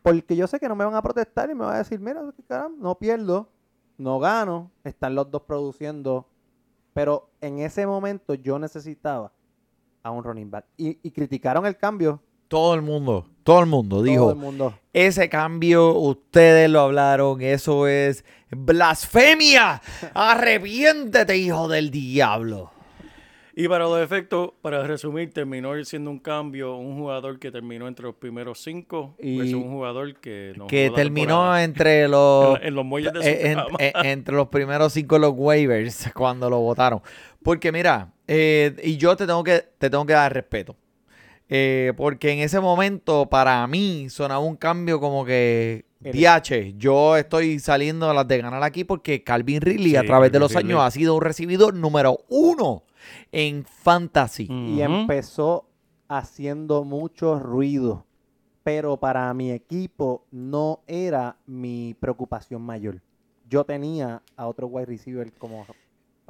Porque 0.02 0.36
yo 0.36 0.46
sé 0.46 0.58
que 0.58 0.68
no 0.68 0.74
me 0.76 0.84
van 0.84 0.94
a 0.94 1.02
protestar 1.02 1.48
y 1.50 1.54
me 1.54 1.64
van 1.64 1.76
a 1.76 1.78
decir, 1.78 2.00
mira, 2.00 2.20
caramba, 2.48 2.76
no 2.80 2.98
pierdo, 2.98 3.48
no 3.96 4.18
gano, 4.18 4.70
están 4.82 5.14
los 5.14 5.30
dos 5.30 5.42
produciendo. 5.42 6.28
Pero 6.92 7.30
en 7.40 7.60
ese 7.60 7.86
momento 7.86 8.34
yo 8.34 8.58
necesitaba 8.58 9.32
a 10.02 10.10
un 10.10 10.22
running 10.22 10.50
back. 10.50 10.66
Y, 10.76 10.98
y 11.02 11.10
criticaron 11.12 11.64
el 11.66 11.76
cambio. 11.76 12.20
Todo 12.48 12.74
el 12.74 12.82
mundo, 12.82 13.26
todo 13.44 13.60
el 13.60 13.66
mundo 13.66 14.02
dijo, 14.02 14.22
Todo 14.24 14.32
el 14.32 14.38
mundo. 14.38 14.74
ese 14.92 15.28
cambio 15.28 15.92
ustedes 15.94 16.68
lo 16.68 16.80
hablaron, 16.80 17.40
eso 17.42 17.86
es 17.86 18.24
blasfemia. 18.50 19.80
Arrepiéntete, 20.14 21.36
hijo 21.36 21.68
del 21.68 21.90
diablo. 21.90 22.70
Y 23.56 23.68
para 23.68 23.84
los 23.84 24.00
efectos, 24.02 24.50
para 24.62 24.84
resumir, 24.84 25.32
terminó 25.32 25.72
siendo 25.84 26.10
un 26.10 26.18
cambio, 26.18 26.74
un 26.76 26.98
jugador 26.98 27.38
que 27.38 27.52
terminó 27.52 27.86
entre 27.86 28.06
los 28.06 28.16
primeros 28.16 28.58
cinco 28.60 29.14
Y- 29.20 29.38
versus 29.38 29.54
un 29.54 29.70
jugador 29.70 30.16
que 30.18 30.54
no 30.56 30.66
que 30.66 30.90
terminó 30.92 31.56
entre 31.56 32.08
los 32.08 32.58
en, 32.60 32.66
en 32.66 32.74
los 32.74 32.84
muelles 32.84 33.12
de 33.12 33.22
su 33.22 33.28
eh, 33.28 33.50
en- 33.52 33.54
cama. 33.54 33.76
eh, 33.78 33.92
entre 34.02 34.34
los 34.34 34.48
primeros 34.48 34.92
cinco 34.92 35.20
los 35.20 35.34
waivers 35.36 36.10
cuando 36.14 36.50
lo 36.50 36.58
votaron. 36.58 37.00
Porque 37.44 37.70
mira, 37.70 38.12
eh, 38.26 38.74
y 38.82 38.96
yo 38.96 39.14
te 39.14 39.24
tengo 39.24 39.44
que, 39.44 39.62
te 39.78 39.88
tengo 39.88 40.04
que 40.04 40.14
dar 40.14 40.34
respeto. 40.34 40.74
Eh, 41.48 41.92
porque 41.96 42.32
en 42.32 42.38
ese 42.40 42.60
momento, 42.60 43.26
para 43.26 43.66
mí, 43.66 44.08
sonaba 44.08 44.40
un 44.40 44.56
cambio 44.56 45.00
como 45.00 45.24
que. 45.24 45.84
DH, 46.00 46.76
yo 46.76 47.16
estoy 47.16 47.58
saliendo 47.58 48.10
a 48.10 48.14
las 48.14 48.28
de 48.28 48.38
ganar 48.38 48.62
aquí 48.62 48.84
porque 48.84 49.24
Calvin 49.24 49.62
Ridley 49.62 49.90
Sí, 49.90 49.96
a 49.96 50.04
través 50.04 50.30
de 50.30 50.38
los 50.38 50.52
Ridley. 50.52 50.72
años 50.72 50.82
ha 50.82 50.90
sido 50.90 51.14
un 51.14 51.22
recibidor 51.22 51.74
número 51.74 52.18
uno 52.28 52.82
en 53.32 53.64
fantasy. 53.64 54.48
Y 54.50 54.82
empezó 54.82 55.66
haciendo 56.08 56.84
mucho 56.84 57.38
ruido. 57.38 58.04
Pero 58.62 58.98
para 58.98 59.32
mi 59.34 59.50
equipo 59.50 60.24
no 60.30 60.80
era 60.86 61.36
mi 61.46 61.94
preocupación 61.98 62.62
mayor. 62.62 63.00
Yo 63.48 63.64
tenía 63.64 64.22
a 64.36 64.46
otro 64.46 64.66
wide 64.66 64.86
receiver 64.86 65.32
como... 65.34 65.66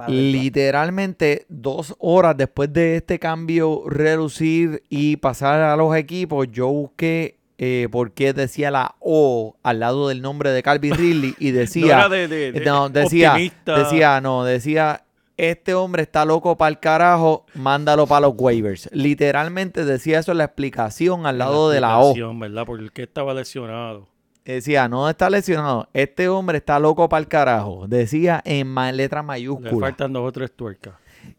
Literalmente 0.07 1.45
dos 1.49 1.95
horas 1.99 2.35
después 2.37 2.71
de 2.71 2.97
este 2.97 3.19
cambio 3.19 3.83
reducir 3.87 4.83
y 4.89 5.17
pasar 5.17 5.61
a 5.61 5.75
los 5.75 5.95
equipos, 5.95 6.47
yo 6.51 6.67
busqué 6.67 7.37
eh, 7.57 7.87
por 7.91 8.11
qué 8.11 8.33
decía 8.33 8.69
la 8.71 8.95
O 8.99 9.55
al 9.63 9.79
lado 9.79 10.09
del 10.09 10.21
nombre 10.21 10.49
de 10.51 10.61
Calvin 10.61 10.93
Ridley 10.97 11.35
y 11.39 11.51
decía, 11.51 11.85
era 11.99 12.09
de, 12.09 12.27
de- 12.27 12.51
de 12.51 12.65
no, 12.65 12.89
decía, 12.89 13.31
optimista. 13.31 13.79
decía, 13.79 14.19
no, 14.21 14.43
decía, 14.43 15.03
este 15.37 15.73
hombre 15.73 16.03
está 16.03 16.25
loco 16.25 16.57
para 16.57 16.69
el 16.69 16.79
carajo, 16.79 17.45
mándalo 17.55 18.07
para 18.07 18.27
los 18.27 18.33
waivers. 18.37 18.89
Literalmente 18.93 19.83
decía 19.85 20.19
eso 20.19 20.31
en 20.33 20.37
la 20.39 20.45
explicación 20.45 21.25
al 21.25 21.37
lado 21.37 21.69
de 21.69 21.81
la 21.81 21.99
O. 21.99 22.13
¿verdad? 22.39 22.65
Porque 22.65 22.83
el 22.83 22.91
que 22.91 23.03
estaba 23.03 23.33
lesionado. 23.33 24.07
Decía, 24.45 24.87
no 24.87 25.09
está 25.09 25.29
lesionado, 25.29 25.89
este 25.93 26.29
hombre 26.29 26.59
está 26.59 26.79
loco 26.79 27.09
para 27.09 27.19
el 27.19 27.27
carajo. 27.27 27.87
Decía 27.87 28.41
en 28.45 28.67
ma- 28.67 28.91
letra 28.91 29.21
Le 29.21 29.27
mayúscula. 29.27 29.87
faltan 29.87 30.13
dos 30.13 30.27
o 30.27 30.31
tres 30.31 30.51
tuercas. 30.55 30.93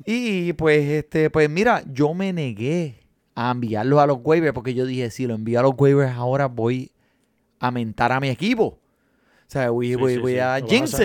Y 0.04 0.52
pues, 0.54 0.84
este, 0.88 1.30
pues 1.30 1.48
mira, 1.48 1.82
yo 1.92 2.12
me 2.14 2.32
negué 2.32 2.98
a 3.36 3.52
enviarlo 3.52 4.00
a 4.00 4.06
los 4.06 4.18
waivers 4.24 4.52
porque 4.52 4.74
yo 4.74 4.84
dije, 4.86 5.10
si 5.10 5.26
lo 5.26 5.34
envío 5.34 5.60
a 5.60 5.62
los 5.62 5.74
waivers 5.78 6.12
ahora 6.16 6.46
voy 6.46 6.90
a 7.60 7.70
mentar 7.70 8.10
a 8.10 8.18
mi 8.18 8.28
equipo. 8.28 8.64
O 8.64 8.78
sea, 9.48 9.70
voy, 9.70 9.90
Sí, 9.90 9.94
voy, 9.94 10.14
sí, 10.14 10.18
voy 10.20 10.32
sí. 10.32 10.38
a 10.40 10.58
jinx. 10.66 11.00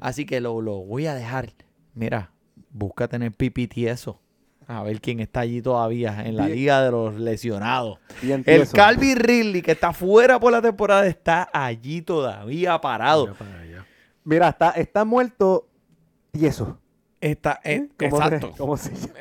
Así 0.00 0.24
que 0.24 0.40
lo, 0.40 0.60
lo 0.62 0.76
voy 0.84 1.06
a 1.06 1.14
dejar. 1.14 1.52
Mira, 1.94 2.30
busca 2.70 3.08
tener 3.08 3.32
PPT 3.32 3.78
eso. 3.88 4.20
A 4.70 4.82
ver 4.82 5.00
quién 5.00 5.18
está 5.20 5.40
allí 5.40 5.62
todavía 5.62 6.24
en 6.26 6.36
la 6.36 6.44
Bien. 6.44 6.58
liga 6.58 6.82
de 6.82 6.90
los 6.90 7.14
lesionados. 7.18 7.98
Bien 8.20 8.42
El. 8.46 8.68
Calvin 8.68 9.16
Ridley, 9.18 9.62
que 9.62 9.72
está 9.72 9.94
fuera 9.94 10.38
por 10.38 10.52
la 10.52 10.60
temporada, 10.60 11.06
está 11.06 11.48
allí 11.52 12.02
todavía 12.02 12.78
parado. 12.78 13.34
Mira 14.24 14.48
está, 14.50 14.70
está 14.72 15.06
muerto 15.06 15.66
tieso. 16.32 16.78
Está, 17.18 17.60
eh, 17.64 17.88
¿Cómo 17.98 18.18
se- 18.18 18.24
exacto. 18.24 18.54
cómo 18.58 18.76
se 18.76 18.94
llama? 18.94 19.14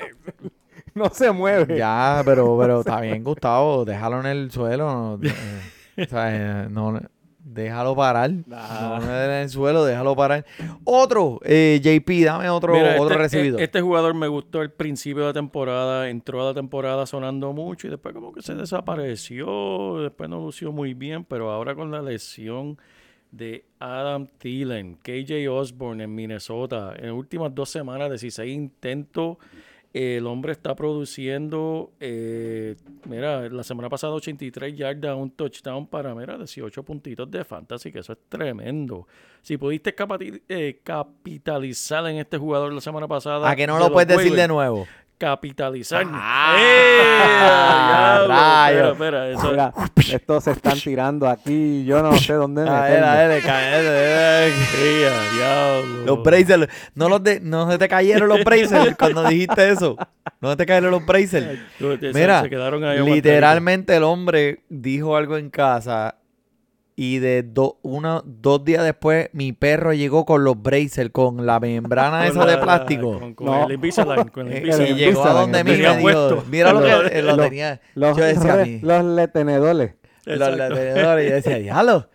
no 0.94 1.10
se 1.12 1.32
mueve. 1.32 1.78
Ya, 1.78 2.22
pero, 2.26 2.58
pero 2.60 2.82
está 2.82 3.00
bien, 3.00 3.24
Gustavo. 3.24 3.86
Déjalo 3.86 4.20
en 4.20 4.26
el 4.26 4.52
suelo. 4.52 5.18
No, 5.18 5.20
eh, 5.24 6.04
o 6.06 6.10
sea, 6.10 6.64
eh, 6.66 6.68
no, 6.70 7.00
déjalo 7.48 7.96
parar. 7.96 8.32
Nah. 8.46 9.00
No 9.00 9.24
en 9.24 9.32
el 9.32 9.50
suelo, 9.50 9.86
déjalo 9.86 10.16
parar. 10.16 10.46
Otro, 10.84 11.40
eh, 11.44 11.80
JP, 11.82 12.26
dame 12.26 12.50
otro, 12.50 12.74
Mira, 12.74 12.96
otro 13.00 13.16
este, 13.16 13.18
recibido. 13.18 13.58
Este 13.60 13.82
jugador 13.82 14.14
me 14.14 14.28
gustó 14.28 14.60
al 14.60 14.72
principio 14.72 15.24
de 15.24 15.30
la 15.30 15.34
temporada, 15.34 16.10
entró 16.10 16.42
a 16.42 16.46
la 16.46 16.54
temporada 16.54 17.06
sonando 17.06 17.54
mucho 17.54 17.88
y 17.88 17.90
después 17.90 18.14
como 18.14 18.34
que 18.34 18.42
se 18.42 18.56
desapareció, 18.56 20.02
después 20.02 20.30
no 20.30 20.42
lució 20.42 20.72
muy 20.72 20.94
bien, 20.94 21.24
pero 21.24 21.52
ahora 21.52 21.76
con 21.76 21.92
la 21.92 22.02
lesión 22.02 22.78
de 23.32 23.66
Adam 23.80 24.28
Thielen, 24.38 24.96
KJ 25.02 25.50
Osborne 25.50 26.04
en 26.04 26.16
Minnesota, 26.16 26.94
en 26.98 27.08
las 27.08 27.14
últimas 27.14 27.54
dos 27.54 27.70
semanas, 27.70 28.10
16 28.10 28.54
intentos, 28.54 29.38
el 29.98 30.28
hombre 30.28 30.52
está 30.52 30.76
produciendo, 30.76 31.92
eh, 32.00 32.76
mira, 33.06 33.50
la 33.50 33.64
semana 33.64 33.90
pasada 33.90 34.14
83 34.14 34.76
yardas, 34.76 35.16
un 35.16 35.32
touchdown 35.32 35.88
para, 35.88 36.14
mira, 36.14 36.38
18 36.38 36.84
puntitos 36.84 37.32
de 37.32 37.44
fantasy, 37.44 37.92
que 37.92 38.00
eso 38.00 38.14
es 38.14 38.20
tremendo. 38.30 39.08
Si 39.42 39.58
pudiste 39.58 39.96
eh, 40.50 40.80
capitalizar 40.84 42.06
en 42.08 42.18
este 42.18 42.38
jugador 42.38 42.74
la 42.74 42.82
semana 42.82 43.08
pasada. 43.08 43.50
¿A 43.50 43.56
que 43.56 43.66
no 43.66 43.80
lo 43.80 43.92
puedes 43.92 44.16
decir 44.16 44.36
de 44.36 44.48
nuevo? 44.48 44.88
Capitalizar. 45.18 46.06
Ah, 46.12 46.56
¡Eh! 46.60 48.18
Espera, 48.28 48.92
espera, 48.92 49.30
eso- 49.30 49.52
Mira, 49.52 49.74
estos 50.12 50.44
se 50.44 50.52
están 50.52 50.80
tirando 50.80 51.28
aquí. 51.28 51.86
Yo 51.86 52.02
no 52.04 52.16
sé 52.18 52.34
dónde 52.34 52.62
A 52.70 52.82
ver, 52.82 53.02
meterme. 53.02 53.08
a 53.08 53.28
ver, 53.28 53.44
cállate. 53.44 54.52
Sí, 54.52 55.04
a 55.04 55.34
diablo. 55.36 56.06
Los 56.06 56.24
Brazers, 56.24 56.68
no, 56.96 57.10
los 57.10 57.24
de, 57.24 57.40
no 57.40 57.72
se 57.72 57.78
te 57.78 57.88
cayeron 57.88 58.28
los 58.30 58.44
Brazers 58.44 58.96
cuando 59.00 59.24
dijiste 59.28 59.70
eso. 59.70 59.96
No 60.42 60.52
se 60.52 60.56
te 60.58 60.66
cayeron 60.66 60.92
los 60.92 61.06
se- 62.00 62.14
Mira, 62.14 62.42
se 62.44 62.50
quedaron 62.50 62.84
ahí 62.84 63.00
literalmente 63.16 63.96
el 63.96 64.04
hombre 64.04 64.64
dijo 64.70 65.16
algo 65.18 65.38
en 65.38 65.50
casa 65.50 66.16
y 67.00 67.20
de 67.20 67.44
do- 67.44 67.78
uno, 67.84 68.24
dos 68.26 68.66
días 68.66 68.84
después 68.84 69.30
mi 69.32 69.54
perro 69.54 69.94
llegó 69.94 70.26
con 70.26 70.44
los 70.44 70.60
Brazers, 70.62 71.12
con 71.12 71.46
la 71.46 71.60
membrana 71.60 72.20
Con 72.28 72.28
esa 72.28 72.40
la- 72.40 72.46
de 72.52 72.58
la- 72.58 72.64
plástico. 72.64 73.20
Con, 73.20 73.34
con 73.36 73.46
No. 73.46 73.66
el 73.68 73.72
Invisalign. 73.74 74.28
Con 74.30 74.48
el 74.48 74.54
Eh, 74.54 74.58
Invisalign. 74.58 74.96
y 74.96 75.00
llegó 75.00 75.24
a 75.24 75.34
donde 75.34 75.64
me 75.64 75.76
dijo, 75.78 76.44
mira 76.50 76.74
lo 76.74 76.82
que 76.82 77.22
lo 77.22 77.36
Lo- 77.36 77.44
tenía. 77.44 77.80
Los, 77.96 78.18
Yo 78.18 78.24
decía 78.26 78.54
a 78.54 78.66
mí, 78.66 78.80
los 78.82 79.06
letenedores. 79.06 79.94
los 80.26 80.50
y 80.50 81.28
yo 81.30 81.34
decía, 81.36 81.60
diablo, 81.60 82.10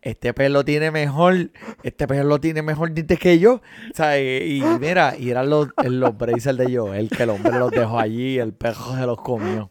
este 0.00 0.32
perro 0.32 0.64
tiene 0.64 0.90
mejor, 0.90 1.50
este 1.82 2.06
perro 2.06 2.24
lo 2.28 2.40
tiene 2.40 2.62
mejor 2.62 2.92
dientes 2.94 3.18
que 3.18 3.38
yo. 3.38 3.54
O 3.54 3.94
sea, 3.94 4.18
y, 4.18 4.58
y 4.58 4.62
mira, 4.80 5.14
y 5.18 5.30
eran 5.30 5.50
los, 5.50 5.68
los 5.84 6.16
Brazers 6.16 6.56
de 6.56 6.70
yo, 6.72 6.94
el 6.94 7.10
que 7.10 7.24
el 7.24 7.30
hombre 7.30 7.58
los 7.58 7.70
dejó 7.70 7.98
allí, 7.98 8.38
el 8.38 8.52
perro 8.54 8.94
se 8.96 9.04
los 9.04 9.20
comió. 9.20 9.68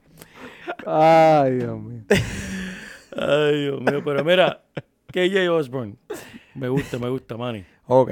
Ay, 0.86 1.54
Dios 1.54 1.80
mío. 1.80 2.02
Ay, 3.16 3.62
Dios 3.64 3.82
mío. 3.82 4.02
Pero 4.04 4.24
mira, 4.24 4.64
KJ 5.12 5.50
Osborne. 5.50 5.96
Me 6.54 6.70
gusta, 6.70 6.98
me 7.00 7.10
gusta, 7.10 7.38
Manny. 7.38 7.66
Ok, 7.88 8.12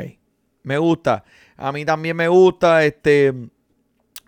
me 0.63 0.77
gusta. 0.77 1.23
A 1.57 1.71
mí 1.71 1.85
también 1.85 2.15
me 2.15 2.27
gusta. 2.27 2.85
Este, 2.85 3.33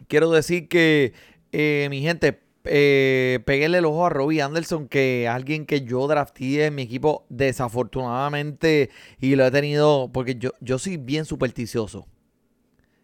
quiero 0.07 0.29
decir 0.31 0.67
que, 0.67 1.13
eh, 1.51 1.87
mi 1.89 2.01
gente, 2.01 2.41
eh, 2.65 3.39
peguéle 3.45 3.77
el 3.77 3.85
ojo 3.85 4.05
a 4.05 4.09
Robbie 4.09 4.41
Anderson, 4.41 4.87
que 4.87 5.27
alguien 5.27 5.65
que 5.65 5.81
yo 5.81 6.07
drafté 6.07 6.65
en 6.65 6.75
mi 6.75 6.81
equipo 6.83 7.25
desafortunadamente 7.29 8.89
y 9.19 9.35
lo 9.35 9.45
he 9.45 9.51
tenido, 9.51 10.09
porque 10.11 10.35
yo, 10.35 10.51
yo 10.61 10.79
soy 10.79 10.97
bien 10.97 11.25
supersticioso. 11.25 12.07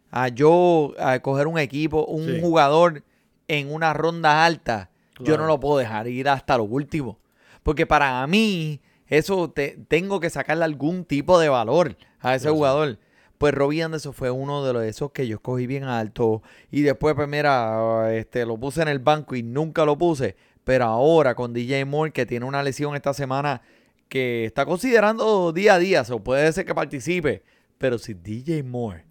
A 0.10 0.28
yo 0.28 0.94
a 1.00 1.20
coger 1.20 1.48
un 1.48 1.58
equipo, 1.60 2.06
un 2.06 2.26
Sí. 2.26 2.42
jugador 2.42 3.04
en 3.48 3.72
una 3.74 3.94
ronda 3.94 4.46
alta, 4.46 4.90
yo 5.24 5.38
no 5.38 5.46
lo 5.46 5.60
puedo 5.60 5.78
dejar 5.78 6.08
ir 6.08 6.28
hasta 6.28 6.58
lo 6.58 6.64
último. 6.64 7.20
Porque 7.64 7.86
para 7.86 8.26
mí, 8.28 8.82
eso 9.08 9.50
te- 9.50 9.78
tengo 9.88 10.20
que 10.20 10.30
sacarle 10.30 10.64
algún 10.66 11.06
tipo 11.06 11.40
de 11.40 11.50
valor 11.50 11.98
a 12.20 12.36
ese 12.36 12.48
sí. 12.50 12.54
jugador. 12.54 12.98
Pues 13.38 13.54
Robbie 13.54 13.82
Anderson 13.84 14.14
fue 14.14 14.30
uno 14.30 14.64
de 14.64 14.74
los, 14.74 14.84
esos 14.84 15.12
que 15.12 15.28
yo 15.28 15.36
escogí 15.38 15.66
bien 15.68 15.84
alto. 15.84 16.44
Y 16.70 16.82
después, 16.82 17.16
pues 17.16 17.28
mira, 17.28 18.14
este, 18.16 18.46
lo 18.46 18.58
puse 18.58 18.82
en 18.84 18.88
el 18.88 19.00
banco 19.00 19.36
y 19.36 19.44
nunca 19.44 19.84
lo 19.86 19.98
puse. 19.98 20.36
Pero 20.64 20.86
ahora 20.86 21.34
con 21.34 21.52
DJ 21.54 21.86
Moore, 21.86 22.12
que 22.12 22.26
tiene 22.28 22.46
una 22.46 22.62
lesión 22.62 22.96
esta 22.96 23.14
semana 23.14 23.62
que 24.10 24.46
está 24.46 24.66
considerando 24.66 25.52
día 25.54 25.76
a 25.76 25.80
día, 25.80 26.04
o 26.12 26.20
puede 26.24 26.52
ser 26.54 26.66
que 26.66 26.76
participe, 26.76 27.44
pero 27.78 27.98
si 27.98 28.14
DJ 28.14 28.62
Moore 28.62 29.06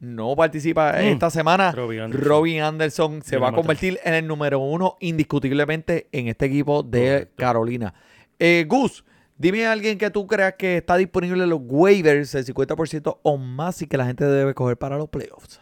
no 0.00 0.36
participa 0.36 0.92
Mm. 0.92 1.04
esta 1.06 1.30
semana, 1.30 1.72
Robbie 1.72 2.00
Anderson. 2.00 2.28
Robbie 2.28 2.60
Anderson 2.60 3.22
se 3.22 3.38
va 3.38 3.48
a 3.48 3.52
convertir 3.52 3.98
en 4.04 4.14
el 4.14 4.26
número 4.26 4.58
uno 4.60 4.96
indiscutiblemente 5.00 6.08
en 6.12 6.28
este 6.28 6.46
equipo 6.46 6.82
de 6.82 7.00
Correcto. 7.08 7.34
Carolina. 7.36 7.94
Eh, 8.38 8.66
Gus, 8.68 9.04
dime 9.38 9.66
a 9.66 9.72
alguien 9.72 9.96
que 9.98 10.10
tú 10.10 10.26
creas 10.26 10.54
que 10.58 10.78
está 10.78 10.96
disponible 10.96 11.42
en 11.44 11.50
los 11.50 11.60
waivers 11.62 12.34
el 12.34 12.44
50% 12.44 13.20
o 13.22 13.38
más 13.38 13.80
y 13.82 13.86
que 13.86 13.96
la 13.96 14.04
gente 14.06 14.24
debe 14.24 14.52
coger 14.54 14.76
para 14.76 14.98
los 14.98 15.08
playoffs. 15.08 15.60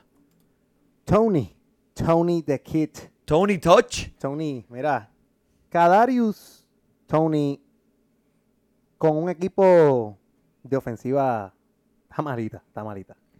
Tony. 1.04 1.54
Tony 1.94 2.42
the 2.42 2.60
Kid. 2.60 2.90
Tony 3.24 3.58
Touch. 3.58 4.08
Tony, 4.18 4.64
mira. 4.68 5.10
Kadarius, 5.68 6.66
Tony, 7.06 7.60
con 8.98 9.16
un 9.16 9.28
equipo 9.30 10.18
de 10.62 10.76
ofensiva, 10.76 11.52
está 12.08 12.22
malita, 12.22 12.62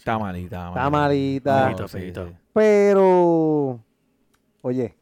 está 0.04 0.18
malita. 0.18 0.68
Está 0.68 0.90
malita. 0.90 1.50
Está 1.50 1.64
malita. 1.64 1.64
Malita, 1.64 1.88
feita. 1.88 2.40
Pero, 2.52 3.80
oye, 4.60 4.94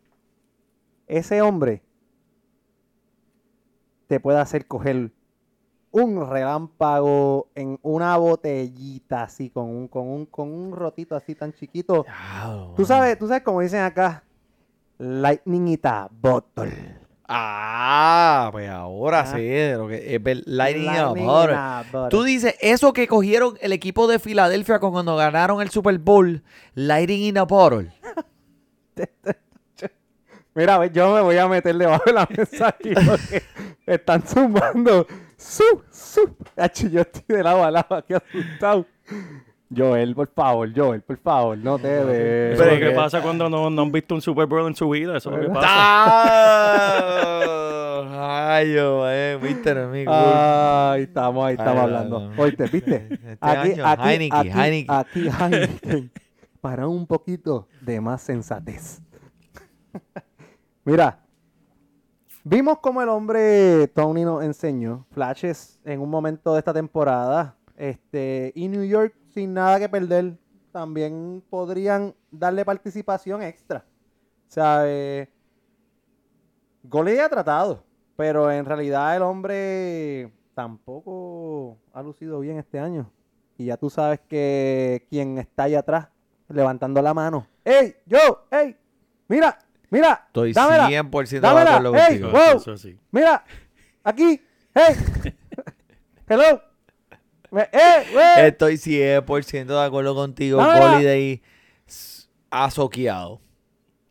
ese 1.09 1.43
hombre 1.43 1.83
te 4.07 4.21
puede 4.21 4.39
hacer 4.39 4.67
coger 4.67 5.11
un 5.91 6.31
relámpago 6.31 7.49
en 7.57 7.81
una 7.83 8.17
botellita 8.17 9.25
así, 9.25 9.51
con 9.51 9.69
un, 9.69 9.89
con 9.89 10.09
un, 10.09 10.27
con 10.27 10.53
un 10.53 10.73
rotito 10.73 11.17
así 11.17 11.35
tan 11.35 11.53
chiquito. 11.53 12.07
Tú 12.77 12.85
sabes, 12.85 13.19
tú 13.19 13.27
sabes 13.27 13.43
como 13.43 13.61
dicen 13.61 13.81
acá, 13.81 14.23
lightning 14.99 15.79
a 15.83 16.09
bottle. 16.13 17.02
Ah, 17.35 18.49
pues 18.53 18.69
ahora 18.69 19.21
Ah. 19.21 19.27
sí, 19.27 19.43
de 19.43 19.75
lo 19.77 19.89
que 19.89 20.15
es 20.17 20.47
Lightning 20.47 20.87
Lightning. 20.87 21.29
Tú 22.11 22.23
dices, 22.25 22.55
eso 22.61 22.93
que 22.93 23.07
cogieron 23.09 23.57
el 23.61 23.73
equipo 23.73 24.07
de 24.07 24.19
Filadelfia 24.19 24.79
cuando 24.79 25.17
ganaron 25.17 25.61
el 25.63 25.71
Super 25.71 25.99
Bowl, 25.99 26.43
Lighting 26.75 27.23
in 27.23 27.39
a 27.39 27.45
Bottle. 27.45 27.93
Mira, 30.55 30.85
yo 30.87 31.15
me 31.15 31.23
voy 31.23 31.39
a 31.39 31.49
meter 31.49 31.75
debajo 31.77 32.03
de 32.05 32.13
la 32.13 32.29
mesa 32.37 32.69
aquí 32.69 32.93
porque 33.07 33.43
están 33.87 34.23
zumbando. 34.23 35.07
¡Su! 35.39 35.65
¡Su! 35.91 36.37
Hacho, 36.57 36.89
yo 36.89 37.01
estoy 37.01 37.25
de 37.37 37.43
lado 37.43 37.65
a 37.65 37.71
lado 37.71 37.95
aquí 37.97 38.13
asustado. 38.13 38.85
Joel, 39.75 40.15
por 40.15 40.29
favor, 40.29 40.69
Joel, 40.75 41.01
por 41.03 41.17
favor, 41.19 41.57
no 41.59 41.79
te 41.79 42.01
lo 42.01 42.07
Pero 42.09 42.71
que 42.79 42.81
que- 42.81 42.91
pasa 42.91 43.23
cuando 43.23 43.49
no, 43.49 43.71
no 43.71 43.83
han 43.83 43.93
visto 43.93 44.15
un 44.15 44.21
Super 44.21 44.47
Bowl 44.47 44.67
en 44.67 44.75
su 44.77 44.89
vida. 44.91 45.17
Eso 45.17 45.31
es 45.31 45.37
lo 45.37 45.43
que 45.43 45.49
pasa. 45.55 45.67
¡Ah! 47.35 48.55
Ay, 48.55 48.75
yo, 48.75 49.11
eh, 49.11 49.39
viste, 49.43 49.71
amigo. 49.71 50.13
Ay, 50.15 51.03
estamos 51.03 51.45
ahí, 51.45 51.55
estamos 51.55 51.79
Ay, 51.79 51.85
hablando. 51.85 52.31
Oíste, 52.37 52.65
¿viste? 52.67 53.09
Este 53.11 53.37
Aquí, 53.41 53.73
año, 53.73 53.87
aquí, 53.87 54.09
Heineken, 54.09 54.39
aquí, 54.39 54.51
Heineken. 54.51 54.95
aquí, 54.95 55.29
Heineken. 55.29 56.11
Para 56.61 56.87
un 56.87 57.07
poquito 57.07 57.67
de 57.81 58.01
más 58.01 58.23
sensatez. 58.23 59.01
Mira, 60.85 61.19
vimos 62.45 62.79
como 62.79 63.03
el 63.03 63.09
hombre 63.09 63.89
Tony 63.89 64.25
nos 64.25 64.45
enseñó 64.45 65.07
flashes 65.13 65.81
en 65.85 66.01
un 66.01 66.11
momento 66.11 66.53
de 66.53 66.59
esta 66.61 66.73
temporada. 66.73 67.57
Este, 67.77 68.53
y 68.55 68.69
New 68.69 68.85
York, 68.85 69.15
sin 69.33 69.55
nada 69.55 69.79
que 69.79 69.89
perder, 69.89 70.37
también 70.73 71.43
podrían 71.51 72.15
darle 72.31 72.65
participación 72.65 73.43
extra. 73.43 73.85
O 74.49 74.51
sea, 74.53 74.83
eh, 74.87 75.29
Gole 76.83 77.21
ha 77.21 77.29
tratado, 77.29 77.85
pero 78.17 78.51
en 78.51 78.65
realidad 78.65 79.17
el 79.17 79.23
hombre 79.23 80.33
tampoco 80.55 81.79
ha 81.93 82.03
lucido 82.03 82.41
bien 82.41 82.59
este 82.59 82.79
año. 82.79 83.11
Y 83.57 83.67
ya 83.67 83.77
tú 83.77 83.91
sabes 83.91 84.21
que 84.21 85.07
quien 85.09 85.39
está 85.39 85.65
allá 85.65 85.81
atrás 85.81 86.09
levantando 86.49 87.01
la 87.01 87.15
mano. 87.15 87.47
¡Ey, 87.65 87.95
yo! 88.07 88.47
¡Ey! 88.51 88.77
¡Mira! 89.29 89.59
¡Mira! 89.91 90.25
Estoy 90.27 90.53
dámela, 90.53 90.89
100% 90.89 91.41
de 91.41 91.47
acuerdo 91.47 91.95
ey, 91.95 92.21
contigo. 92.21 92.31
wow. 92.31 92.99
¡Mira! 93.11 93.45
¡Aquí! 94.03 94.41
¡Hey! 94.75 94.95
¡Hello! 96.29 96.72
¡Eh! 97.53 98.05
güey! 98.13 98.47
Estoy 98.47 98.75
100% 98.77 99.67
de 99.67 99.85
acuerdo 99.85 100.15
contigo. 100.15 100.61
Holiday 100.61 101.43
soqueado. 102.71 103.41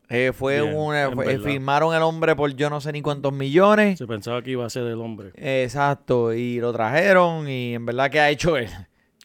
Eh, 0.10 0.34
fue 0.34 0.62
Bien, 0.62 0.76
una, 0.76 1.04
en 1.04 1.14
fue- 1.14 1.34
eh, 1.34 1.40
firmaron 1.40 1.96
el 1.96 2.02
hombre 2.02 2.36
por 2.36 2.54
yo 2.54 2.70
no 2.70 2.82
sé 2.82 2.92
ni 2.92 3.02
cuántos 3.02 3.32
millones. 3.32 3.98
Se 3.98 4.06
pensaba 4.08 4.42
que 4.42 4.52
iba 4.52 4.66
a 4.66 4.70
ser 4.70 4.84
el 4.84 5.00
hombre. 5.00 5.32
Exacto, 5.36 6.34
y 6.34 6.60
lo 6.60 6.74
trajeron 6.74 7.48
y 7.48 7.76
en 7.76 7.86
verdad 7.86 8.10
que 8.12 8.20
ha 8.20 8.30
hecho 8.30 8.58
él 8.58 8.68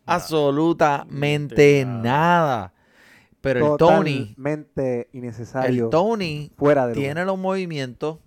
absolutamente 0.07 1.85
nada. 1.85 2.03
nada. 2.03 2.73
Pero 3.41 3.73
el 3.73 3.79
Tony, 3.79 4.35
Totalmente 4.37 5.09
innecesario. 5.13 5.85
el 5.87 5.91
Tony 5.91 6.51
fuera 6.57 6.87
de 6.87 6.95
tiene 6.95 7.25
los 7.25 7.39
movimientos, 7.39 8.19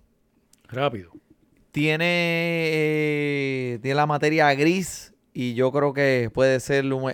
Rápido. 0.68 1.12
tiene, 1.72 2.04
eh, 2.72 3.78
tiene 3.82 3.94
la 3.94 4.06
materia 4.06 4.52
gris 4.54 5.14
y 5.32 5.54
yo 5.54 5.72
creo 5.72 5.92
que 5.92 6.30
puede 6.32 6.60
ser 6.60 6.92
un... 6.92 7.12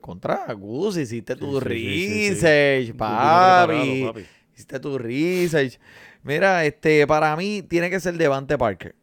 Contra 0.00 0.50
Gus, 0.54 0.96
hiciste 0.96 1.36
tu 1.36 1.60
Sí, 1.60 2.94
papi. 2.96 4.10
Hiciste 4.54 4.80
tu 4.80 4.96
research. 4.96 5.78
Mira, 6.22 6.64
este, 6.64 7.06
para 7.06 7.36
mí 7.36 7.62
tiene 7.62 7.90
que 7.90 8.00
ser 8.00 8.14
Devante 8.14 8.56
Parker. 8.56 8.94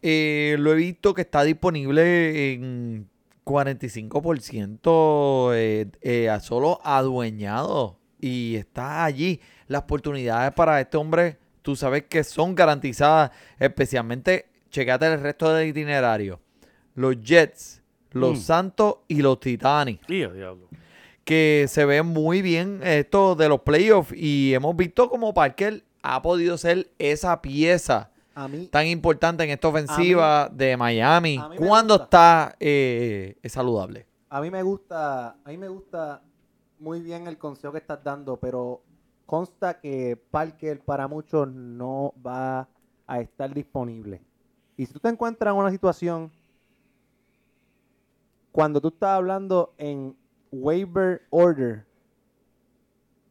Eh, 0.00 0.56
lo 0.58 0.72
he 0.72 0.76
visto 0.76 1.12
que 1.12 1.20
está 1.22 1.42
disponible 1.44 2.54
en 2.54 3.08
45% 3.44 5.52
eh, 5.54 5.86
eh, 6.00 6.30
a 6.30 6.40
solo 6.40 6.80
adueñado. 6.84 7.98
Y 8.20 8.56
está 8.56 9.04
allí. 9.04 9.40
Las 9.66 9.82
oportunidades 9.82 10.52
para 10.54 10.80
este 10.80 10.96
hombre, 10.96 11.36
tú 11.62 11.76
sabes 11.76 12.04
que 12.04 12.24
son 12.24 12.54
garantizadas. 12.54 13.30
Especialmente, 13.58 14.46
checate 14.70 15.06
el 15.06 15.20
resto 15.20 15.52
del 15.52 15.68
itinerario. 15.68 16.40
Los 16.98 17.20
Jets, 17.22 17.80
los 18.10 18.38
Mm. 18.38 18.42
Santos 18.42 18.96
y 19.06 19.22
los 19.22 19.38
Titanes 19.38 19.98
diablo. 20.08 20.68
que 21.24 21.66
se 21.68 21.84
ve 21.84 22.02
muy 22.02 22.42
bien 22.42 22.80
esto 22.82 23.34
de 23.36 23.48
los 23.48 23.60
playoffs 23.60 24.12
y 24.16 24.52
hemos 24.54 24.74
visto 24.74 25.08
como 25.08 25.32
Parker 25.32 25.84
ha 26.02 26.20
podido 26.22 26.56
ser 26.58 26.90
esa 26.98 27.40
pieza 27.40 28.10
A 28.34 28.48
mí, 28.48 28.66
tan 28.66 28.86
importante 28.86 29.44
en 29.44 29.50
esta 29.50 29.68
ofensiva 29.68 30.48
de 30.52 30.76
Miami 30.76 31.38
gusta. 31.58 31.94
está 31.94 32.56
eh, 32.58 33.36
saludable. 33.44 34.06
a 34.30 34.40
mí 34.40 34.50
me 34.50 34.62
gusta, 34.62 35.28
a 35.44 35.48
mí 35.48 35.56
me 35.56 35.68
gusta 35.68 36.20
muy 36.80 37.00
bien 37.00 37.26
el 37.28 37.38
consejo 37.38 37.72
que 37.72 37.78
estás 37.78 38.02
dando, 38.02 38.36
pero 38.38 38.82
consta 39.26 39.78
que 39.78 40.16
Parker 40.30 40.80
para 40.80 41.06
muchos 41.06 41.46
no 41.48 42.12
va 42.26 42.68
a 43.06 43.20
estar 43.20 43.52
disponible. 43.54 44.20
Y 44.76 44.86
si 44.86 44.92
tú 44.92 44.98
te 45.00 45.08
encuentras 45.08 45.52
en 45.52 45.58
una 45.60 45.70
situación 45.70 46.30
cuando 48.58 48.80
tú 48.80 48.88
estás 48.88 49.10
hablando 49.10 49.72
en 49.78 50.16
waiver 50.50 51.22
order 51.30 51.86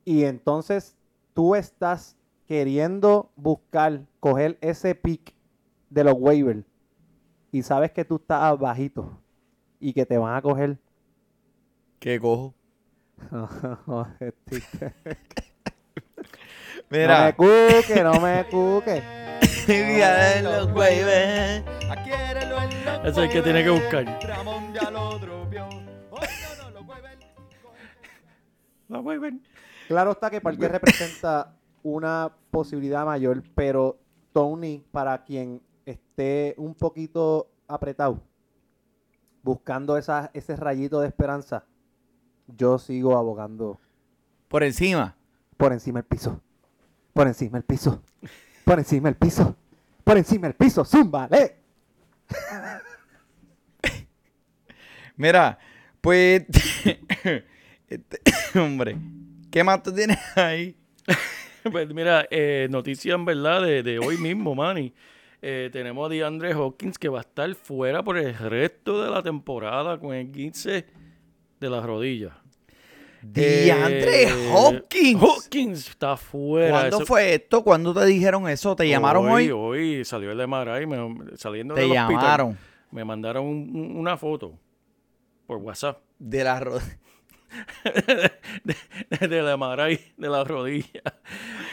y 0.05 0.23
entonces 0.23 0.95
tú 1.34 1.53
estás 1.53 2.15
queriendo 2.47 3.30
buscar, 3.36 4.05
coger 4.21 4.57
ese 4.61 4.95
pick 4.95 5.36
de 5.89 6.05
los 6.05 6.13
waivers 6.17 6.63
y 7.51 7.61
sabes 7.61 7.91
que 7.91 8.05
tú 8.05 8.15
estás 8.15 8.57
bajito 8.57 9.21
y 9.82 9.91
que 9.91 10.05
te 10.05 10.17
van 10.17 10.34
a 10.34 10.41
coger. 10.41 10.78
¿Qué 11.99 12.21
cojo? 12.21 12.53
Este- 14.21 14.63
No 16.89 16.89
me 16.89 16.99
Mira. 16.99 17.36
cuque, 17.36 18.01
no 18.01 18.21
me 18.21 18.45
cuque. 18.49 19.03
Mira, 19.67 20.41
los 20.41 20.71
waivers. 20.73 21.65
Ese 23.03 23.09
es 23.09 23.17
el 23.17 23.29
que 23.29 23.41
tiene 23.41 23.63
que 23.63 23.69
buscar. 23.69 24.05
La. 28.88 29.01
Claro 29.88 30.11
está 30.11 30.29
que 30.29 30.41
Parker 30.41 30.71
representa 30.71 31.55
una 31.83 32.31
posibilidad 32.51 33.05
mayor, 33.05 33.43
pero 33.55 33.97
Tony, 34.33 34.83
para 34.91 35.23
quien 35.23 35.61
esté 35.85 36.53
un 36.57 36.73
poquito 36.75 37.49
apretado, 37.67 38.21
buscando 39.43 39.97
esa, 39.97 40.29
ese 40.33 40.55
rayito 40.55 40.99
de 40.99 41.07
esperanza, 41.07 41.65
yo 42.47 42.77
sigo 42.79 43.17
abogando 43.17 43.79
Por 44.47 44.63
encima. 44.63 45.15
por 45.57 45.73
encima 45.73 45.99
del 45.99 46.07
piso. 46.07 46.41
Por 47.13 47.27
encima 47.27 47.57
del 47.57 47.63
piso. 47.63 48.01
Por 48.63 48.79
encima 48.79 49.09
del 49.09 49.15
piso. 49.17 49.55
Por 50.03 50.17
encima 50.17 50.47
del 50.47 50.55
piso. 50.55 50.85
¡Zúmbale! 50.85 51.57
Mira, 55.18 55.57
pues. 56.01 56.43
este, 57.89 58.22
hombre, 58.59 58.97
¿qué 59.51 59.63
más 59.63 59.84
tú 59.84 59.93
tienes 59.93 60.18
ahí? 60.38 60.76
Pues 61.70 61.93
mira, 61.93 62.26
eh, 62.32 62.68
noticia 62.70 63.13
en 63.13 63.26
verdad 63.26 63.61
de, 63.61 63.84
de 63.84 63.99
hoy 63.99 64.15
mismo, 64.18 64.55
Manny. 64.55 64.93
Eh, 65.41 65.70
tenemos 65.74 66.05
a 66.05 66.09
DeAndre 66.09 66.53
Hawkins 66.53 66.97
que 66.97 67.09
va 67.09 67.18
a 67.18 67.22
estar 67.22 67.53
fuera 67.55 68.01
por 68.03 68.18
el 68.18 68.34
resto 68.38 69.03
de 69.03 69.09
la 69.11 69.22
temporada 69.22 69.99
con 69.99 70.15
el 70.15 70.32
15 70.32 70.86
de 71.59 71.70
las 71.70 71.84
rodillas. 71.86 72.32
DeAndre 73.22 74.24
Eh, 74.30 74.49
Hopkins. 74.53 75.22
Hawkins 75.22 75.89
está 75.89 76.15
fuera. 76.15 76.70
¿Cuándo 76.72 76.97
Eso- 76.97 77.05
fue 77.05 77.34
esto? 77.34 77.63
¿Cuándo 77.63 77.93
te 77.93 78.05
dijeron 78.05 78.47
eso? 78.47 78.74
¿Te 78.76 78.88
llamaron 78.88 79.28
hoy? 79.30 79.51
Hoy 79.51 80.05
salió 80.05 80.32
el 80.32 80.39
MRI, 80.47 80.86
me- 80.86 81.36
saliendo 81.36 81.74
Te 81.74 81.82
del 81.82 81.91
hospital, 81.91 82.07
llamaron. 82.22 82.57
me 82.91 83.03
mandaron 83.03 83.45
un- 83.45 83.97
una 83.97 84.15
foto 84.15 84.57
por 85.48 85.58
WhatsApp 85.58 86.00
De 86.20 86.43
la 86.43 86.60
ro- 86.60 86.80
de, 88.64 88.76
de 89.28 89.41
la 89.41 89.56
MRI 89.58 90.00
de 90.18 90.30
la 90.30 90.43
rodilla. 90.43 91.02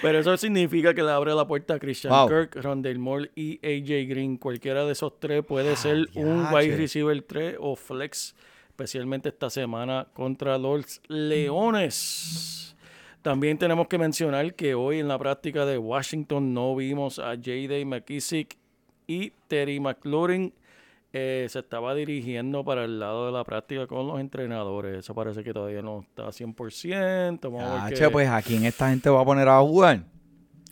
Pero 0.03 0.19
eso 0.21 0.37
significa 0.37 0.95
que 0.95 1.03
le 1.03 1.11
abre 1.11 1.35
la 1.35 1.47
puerta 1.47 1.75
a 1.75 1.79
Christian 1.79 2.13
Wow. 2.13 2.29
Kirk, 2.29 2.57
Rondell 2.63 2.99
Moore 2.99 3.31
y 3.35 3.55
AJ 3.67 4.09
Green. 4.09 4.37
Cualquiera 4.37 4.85
de 4.85 4.93
esos 4.93 5.19
tres 5.19 5.45
puede 5.45 5.75
ser 5.77 6.07
un 6.15 6.47
wide 6.53 6.77
receiver 6.77 7.21
3 7.23 7.57
o 7.61 7.75
flex, 7.77 8.35
especialmente 8.69 9.31
esta 9.31 9.51
semana 9.51 10.07
contra 10.15 10.59
los 10.59 11.01
Leones. 11.09 12.77
También 13.23 13.57
tenemos 13.59 13.89
que 13.89 13.97
mencionar 13.99 14.55
que 14.55 14.75
hoy 14.75 14.99
en 15.01 15.09
la 15.09 15.19
práctica 15.19 15.65
de 15.65 15.79
Washington 15.79 16.53
no 16.53 16.77
vimos 16.77 17.19
a 17.19 17.31
J.D. 17.35 17.85
McKissick 17.87 18.57
y 19.07 19.31
Terry 19.49 19.81
McLaurin. 19.81 20.53
Eh, 21.17 21.47
se 21.49 21.61
estaba 21.61 21.95
dirigiendo 21.95 22.65
para 22.65 22.85
el 22.85 22.99
lado 22.99 23.27
de 23.27 23.33
la 23.33 23.45
práctica 23.45 23.87
con 23.87 24.09
los 24.09 24.19
entrenadores. 24.19 24.99
Eso 24.99 25.15
parece 25.15 25.45
que 25.45 25.53
todavía 25.53 25.81
no 25.81 26.01
está 26.01 26.33
100%. 26.33 27.41
Vamos 27.53 27.63
Ah, 27.65 27.89
che, 27.95 28.11
pues 28.11 28.29
a 28.29 28.43
quién 28.43 28.65
esta 28.65 28.91
gente 28.91 29.09
va 29.09 29.21
a 29.21 29.25
poner 29.25 29.49
a 29.49 29.61
jugar. 29.61 30.03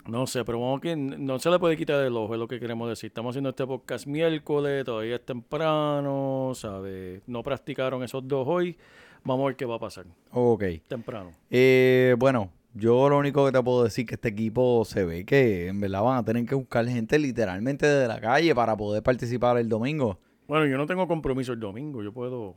No 0.05 0.27
sé, 0.27 0.43
pero 0.43 0.59
vamos 0.59 0.81
que 0.81 0.97
no 0.97 1.39
se 1.39 1.49
le 1.49 1.59
puede 1.59 1.77
quitar 1.77 2.03
el 2.03 2.17
ojo, 2.17 2.33
es 2.33 2.39
lo 2.41 2.49
que 2.49 2.59
queremos 2.59 2.89
decir. 2.89 3.07
Estamos 3.07 3.31
haciendo 3.31 3.51
este 3.51 3.65
podcast 3.65 4.05
miércoles, 4.05 4.83
todavía 4.83 5.15
es 5.15 5.25
temprano, 5.25 6.51
¿sabes? 6.55 7.21
No 7.25 7.41
practicaron 7.41 8.03
esos 8.03 8.27
dos 8.27 8.45
hoy. 8.45 8.77
Vamos 9.23 9.45
a 9.45 9.47
ver 9.47 9.55
qué 9.55 9.63
va 9.63 9.75
a 9.75 9.79
pasar. 9.79 10.05
Ok. 10.31 10.63
Temprano. 10.89 11.31
Eh, 11.49 12.15
bueno, 12.19 12.49
yo 12.73 13.07
lo 13.07 13.17
único 13.17 13.45
que 13.45 13.53
te 13.53 13.63
puedo 13.63 13.85
decir 13.85 14.05
que 14.05 14.15
este 14.15 14.27
equipo 14.27 14.83
se 14.83 15.05
ve 15.05 15.23
que 15.25 15.67
en 15.67 15.79
verdad 15.79 16.03
van 16.03 16.17
a 16.17 16.25
tener 16.25 16.45
que 16.45 16.55
buscar 16.55 16.85
gente 16.85 17.17
literalmente 17.17 17.85
de 17.85 18.09
la 18.09 18.19
calle 18.19 18.53
para 18.53 18.75
poder 18.75 19.01
participar 19.03 19.57
el 19.57 19.69
domingo. 19.69 20.19
Bueno, 20.47 20.65
yo 20.65 20.77
no 20.77 20.85
tengo 20.85 21.07
compromiso 21.07 21.53
el 21.53 21.59
domingo, 21.59 22.03
yo 22.03 22.11
puedo, 22.13 22.55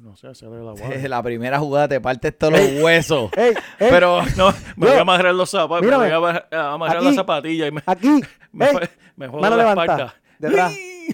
no 0.00 0.16
sé, 0.16 0.28
hacer 0.28 0.48
el 0.48 0.68
aguado. 0.68 0.78
la 1.08 1.22
primera 1.22 1.58
jugada 1.58 1.88
te 1.88 2.00
partes 2.00 2.36
todos 2.36 2.54
los 2.54 2.70
huesos. 2.82 3.30
¡Ey! 3.36 3.54
ey, 3.78 3.88
Pero 3.90 4.22
No, 4.36 4.50
me 4.76 4.86
Yo- 4.86 4.90
voy 4.92 4.98
a 4.98 5.00
amarrar 5.02 5.34
los 5.34 5.50
zapatos, 5.50 5.80
me 5.82 5.86
Mírame. 5.86 6.04
voy 6.04 6.12
a 6.12 6.16
amar- 6.16 6.48
a 6.52 6.72
amarrar 6.74 7.02
las 7.02 7.14
zapatillas 7.14 7.68
y 7.68 7.72
me, 7.72 7.82
Aquí. 7.86 8.20
me, 8.52 8.66
¡Ey! 8.70 8.76
me 9.16 9.28
jodo 9.28 9.40
Mano 9.40 9.56
la 9.56 9.62
levanta. 9.62 9.82
espalda. 9.84 10.14
Detrás. 10.38 10.72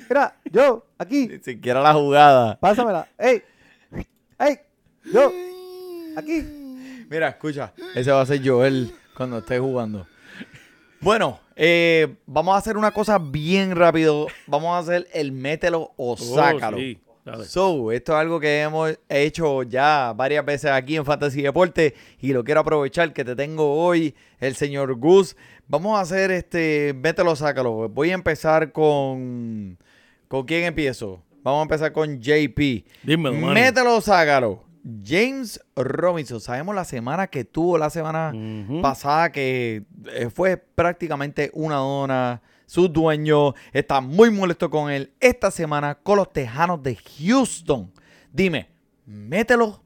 Mira, 0.08 0.36
yo, 0.50 0.86
aquí. 0.98 1.28
ni 1.28 1.38
siquiera 1.38 1.80
la 1.80 1.92
jugada. 1.94 2.58
Pásamela. 2.58 3.06
¡Ey! 3.18 3.42
¡Ey! 4.38 4.58
Yo, 5.12 5.32
aquí. 6.16 6.42
Mira, 7.08 7.28
escucha, 7.28 7.72
ese 7.94 8.10
va 8.10 8.22
a 8.22 8.26
ser 8.26 8.40
Joel 8.46 8.92
cuando 9.16 9.38
esté 9.38 9.58
jugando. 9.58 10.06
Bueno, 11.00 11.38
eh, 11.56 12.16
vamos 12.26 12.54
a 12.54 12.58
hacer 12.58 12.76
una 12.76 12.90
cosa 12.92 13.18
bien 13.18 13.74
rápido. 13.76 14.26
Vamos 14.46 14.70
a 14.74 14.78
hacer 14.78 15.08
el 15.12 15.32
mételo 15.32 15.92
o 15.96 16.12
Oh, 16.12 16.16
sácalo. 16.16 16.76
sí. 16.78 16.98
So, 17.48 17.90
esto 17.90 18.12
es 18.12 18.18
algo 18.18 18.38
que 18.38 18.60
hemos 18.60 18.98
hecho 19.08 19.62
ya 19.62 20.12
varias 20.14 20.44
veces 20.44 20.70
aquí 20.70 20.96
en 20.96 21.06
Fantasy 21.06 21.40
Deporte 21.40 21.94
y 22.20 22.34
lo 22.34 22.44
quiero 22.44 22.60
aprovechar 22.60 23.14
que 23.14 23.24
te 23.24 23.34
tengo 23.34 23.82
hoy, 23.82 24.14
el 24.40 24.54
señor 24.56 24.94
Gus. 24.96 25.34
Vamos 25.66 25.96
a 25.96 26.02
hacer 26.02 26.30
este 26.30 26.92
mételo, 26.92 27.34
sácalo. 27.34 27.88
Voy 27.88 28.10
a 28.10 28.14
empezar 28.14 28.72
con... 28.72 29.78
¿Con 30.28 30.44
quién 30.44 30.64
empiezo? 30.64 31.22
Vamos 31.42 31.60
a 31.60 31.62
empezar 31.62 31.92
con 31.92 32.20
JP. 32.20 32.84
Dímelo. 33.02 33.36
Mételo, 33.54 34.00
sácalo. 34.02 34.62
James 35.04 35.60
Robinson. 35.76 36.40
Sabemos 36.40 36.74
la 36.74 36.84
semana 36.84 37.26
que 37.28 37.44
tuvo 37.44 37.78
la 37.78 37.90
semana 37.90 38.32
pasada 38.82 39.32
que 39.32 39.84
eh, 40.06 40.30
fue 40.32 40.56
prácticamente 40.56 41.50
una 41.54 41.76
dona. 41.76 42.42
Su 42.66 42.88
dueño 42.88 43.54
está 43.72 44.00
muy 44.00 44.30
molesto 44.30 44.70
con 44.70 44.90
él 44.90 45.12
esta 45.20 45.50
semana 45.50 45.96
con 45.96 46.16
los 46.16 46.32
Tejanos 46.32 46.82
de 46.82 46.96
Houston. 46.96 47.92
Dime, 48.32 48.68
mételo 49.06 49.82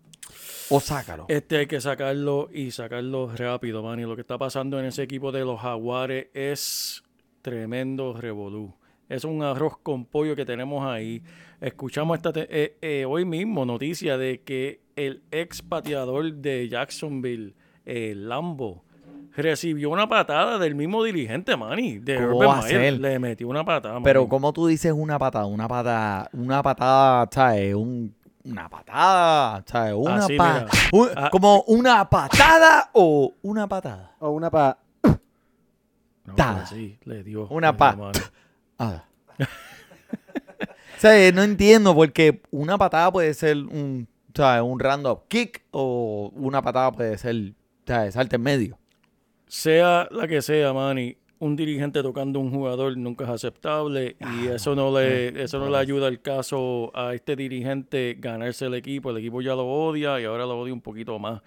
o 0.71 0.81
sácalo. 0.81 1.27
Este 1.29 1.59
hay 1.59 1.67
que 1.67 1.81
sacarlo 1.81 2.49
y 2.53 2.71
sacarlo 2.71 3.35
rápido, 3.35 3.83
man. 3.83 3.99
Y 4.01 4.03
lo 4.03 4.15
que 4.15 4.23
está 4.23 4.39
pasando 4.39 4.79
en 4.79 4.87
ese 4.87 5.03
equipo 5.03 5.33
de 5.33 5.45
los 5.45 5.61
Jaguares 5.61 6.29
es 6.35 7.03
tremendo 7.43 8.15
revolú. 8.15 8.75
Es 9.09 9.25
un 9.25 9.43
arroz 9.43 9.79
con 9.79 10.05
pollo 10.05 10.37
que 10.37 10.45
tenemos 10.45 10.87
ahí. 10.87 11.23
Escuchamos 11.61 12.19
esta 12.19 12.31
eh, 12.35 12.77
eh, 12.83 13.05
hoy 13.07 13.25
mismo 13.25 13.65
noticia 13.65 14.19
de 14.19 14.43
que 14.43 14.81
el 15.07 15.23
ex 15.31 15.63
pateador 15.63 16.33
de 16.35 16.69
Jacksonville, 16.69 17.55
eh, 17.87 18.15
Lambo, 18.17 18.85
recibió 19.37 19.91
una 19.91 20.09
patada 20.09 20.59
del 20.59 20.75
mismo 20.75 21.05
dirigente, 21.05 21.57
Manny. 21.57 21.99
De 21.99 22.17
¿Cómo 22.17 22.39
Urban 22.39 22.49
va 22.49 22.59
a 22.59 22.63
Meyer. 22.63 22.81
ser? 22.81 23.01
Le 23.01 23.19
metió 23.19 23.49
una 23.49 23.65
patada, 23.65 24.01
Pero 24.03 24.21
Manny. 24.23 24.31
como 24.31 24.53
tú 24.53 24.67
dices 24.67 24.93
una 24.93 25.19
patada, 25.19 25.47
una 25.47 25.69
patada, 25.69 26.29
una 26.33 26.63
patada, 26.63 27.29
¿sabes? 27.31 27.75
Un- 27.75 28.15
una 28.45 28.69
patada, 28.69 29.63
¿sabes? 29.67 29.95
Una 29.95 30.17
Así, 30.17 30.37
pa- 30.37 30.55
mira. 30.55 30.67
un- 30.93 31.09
Ah. 31.15 31.29
como 31.31 31.63
una 31.69 32.09
patada 32.09 32.91
o 32.95 33.35
una 33.43 33.69
patada. 33.69 34.15
O 34.19 34.31
una 34.31 34.51
pa. 34.51 34.79
No, 36.25 36.35
tada. 36.35 36.55
pero 36.55 36.67
sí, 36.67 36.99
le 37.05 37.23
dio. 37.23 37.47
Una 37.49 37.69
le 37.69 37.73
dio, 37.73 37.79
pa-. 37.79 38.13
Ah. 38.79 39.05
o 39.39 41.01
sea, 41.01 41.33
no 41.33 41.43
entiendo 41.43 41.95
porque 41.95 42.41
una 42.51 42.77
patada 42.77 43.13
puede 43.13 43.33
ser 43.35 43.57
un, 43.57 44.09
¿sabes? 44.39 44.63
un 44.63 44.79
random 44.79 45.19
kick 45.27 45.65
o 45.73 46.31
una 46.37 46.63
patada 46.63 46.93
puede 46.93 47.19
ser, 47.19 47.55
¿sabes? 47.85 48.15
Salte 48.15 48.37
en 48.37 48.43
medio. 48.43 48.79
sea 49.49 50.07
la 50.13 50.29
que 50.29 50.43
sea, 50.43 50.73
Manny, 50.73 51.17
un 51.41 51.57
dirigente 51.57 52.03
tocando 52.03 52.39
a 52.39 52.43
un 52.43 52.51
jugador 52.53 52.97
nunca 52.97 53.25
es 53.25 53.31
aceptable 53.31 54.17
y 54.21 54.47
eso 54.47 54.77
no 54.77 54.97
le 54.97 55.43
eso 55.43 55.59
no 55.59 55.69
le 55.71 55.77
ayuda 55.79 56.07
al 56.07 56.21
caso 56.23 56.93
a 56.95 57.15
este 57.15 57.35
dirigente 57.35 58.17
ganarse 58.19 58.67
el 58.67 58.75
equipo. 58.75 59.11
El 59.11 59.17
equipo 59.19 59.41
ya 59.41 59.55
lo 59.57 59.67
odia 59.67 60.21
y 60.21 60.25
ahora 60.25 60.45
lo 60.47 60.59
odia 60.61 60.73
un 60.73 60.83
poquito 60.83 61.19
más. 61.19 61.43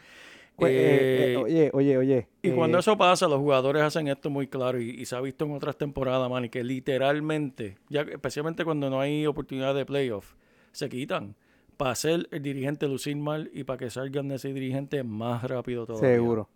Pues, 0.57 0.71
eh, 0.73 0.75
eh, 0.75 1.33
Eh, 1.33 1.37
oye, 1.37 1.69
oye, 1.73 1.97
oye. 1.97 2.27
y 2.41 2.49
eh, 2.49 2.53
cuando 2.53 2.77
eso 2.79 2.97
pasa, 2.97 3.27
los 3.27 3.39
jugadores 3.39 3.83
hacen 3.83 4.07
esto 4.09 4.29
muy 4.29 4.47
claro 4.47 4.79
y, 4.81 4.89
y 4.89 5.05
se 5.05 5.15
ha 5.15 5.21
visto 5.21 5.45
en 5.45 5.53
otras 5.53 5.77
temporadas, 5.77 6.29
Manny, 6.29 6.49
que 6.49 6.63
literalmente, 6.63 7.77
ya 7.89 8.01
especialmente 8.01 8.65
cuando 8.65 8.89
no 8.89 8.99
hay 8.99 9.25
oportunidad 9.25 9.73
de 9.75 9.85
playoff, 9.85 10.33
se 10.71 10.89
quitan 10.89 11.35
para 11.81 11.93
hacer 11.93 12.27
el 12.29 12.43
dirigente 12.43 12.87
lucir 12.87 13.15
mal 13.15 13.49
y 13.55 13.63
para 13.63 13.79
que 13.79 13.89
salgan 13.89 14.27
de 14.27 14.35
ese 14.35 14.53
dirigente 14.53 15.01
más 15.01 15.41
rápido 15.43 15.87
todavía 15.87 16.11
Seguro. 16.11 16.47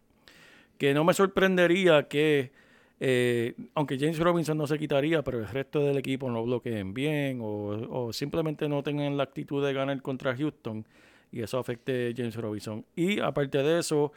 que 0.78 0.93
no 0.93 1.03
me 1.03 1.15
sorprendería 1.15 2.07
que, 2.07 2.51
eh, 2.99 3.55
aunque 3.73 3.97
James 3.97 4.19
Robinson 4.19 4.55
no 4.55 4.67
se 4.67 4.78
quitaría, 4.78 5.23
pero 5.23 5.39
el 5.39 5.47
resto 5.47 5.80
del 5.80 5.97
equipo 5.97 6.30
no 6.30 6.43
bloqueen 6.43 6.93
bien 6.93 7.39
o, 7.41 8.05
o 8.05 8.13
simplemente 8.13 8.69
no 8.69 8.84
tengan 8.84 9.17
la 9.17 9.23
actitud 9.23 9.65
de 9.65 9.73
ganar 9.73 9.99
contra 10.03 10.38
Houston 10.38 10.86
y 11.32 11.41
eso 11.41 11.57
afecte 11.57 12.11
a 12.11 12.13
James 12.15 12.36
Robinson. 12.36 12.86
Y 12.95 13.19
aparte 13.19 13.63
de 13.63 13.80
eso, 13.80 14.11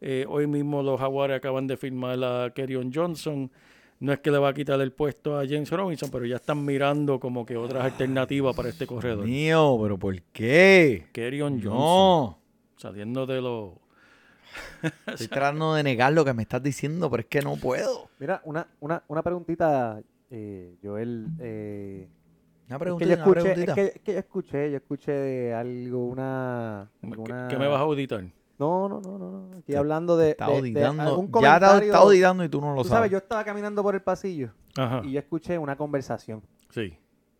eh, 0.00 0.24
hoy 0.26 0.46
mismo 0.46 0.82
los 0.82 0.98
Jaguares 0.98 1.36
acaban 1.36 1.66
de 1.66 1.76
firmar 1.76 2.24
a 2.24 2.54
Kerryon 2.54 2.90
Johnson. 2.90 3.50
No 4.00 4.12
es 4.12 4.18
que 4.20 4.30
le 4.30 4.38
va 4.38 4.48
a 4.50 4.54
quitar 4.54 4.80
el 4.80 4.92
puesto 4.92 5.38
a 5.38 5.46
James 5.46 5.70
Robinson, 5.70 6.10
pero 6.10 6.26
ya 6.26 6.36
están 6.36 6.64
mirando 6.64 7.18
como 7.20 7.46
que 7.46 7.56
otras 7.56 7.84
alternativas 7.84 8.54
para 8.54 8.68
este 8.68 8.86
corredor. 8.86 9.24
Mío, 9.24 9.78
pero 9.82 9.98
¿por 9.98 10.20
qué? 10.22 11.06
Kerryon 11.12 11.54
Johnson, 11.62 11.72
No. 11.78 12.38
saliendo 12.76 13.24
de 13.26 13.40
los... 13.40 13.72
Estoy 15.06 15.28
tratando 15.28 15.74
de 15.74 15.82
negar 15.82 16.12
lo 16.12 16.24
que 16.24 16.32
me 16.34 16.42
estás 16.42 16.62
diciendo, 16.62 17.10
pero 17.10 17.22
es 17.22 17.26
que 17.28 17.40
no 17.40 17.56
puedo. 17.56 18.08
Mira, 18.18 18.40
una, 18.44 18.66
una, 18.80 19.02
una 19.08 19.22
preguntita, 19.22 20.00
eh, 20.30 20.74
Joel. 20.82 21.28
Eh, 21.40 22.06
Una 22.68 22.76
es 22.76 22.78
que 22.78 22.78
preguntita, 22.78 23.10
yo 23.10 23.14
una 23.14 23.24
escuché, 23.24 23.40
preguntita. 23.40 23.72
es 23.72 23.74
que, 23.74 23.96
es 23.96 24.02
que 24.02 24.12
yo 24.12 24.18
escuché, 24.18 24.70
yo 24.70 24.76
escuché 24.76 25.12
de 25.12 25.54
algo, 25.54 26.06
una... 26.06 26.90
¿Qué, 27.00 27.06
alguna- 27.06 27.48
qué 27.48 27.56
me 27.58 27.66
vas 27.68 27.78
a 27.78 27.82
auditar? 27.82 28.24
No, 28.58 28.88
no, 28.88 29.00
no, 29.00 29.18
no, 29.18 29.30
no. 29.30 29.44
Estoy 29.58 29.62
Te- 29.72 29.76
hablando 29.76 30.16
de, 30.16 30.30
Está 30.30 30.46
de- 30.46 30.52
Ya 31.40 31.54
está 31.56 31.98
auditando 31.98 32.44
y 32.44 32.48
tú 32.48 32.60
no 32.60 32.74
lo 32.74 32.82
Tú 32.82 32.88
sabes. 32.88 32.98
sabes, 32.98 33.10
yo 33.10 33.18
estaba 33.18 33.44
caminando 33.44 33.82
por 33.82 33.94
el 33.94 34.02
pasillo 34.02 34.52
Ajá, 34.76 35.02
y 35.04 35.12
yo 35.12 35.18
escuché 35.20 35.58
una 35.58 35.76
conversación. 35.76 36.42
sí. 36.70 36.96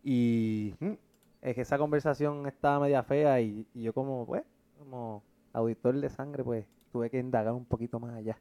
Y 0.06 0.74
mm, 0.80 0.92
es 1.40 1.54
que 1.54 1.60
esa 1.62 1.78
conversación 1.78 2.46
estaba 2.46 2.80
media 2.80 3.02
fea 3.02 3.40
y, 3.40 3.66
y 3.74 3.82
yo 3.82 3.92
como, 3.94 4.26
pues, 4.26 4.42
como 4.78 5.22
auditor 5.54 5.94
de 5.98 6.10
sangre, 6.10 6.44
pues, 6.44 6.66
tuve 6.92 7.08
que 7.10 7.18
indagar 7.18 7.54
un 7.54 7.64
poquito 7.64 7.98
más 7.98 8.14
allá. 8.14 8.36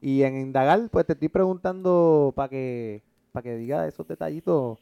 Y 0.00 0.22
en 0.22 0.36
indagar, 0.40 0.88
pues, 0.90 1.06
te 1.06 1.12
estoy 1.12 1.28
preguntando 1.28 2.32
para 2.34 2.48
que, 2.48 3.02
para 3.32 3.42
que 3.44 3.56
diga 3.56 3.86
esos 3.86 4.06
detallitos. 4.08 4.78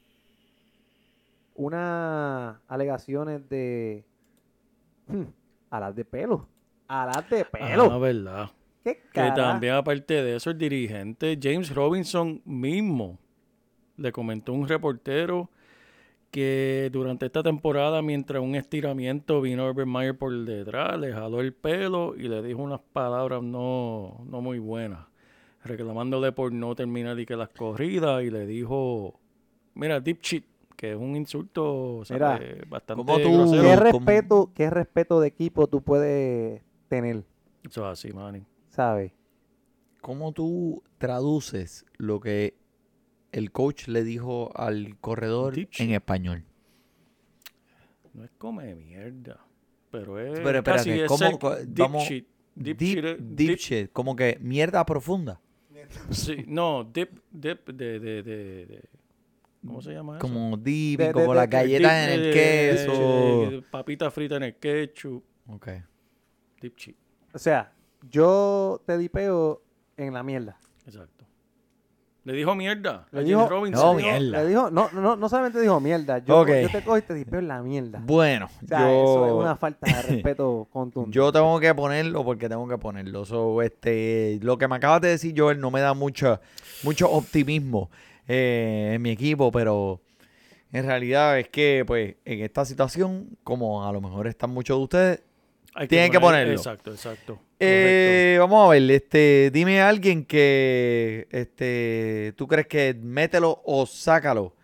Unas 1.57 2.57
alegaciones 2.68 3.49
de... 3.49 4.05
hmm, 5.07 5.22
alas 5.70 5.95
de 5.95 6.05
pelo. 6.05 6.49
Alas 6.89 7.28
de 7.30 7.41
Ah, 7.43 7.49
pelo. 7.51 8.01
verdad. 8.01 8.51
¿Qué 8.82 8.99
Que 9.12 9.30
también, 9.35 9.74
aparte 9.74 10.22
de 10.22 10.37
eso, 10.37 10.51
el 10.51 10.59
dirigente 10.59 11.39
James 11.43 11.74
Robinson 11.74 12.43
mismo 12.45 13.18
Le 13.97 14.12
comentó 14.12 14.53
un 14.53 14.66
reportero 14.68 15.49
que 16.30 16.91
durante 16.93 17.26
esta 17.26 17.43
temporada, 17.45 18.03
mientras 18.03 18.43
un 18.43 18.57
estiramiento 18.57 19.41
vino 19.41 19.66
Urban 19.68 19.89
Meyer 19.91 20.18
por 20.18 20.32
detrás, 20.45 20.99
le 20.99 21.12
jaló 21.12 21.41
el 21.41 21.55
pelo 21.55 22.14
y 22.16 22.28
le 22.28 22.43
dijo 22.43 22.61
unas 22.61 22.80
palabras 22.93 23.41
no, 23.43 24.20
no 24.28 24.41
muy 24.41 24.59
buenas, 24.59 25.07
reclamándole 25.62 26.32
por 26.32 26.53
no 26.53 26.74
terminar 26.74 27.18
y 27.20 27.24
que 27.24 27.37
las 27.37 27.51
corridas 27.51 28.24
y 28.24 28.30
le 28.30 28.47
dijo, 28.47 29.20
mira, 29.74 30.01
deep 30.01 30.20
shit, 30.22 30.45
que 30.76 30.91
es 30.91 30.97
un 30.99 31.14
insulto 31.14 32.03
bastante 32.68 33.05
¿cómo 33.05 33.18
tú- 33.20 33.32
grosero. 33.32 33.62
¿Qué 33.62 33.76
respeto, 33.76 34.51
¿Qué 34.57 34.70
respeto 34.70 35.20
de 35.20 35.28
equipo 35.28 35.68
tú 35.68 35.82
puedes 35.82 36.62
tener? 36.95 37.24
Eso 37.68 37.90
es 37.90 37.99
así, 37.99 38.12
Manny. 38.12 38.45
¿Sabes? 38.70 39.12
¿Cómo 40.01 40.32
tú 40.32 40.82
traduces 40.99 41.86
lo 41.97 42.20
que 42.20 42.55
el 43.32 43.51
coach 43.53 43.88
le 43.88 44.05
dijo 44.05 44.53
al 44.57 44.99
corredor 45.01 45.55
en 45.59 45.90
español? 45.92 46.45
No 48.12 48.22
es 48.24 48.30
come 48.38 48.74
mierda, 48.74 49.45
pero 49.90 50.18
es 50.20 50.38
Pero 50.40 50.62
casi 50.62 50.90
espérate, 50.90 51.05
es 51.05 51.09
¿cómo 51.09 51.30
el 51.30 51.38
co- 51.38 51.57
deep 51.57 51.78
vamos- 51.78 52.05
shit. 52.05 52.26
Deep, 52.57 52.78
Deep, 52.78 52.95
shit 52.97 53.05
es- 53.05 53.16
deep 53.18 53.49
deep- 53.51 53.59
shit, 53.59 53.92
como 53.92 54.14
que 54.14 54.38
mierda 54.40 54.86
profunda. 54.86 55.40
sí, 56.11 56.45
no, 56.47 56.84
dip, 56.84 57.18
dip 57.32 57.68
de, 57.68 57.99
de, 57.99 58.22
de, 58.22 58.66
de- 58.66 58.88
¿cómo 59.66 59.82
se 59.82 59.92
llama 59.92 60.18
eso? 60.18 60.20
Como 60.20 60.57
deep, 60.57 61.01
De- 61.01 61.12
como 61.12 61.30
de- 61.32 61.34
las 61.34 61.51
de- 61.51 61.57
galletas 61.57 61.92
en 62.09 62.12
el 62.20 62.26
eh, 62.26 62.32
queso. 62.32 62.92
eh, 62.92 63.62
papita 63.70 64.09
frita 64.12 64.36
en 64.36 64.45
el 64.45 64.57
ketchup, 64.57 65.24
Ok. 65.49 65.68
O 67.32 67.38
sea, 67.38 67.72
yo 68.10 68.80
te 68.86 68.96
dipeo 68.98 69.62
en 69.96 70.12
la 70.14 70.22
mierda. 70.22 70.56
exacto. 70.86 71.24
Le 72.26 72.32
dijo 72.32 72.54
mierda 72.54 73.06
Le 73.12 73.20
a 73.20 73.22
dijo- 73.22 73.46
Robinson. 73.50 73.84
No, 73.84 73.94
mierda. 74.02 74.42
Le 74.42 74.46
dijo, 74.48 74.70
no, 74.70 74.88
no, 74.92 75.14
no 75.14 75.28
solamente 75.28 75.60
dijo 75.60 75.78
mierda, 75.78 76.20
yo, 76.20 76.46
yo 76.46 76.70
te 76.70 76.82
cojo 76.82 76.96
y 76.96 77.02
te 77.02 77.12
dipeo 77.12 77.38
en 77.40 77.48
la 77.48 77.60
mierda. 77.62 78.00
Bueno, 78.02 78.48
O 78.64 78.66
sea, 78.66 78.90
eso 78.90 79.26
es 79.26 79.32
una 79.32 79.56
falta 79.56 79.86
de 79.94 80.02
respeto 80.14 80.66
contundente. 80.72 81.14
yo 81.14 81.30
tengo 81.30 81.60
que 81.60 81.74
ponerlo 81.74 82.24
porque 82.24 82.48
tengo 82.48 82.66
que 82.66 82.78
ponerlo. 82.78 83.26
So, 83.26 83.60
este, 83.60 84.38
lo 84.40 84.56
que 84.56 84.66
me 84.68 84.76
acabas 84.76 85.02
de 85.02 85.08
decir, 85.08 85.34
Joel, 85.36 85.60
no 85.60 85.70
me 85.70 85.82
da 85.82 85.92
mucho, 85.92 86.40
mucho 86.82 87.10
optimismo 87.10 87.90
eh, 88.26 88.92
en 88.94 89.02
mi 89.02 89.10
equipo, 89.10 89.52
pero 89.52 90.00
en 90.72 90.86
realidad 90.86 91.38
es 91.38 91.50
que, 91.50 91.84
pues, 91.86 92.14
en 92.24 92.40
esta 92.40 92.64
situación, 92.64 93.36
como 93.44 93.86
a 93.86 93.92
lo 93.92 94.00
mejor 94.00 94.28
están 94.28 94.48
muchos 94.48 94.78
de 94.78 94.82
ustedes, 94.82 95.22
Hay 95.75 95.89
tienen 95.89 96.11
que 96.12 96.18
poner- 96.18 96.43
ponerlo. 96.45 96.55
Exacto, 96.55 96.91
exacto. 96.93 97.39
Eh, 97.59 98.37
vamos 98.39 98.66
a 98.66 98.70
ver, 98.70 98.91
este, 98.91 99.51
dime 99.53 99.81
a 99.81 99.89
alguien 99.89 100.25
que 100.25 101.27
este, 101.31 102.33
tú 102.37 102.47
crees 102.47 102.66
que 102.68 102.95
mételo 102.95 103.61
o 103.64 103.85
sácalo. 103.87 104.55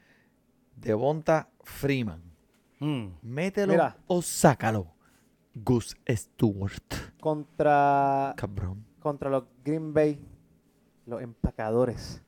Devonta 0.76 1.48
Freeman. 1.62 2.20
Correcto. 2.78 2.84
Mm, 2.86 3.08
Mételo 3.22 3.72
Mira. 3.74 3.96
o 4.06 4.22
sácalo. 4.22 4.86
Gus 5.54 5.96
Stewart. 6.08 6.94
Contra, 7.20 8.32
Cabrón. 8.36 8.84
contra 9.00 9.28
los 9.28 9.44
Green 9.64 9.92
Bay, 9.92 10.18
los 11.06 11.20
empacadores. 11.22 12.22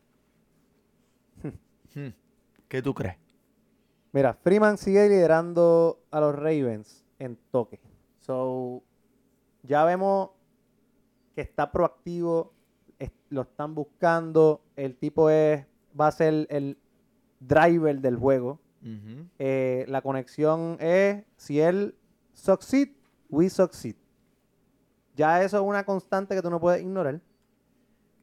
Hmm. 1.95 2.09
¿Qué 2.68 2.80
tú 2.83 2.95
crees? 2.95 3.16
Mira, 4.12 4.33
Freeman 4.35 4.78
sigue 4.78 5.09
liderando 5.11 6.01
a 6.11 6.20
los 6.20 6.35
Ravens 6.35 7.05
en 7.18 7.37
toque. 7.51 7.80
So, 8.22 8.82
ya 9.62 9.84
vemos 9.84 10.30
que 11.34 11.40
está 11.42 11.70
proactivo, 11.72 12.52
es- 12.98 13.12
lo 13.30 13.42
están 13.42 13.74
buscando, 13.74 14.62
el 14.76 14.96
tipo 14.96 15.28
es, 15.28 15.66
va 15.98 16.06
a 16.06 16.12
ser 16.12 16.46
el 16.50 16.78
driver 17.40 18.00
del 18.00 18.16
juego. 18.16 18.60
Eh, 19.38 19.84
la 19.88 20.02
conexión 20.02 20.76
es, 20.80 21.24
si 21.36 21.60
él 21.60 21.94
succeed, 22.32 22.88
we 23.28 23.48
succeed. 23.48 23.94
Ya 25.14 25.42
eso 25.44 25.58
es 25.58 25.62
una 25.62 25.84
constante 25.84 26.34
que 26.34 26.42
tú 26.42 26.50
no 26.50 26.58
puedes 26.60 26.80
ignorar. 26.82 27.20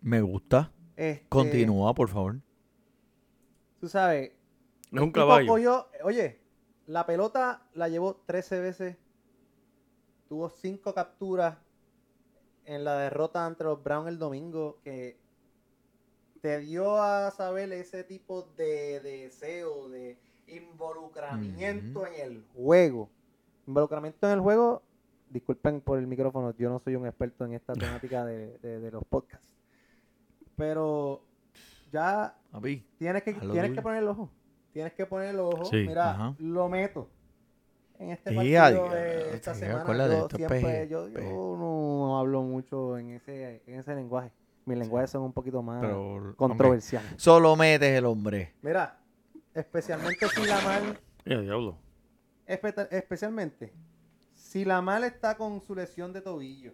Me 0.01 0.21
gusta. 0.21 0.71
Este, 0.95 1.25
Continúa, 1.29 1.93
por 1.93 2.09
favor. 2.09 2.39
Tú 3.79 3.87
sabes, 3.87 4.31
Es 4.91 5.01
un 5.01 5.11
caballo. 5.11 5.47
cogió- 5.47 5.87
oye, 6.03 6.41
la 6.87 7.05
pelota 7.05 7.67
la 7.73 7.87
llevó 7.87 8.15
13 8.25 8.59
veces. 8.59 8.97
Tuvo 10.29 10.49
5 10.49 10.93
capturas 10.93 11.57
en 12.65 12.83
la 12.83 12.97
derrota 12.99 13.45
ante 13.45 13.63
los 13.63 13.83
Browns 13.83 14.07
el 14.09 14.19
domingo. 14.19 14.77
Que 14.83 15.17
te 16.41 16.59
dio 16.59 17.01
a 17.01 17.31
saber 17.31 17.71
ese 17.73 18.03
tipo 18.03 18.43
de 18.55 18.99
deseo, 19.01 19.89
de 19.89 20.17
involucramiento 20.47 22.05
en 22.07 22.13
el 22.21 22.43
juego. 22.55 23.09
Involucramiento 23.67 24.27
en 24.27 24.33
el 24.33 24.39
juego. 24.39 24.81
Disculpen 25.29 25.81
por 25.81 25.99
el 25.99 26.07
micrófono, 26.07 26.55
yo 26.57 26.69
no 26.69 26.79
soy 26.79 26.95
un 26.95 27.05
experto 27.05 27.45
en 27.45 27.53
esta 27.53 27.73
temática 28.01 28.25
de, 28.25 28.57
de- 28.59 28.79
de 28.79 28.91
los 28.91 29.03
podcasts. 29.05 29.47
Pero 30.55 31.21
ya. 31.91 32.35
Tienes 32.97 33.23
que, 33.23 33.33
tienes 33.33 33.71
que 33.75 33.81
poner 33.81 34.03
el 34.03 34.09
ojo. 34.09 34.29
Tienes 34.73 34.93
que 34.93 35.05
poner 35.05 35.29
el 35.29 35.39
ojo. 35.39 35.65
Sí. 35.65 35.85
Mira, 35.87 36.13
lo 36.39 36.69
meto. 36.69 37.09
En 37.99 38.11
este 38.11 38.33
partido 38.33 38.89
de 38.89 39.35
esta 39.35 39.53
sí, 39.53 39.59
semana 39.59 40.07
yo 40.07 40.25
es 40.27 40.33
siempre, 40.35 40.87
yo, 40.87 41.07
yo 41.09 41.19
no 41.59 42.17
hablo 42.17 42.41
mucho 42.43 42.97
en 42.97 43.09
ese, 43.11 43.61
en 43.67 43.79
ese 43.79 43.93
lenguaje. 43.93 44.31
Mis 44.65 44.77
lenguajes 44.77 45.09
son 45.09 45.23
un 45.23 45.33
poquito 45.33 45.61
más 45.61 45.81
Pero, 45.81 46.33
controversiales. 46.37 47.11
Solo 47.17 47.55
metes 47.57 47.89
el 47.97 48.05
hombre. 48.05 48.53
Mira, 48.61 48.97
especialmente 49.53 50.27
si 50.29 50.45
la 50.45 50.61
mal, 50.61 50.99
Eh, 51.25 51.41
diablo. 51.41 51.77
espe- 52.47 52.87
especialmente 52.91 53.73
si 54.33 54.63
la 54.63 54.81
mal 54.81 55.03
está 55.03 55.35
con 55.35 55.61
su 55.61 55.75
lesión 55.75 56.13
de 56.13 56.21
tobillo, 56.21 56.73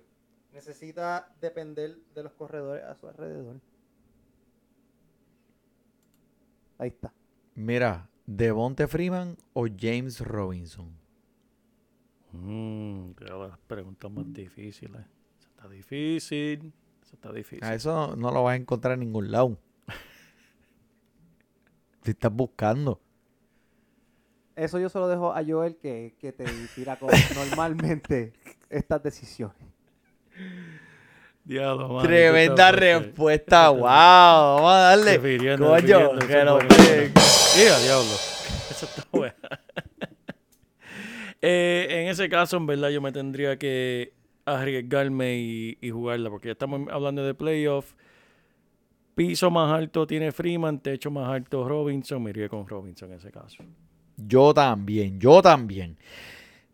necesita 0.53 1.33
depender 1.41 1.97
de 2.13 2.23
los 2.23 2.33
corredores 2.33 2.83
a 2.83 2.95
su 2.95 3.07
alrededor. 3.07 3.59
Ahí 6.77 6.89
está. 6.89 7.11
Mira, 7.55 8.09
Devonte 8.25 8.87
Freeman 8.87 9.37
o 9.53 9.65
James 9.75 10.19
Robinson. 10.21 10.91
Mm, 12.41 13.13
te 13.13 13.25
las 13.25 13.57
preguntas 13.67 14.11
más 14.11 14.31
difíciles. 14.33 15.01
Eso 15.39 15.49
está 15.49 15.69
difícil. 15.69 16.73
Eso 17.01 17.15
está 17.15 17.31
difícil. 17.31 17.63
A 17.63 17.73
eso 17.73 18.15
no 18.15 18.31
lo 18.31 18.43
vas 18.43 18.53
a 18.53 18.55
encontrar 18.55 18.93
en 18.93 19.01
ningún 19.01 19.31
lado. 19.31 19.57
Si 22.03 22.11
estás 22.11 22.31
buscando. 22.31 23.01
Eso 24.55 24.79
yo 24.79 24.89
solo 24.89 25.07
dejo 25.07 25.33
a 25.33 25.43
Joel 25.43 25.75
que, 25.77 26.15
que 26.19 26.31
te 26.31 26.45
tira 26.75 26.97
con 26.97 27.09
normalmente 27.35 28.33
estas 28.69 29.01
decisiones. 29.01 29.57
Diablo, 31.43 31.89
mano, 31.89 32.01
Tremenda 32.01 32.71
respuesta. 32.71 33.69
Wow. 33.69 33.81
Vamos 33.81 34.71
a 34.71 34.79
darle. 34.79 35.17
Coño, 35.57 36.19
que 36.19 36.43
lo 36.43 36.55
bueno. 36.55 37.13
Mira, 37.57 37.79
diablo. 37.79 38.13
Eso 38.69 38.85
está 38.85 39.03
bueno. 39.11 39.33
Eh, 41.47 41.87
en 42.01 42.07
ese 42.07 42.27
caso, 42.27 42.57
en 42.57 42.65
verdad, 42.65 42.89
yo 42.89 43.01
me 43.01 43.11
tendría 43.11 43.57
que 43.57 44.13
arriesgarme 44.45 45.37
y, 45.37 45.77
y 45.79 45.89
jugarla, 45.91 46.29
porque 46.29 46.47
ya 46.47 46.53
estamos 46.53 46.81
hablando 46.91 47.23
de 47.23 47.33
playoff. 47.35 47.93
Piso 49.15 49.49
más 49.49 49.71
alto 49.71 50.05
tiene 50.05 50.31
Freeman, 50.31 50.79
techo 50.79 51.09
más 51.11 51.29
alto 51.29 51.67
Robinson. 51.67 52.21
Me 52.21 52.31
iría 52.31 52.49
con 52.49 52.67
Robinson 52.67 53.11
en 53.11 53.17
ese 53.17 53.31
caso. 53.31 53.63
Yo 54.17 54.53
también, 54.53 55.19
yo 55.19 55.41
también. 55.41 55.97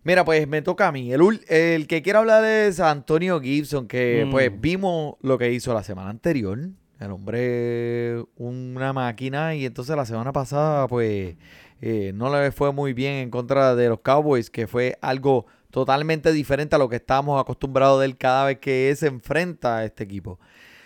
Mira, 0.04 0.26
pues 0.26 0.48
me 0.48 0.62
toca 0.64 0.88
a 0.88 0.92
mí. 0.92 1.12
El, 1.14 1.22
el 1.48 1.86
que 1.86 2.02
quiero 2.02 2.20
hablar 2.20 2.44
es 2.44 2.80
Antonio 2.80 3.40
Gibson, 3.40 3.88
que 3.88 4.24
Mm. 4.26 4.32
pues 4.32 4.62
vimos 4.62 5.16
lo 5.22 5.38
que 5.38 5.52
hizo 5.52 5.74
la 5.74 5.84
semana 5.84 6.10
anterior. 6.10 6.58
El 7.00 7.12
hombre, 7.12 8.24
una 8.38 8.94
máquina, 8.94 9.54
y 9.56 9.66
entonces 9.66 9.96
la 9.96 10.06
semana 10.06 10.32
pasada, 10.32 10.88
pues, 10.88 11.36
eh, 11.82 12.12
no 12.14 12.30
le 12.36 12.52
fue 12.52 12.72
muy 12.72 12.94
bien 12.94 13.14
en 13.16 13.30
contra 13.32 13.76
de 13.76 13.90
los 13.90 14.00
Cowboys, 14.02 14.50
que 14.50 14.68
fue 14.68 14.98
algo 15.02 15.46
totalmente 15.72 16.32
diferente 16.32 16.76
a 16.76 16.80
lo 16.80 16.90
que 16.90 16.98
estábamos 16.98 17.40
acostumbrados 17.42 18.00
de 18.00 18.06
él 18.08 18.18
cada 18.18 18.46
vez 18.46 18.60
que 18.60 18.94
se 18.96 19.08
enfrenta 19.08 19.78
a 19.78 19.86
este 19.86 20.04
equipo. 20.04 20.40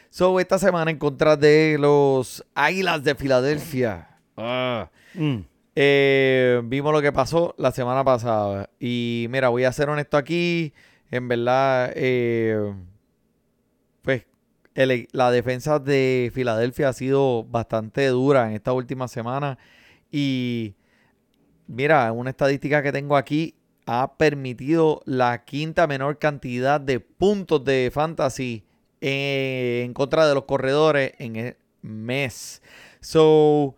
So, 0.09 0.39
esta 0.39 0.57
semana 0.59 0.91
en 0.91 0.97
contra 0.97 1.35
de 1.35 1.77
los 1.79 2.45
Águilas 2.53 3.03
de 3.03 3.15
Filadelfia. 3.15 4.07
Ah. 4.37 4.89
Mm. 5.13 5.39
Eh, 5.75 6.61
vimos 6.63 6.93
lo 6.93 7.01
que 7.01 7.11
pasó 7.11 7.53
la 7.57 7.71
semana 7.71 8.03
pasada. 8.05 8.69
Y 8.79 9.27
mira, 9.29 9.49
voy 9.49 9.65
a 9.65 9.71
ser 9.73 9.89
honesto 9.89 10.15
aquí. 10.15 10.73
En 11.11 11.27
verdad, 11.27 11.91
eh, 11.95 12.73
pues 14.01 14.25
el- 14.73 15.07
la 15.11 15.31
defensa 15.31 15.79
de 15.79 16.31
Filadelfia 16.33 16.89
ha 16.89 16.93
sido 16.93 17.43
bastante 17.43 18.07
dura 18.07 18.47
en 18.47 18.55
esta 18.55 18.71
última 18.71 19.07
semana. 19.09 19.57
Y 20.11 20.75
mira, 21.67 22.11
una 22.11 22.31
estadística 22.31 22.81
que 22.83 22.91
tengo 22.91 23.15
aquí 23.15 23.55
ha 23.85 24.17
permitido 24.17 25.01
la 25.05 25.45
quinta 25.45 25.87
menor 25.87 26.17
cantidad 26.17 26.81
de 26.81 26.99
puntos 26.99 27.63
de 27.63 27.91
fantasy 27.93 28.63
eh, 29.01 29.83
en 29.85 29.93
contra 29.93 30.27
de 30.27 30.33
los 30.33 30.45
corredores 30.45 31.13
en 31.19 31.35
el 31.35 31.57
mes. 31.81 32.61
So, 33.01 33.75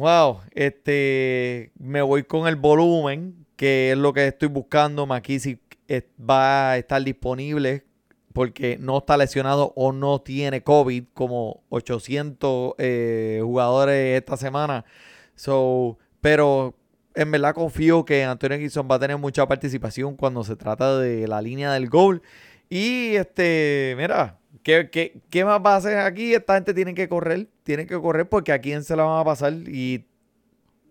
Wow, 0.00 0.40
este, 0.54 1.72
me 1.78 2.00
voy 2.00 2.22
con 2.22 2.48
el 2.48 2.56
volumen, 2.56 3.44
que 3.56 3.90
es 3.90 3.98
lo 3.98 4.14
que 4.14 4.28
estoy 4.28 4.48
buscando. 4.48 5.04
McKissick 5.04 5.60
eh, 5.88 6.08
va 6.18 6.70
a 6.70 6.78
estar 6.78 7.04
disponible 7.04 7.84
porque 8.32 8.78
no 8.80 8.96
está 8.96 9.18
lesionado 9.18 9.74
o 9.76 9.92
no 9.92 10.22
tiene 10.22 10.62
COVID, 10.62 11.04
como 11.12 11.64
800 11.68 12.76
eh, 12.78 13.40
jugadores 13.42 14.18
esta 14.18 14.38
semana. 14.38 14.86
So, 15.34 15.98
pero 16.22 16.74
en 17.14 17.30
verdad 17.30 17.54
confío 17.54 18.04
que 18.04 18.24
Antonio 18.24 18.58
Gibson 18.58 18.88
va 18.90 18.96
a 18.96 18.98
tener 19.00 19.18
mucha 19.18 19.46
participación 19.46 20.16
cuando 20.16 20.44
se 20.44 20.56
trata 20.56 20.98
de 20.98 21.26
la 21.26 21.40
línea 21.42 21.72
del 21.72 21.88
gol. 21.88 22.22
Y 22.68 23.16
este, 23.16 23.94
mira, 23.96 24.38
¿qué, 24.62 24.88
qué, 24.90 25.20
qué 25.28 25.44
más 25.44 25.60
va 25.64 25.74
a 25.74 25.76
hacer 25.76 25.98
aquí? 25.98 26.34
Esta 26.34 26.54
gente 26.54 26.72
tiene 26.72 26.94
que 26.94 27.08
correr, 27.08 27.48
tiene 27.64 27.86
que 27.86 28.00
correr 28.00 28.28
porque 28.28 28.52
a 28.52 28.60
quién 28.60 28.84
se 28.84 28.94
la 28.94 29.02
van 29.02 29.20
a 29.20 29.24
pasar. 29.24 29.52
Y 29.52 30.06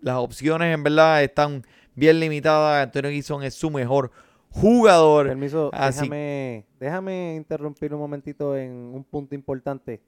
las 0.02 0.18
opciones 0.18 0.74
en 0.74 0.84
verdad 0.84 1.24
están 1.24 1.64
bien 1.96 2.20
limitadas. 2.20 2.84
Antonio 2.84 3.12
Gibson 3.12 3.44
es 3.44 3.54
su 3.56 3.70
mejor 3.70 4.12
jugador. 4.50 5.28
Permiso, 5.28 5.70
Así- 5.74 6.02
déjame, 6.02 6.66
déjame 6.80 7.36
interrumpir 7.36 7.94
un 7.94 8.00
momentito 8.02 8.58
en 8.58 8.72
un 8.72 9.04
punto 9.06 9.36
importante. 9.36 10.02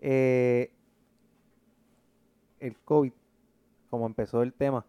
Eh, 0.00 0.72
el 2.58 2.76
COVID, 2.84 3.12
como 3.90 4.06
empezó 4.06 4.42
el 4.42 4.52
tema 4.52 4.84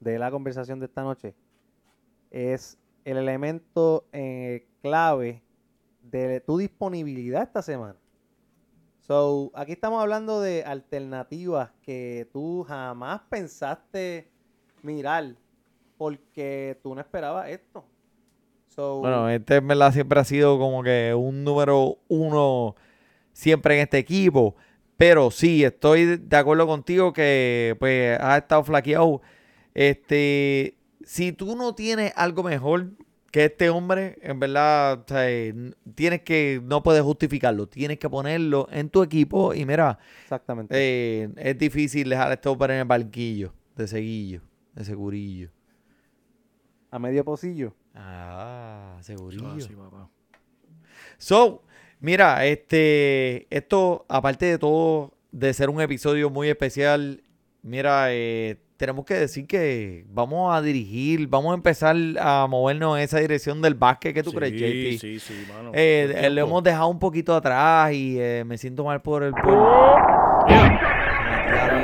de 0.00 0.18
la 0.18 0.30
conversación 0.30 0.80
de 0.80 0.86
esta 0.86 1.02
noche, 1.02 1.34
es 2.30 2.78
el 3.04 3.16
elemento 3.16 4.06
eh, 4.12 4.66
clave 4.82 5.42
de 6.02 6.40
tu 6.40 6.58
disponibilidad 6.58 7.42
esta 7.42 7.62
semana. 7.62 7.96
So, 9.00 9.50
aquí 9.54 9.72
estamos 9.72 10.00
hablando 10.00 10.40
de 10.40 10.64
alternativas 10.64 11.70
que 11.82 12.28
tú 12.32 12.64
jamás 12.66 13.20
pensaste 13.28 14.30
mirar 14.82 15.34
porque 15.98 16.78
tú 16.82 16.94
no 16.94 17.00
esperabas 17.00 17.50
esto. 17.50 17.84
So, 18.68 19.00
Bueno, 19.00 19.28
este 19.28 19.56
en 19.56 19.68
verdad 19.68 19.92
siempre 19.92 20.18
ha 20.20 20.24
sido 20.24 20.58
como 20.58 20.82
que 20.82 21.14
un 21.14 21.44
número 21.44 21.98
uno 22.08 22.74
siempre 23.32 23.76
en 23.76 23.82
este 23.82 23.98
equipo. 23.98 24.56
Pero 24.96 25.30
sí, 25.30 25.64
estoy 25.64 26.16
de 26.16 26.36
acuerdo 26.36 26.66
contigo 26.66 27.12
que 27.12 27.76
pues 27.78 28.18
has 28.18 28.38
estado 28.38 28.64
flaqueado. 28.64 29.20
Este, 29.74 30.76
si 31.04 31.32
tú 31.32 31.56
no 31.56 31.74
tienes 31.74 32.12
algo 32.16 32.42
mejor 32.42 32.92
que 33.30 33.46
este 33.46 33.68
hombre, 33.68 34.16
en 34.22 34.38
verdad, 34.38 35.00
o 35.00 35.04
sea, 35.08 35.28
n- 35.28 35.74
tienes 35.96 36.22
que, 36.22 36.60
no 36.62 36.82
puedes 36.84 37.02
justificarlo, 37.02 37.66
tienes 37.68 37.98
que 37.98 38.08
ponerlo 38.08 38.68
en 38.70 38.88
tu 38.88 39.02
equipo 39.02 39.52
y 39.52 39.66
mira, 39.66 39.98
exactamente. 40.22 40.74
eh, 40.78 41.28
es 41.36 41.58
difícil 41.58 42.08
dejar 42.08 42.30
a 42.30 42.34
este 42.34 42.48
hombre 42.48 42.74
en 42.74 42.80
el 42.80 42.86
banquillo, 42.86 43.52
de 43.74 43.88
seguillo, 43.88 44.40
de 44.74 44.84
segurillo. 44.84 45.50
a 46.92 46.98
medio 47.00 47.24
pocillo. 47.24 47.74
Ah, 47.92 48.98
segurillo. 49.00 49.64
Ah, 49.64 49.68
sí, 49.68 49.74
papá. 49.74 50.08
So, 51.18 51.64
mira, 52.00 52.46
este, 52.46 53.46
esto, 53.54 54.06
aparte 54.08 54.46
de 54.46 54.58
todo, 54.58 55.12
de 55.32 55.52
ser 55.54 55.70
un 55.70 55.80
episodio 55.80 56.30
muy 56.30 56.48
especial, 56.48 57.22
mira, 57.62 58.06
eh, 58.12 58.58
tenemos 58.76 59.04
que 59.04 59.14
decir 59.14 59.46
que 59.46 60.04
vamos 60.08 60.54
a 60.54 60.60
dirigir, 60.60 61.26
vamos 61.28 61.52
a 61.52 61.54
empezar 61.54 61.96
a 62.20 62.46
movernos 62.48 62.96
en 62.98 63.04
esa 63.04 63.18
dirección 63.18 63.62
del 63.62 63.74
básquet. 63.74 64.12
¿Qué 64.14 64.22
tú 64.22 64.30
sí, 64.30 64.36
crees, 64.36 64.52
JP? 64.52 65.00
Sí, 65.00 65.20
sí, 65.20 65.44
mano. 65.52 65.70
Eh, 65.74 66.12
eh, 66.16 66.30
lo 66.30 66.40
hemos 66.42 66.62
dejado 66.62 66.88
un 66.88 66.98
poquito 66.98 67.34
atrás 67.34 67.92
y 67.92 68.16
eh, 68.18 68.42
me 68.46 68.58
siento 68.58 68.84
mal 68.84 69.00
por 69.02 69.22
el... 69.22 69.32
por- 69.32 69.94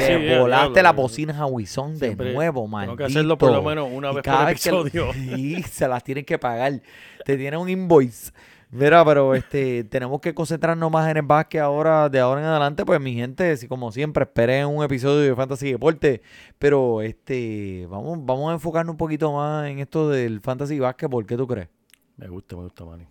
Sí, 0.01 0.13
Le 0.15 0.27
ya, 0.31 0.41
volaste 0.41 0.73
diablo, 0.73 0.83
la 0.83 0.91
eh. 0.91 0.93
bocina 0.95 1.39
a 1.39 1.47
Wilson 1.47 1.99
de 1.99 2.17
nuevo, 2.17 2.61
Tengo 2.63 2.69
maldito. 2.69 2.97
que 2.97 3.05
hacerlo 3.05 3.37
por 3.39 3.53
lo 3.53 3.63
menos 3.63 3.89
una 3.93 4.11
Y 4.11 4.15
vez 4.15 4.25
por 4.25 4.47
vez 4.47 4.63
que- 4.63 4.69
episodio. 4.71 5.13
Sí, 5.37 5.63
se 5.65 5.87
las 5.89 6.03
tienen 6.03 6.25
que 6.25 6.39
pagar. 6.39 6.81
Te 7.25 7.37
tienen 7.37 7.61
un 7.61 7.69
invoice. 7.69 8.33
Mira, 8.73 9.05
pero 9.05 9.35
este, 9.35 9.83
tenemos 9.85 10.21
que 10.21 10.33
concentrarnos 10.33 10.91
más 10.93 11.11
en 11.11 11.17
el 11.17 11.23
básquet 11.25 11.61
ahora, 11.61 12.09
de 12.09 12.21
ahora 12.21 12.41
en 12.41 12.47
adelante. 12.47 12.85
Pues 12.87 13.01
mi 13.01 13.15
gente, 13.15 13.57
como 13.69 13.91
siempre, 13.91 14.23
esperen 14.25 14.67
un 14.67 14.85
episodio 14.85 15.21
de 15.29 15.35
Fantasy 15.35 15.73
Deporte. 15.73 16.23
Pero 16.59 17.03
este, 17.03 17.87
vamos, 17.91 18.19
vamos 18.23 18.51
a 18.51 18.55
enfocarnos 18.55 18.93
un 18.93 18.97
poquito 18.97 19.33
más 19.33 19.69
en 19.69 19.81
esto 19.81 20.09
del 20.09 20.41
Fantasy 20.41 20.79
Básquet. 20.79 21.11
¿Qué 21.27 21.37
tú 21.37 21.49
crees? 21.49 21.69
Me 22.17 22.29
gusta, 22.29 22.55
me 22.57 22.63
gusta, 22.63 22.85
Manny. 22.85 23.07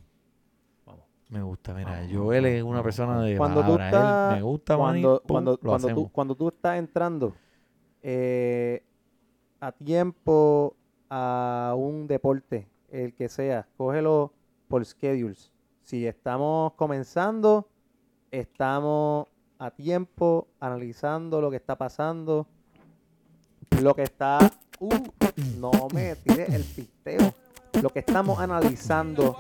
Me 1.30 1.44
gusta, 1.44 1.76
mira, 1.76 1.92
Vamos, 1.92 2.12
Joel 2.12 2.46
es 2.48 2.64
una 2.64 2.72
vamos, 2.72 2.84
persona 2.84 3.22
de 3.22 3.38
Cuando 3.38 3.62
tú 3.62 3.74
palabra. 3.78 3.90
Él 3.90 3.94
estás- 3.94 4.36
me 4.36 4.42
gusta, 4.42 4.78
Manny, 4.78 5.02
Cuando, 5.02 5.22
pum, 5.22 5.28
cuando, 5.28 5.58
cuando, 5.60 5.88
tú, 5.94 6.10
cuando 6.12 6.36
tú 6.36 6.48
estás 6.48 6.80
entrando 6.80 7.36
eh, 8.02 8.82
a 9.60 9.72
tiempo 9.72 10.76
a 11.10 11.76
un 11.78 12.08
deporte, 12.08 12.68
el 12.90 13.14
que 13.14 13.30
sea, 13.30 13.68
cógelo 13.78 14.34
por 14.70 14.86
schedules. 14.86 15.52
Si 15.82 16.08
estamos 16.08 16.74
comenzando, 16.74 17.68
estamos 18.32 19.28
a 19.58 19.72
tiempo 19.72 20.48
analizando 20.60 21.42
lo 21.42 21.50
que 21.50 21.58
está 21.58 21.76
pasando, 21.76 22.48
lo 23.82 23.94
que 23.96 24.04
está... 24.04 24.40
Uh, 24.80 24.94
no 25.58 25.72
me 25.94 26.16
tires 26.16 26.54
el 26.54 26.64
pisteo. 26.64 27.34
Lo 27.82 27.90
que 27.90 28.00
estamos 28.00 28.40
analizando, 28.40 29.36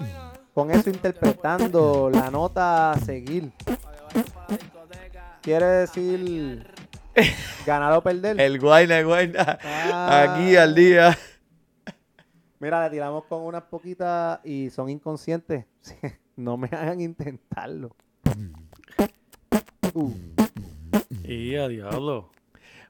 con 0.54 0.72
eso 0.72 0.90
interpretando 0.90 2.10
la 2.12 2.30
nota 2.30 2.92
a 2.92 3.00
seguir. 3.00 3.52
Quiere 5.42 5.66
decir 5.66 6.68
ganar 7.66 7.94
o 7.94 8.02
perder. 8.02 8.40
El 8.42 8.60
guayna, 8.60 9.00
el 9.00 9.06
guayna. 9.06 9.60
Ah. 9.64 10.36
Aquí 10.36 10.56
al 10.56 10.76
día. 10.76 11.18
Mira, 12.60 12.84
le 12.84 12.90
tiramos 12.90 13.24
con 13.26 13.42
unas 13.44 13.64
poquitas 13.64 14.40
y 14.44 14.70
son 14.70 14.90
inconscientes. 14.90 15.66
no 16.36 16.58
me 16.58 16.68
hagan 16.72 17.00
intentarlo. 17.02 17.96
Uh, 19.94 20.12
Y 21.24 21.56
a 21.56 21.68
diablo. 21.68 22.30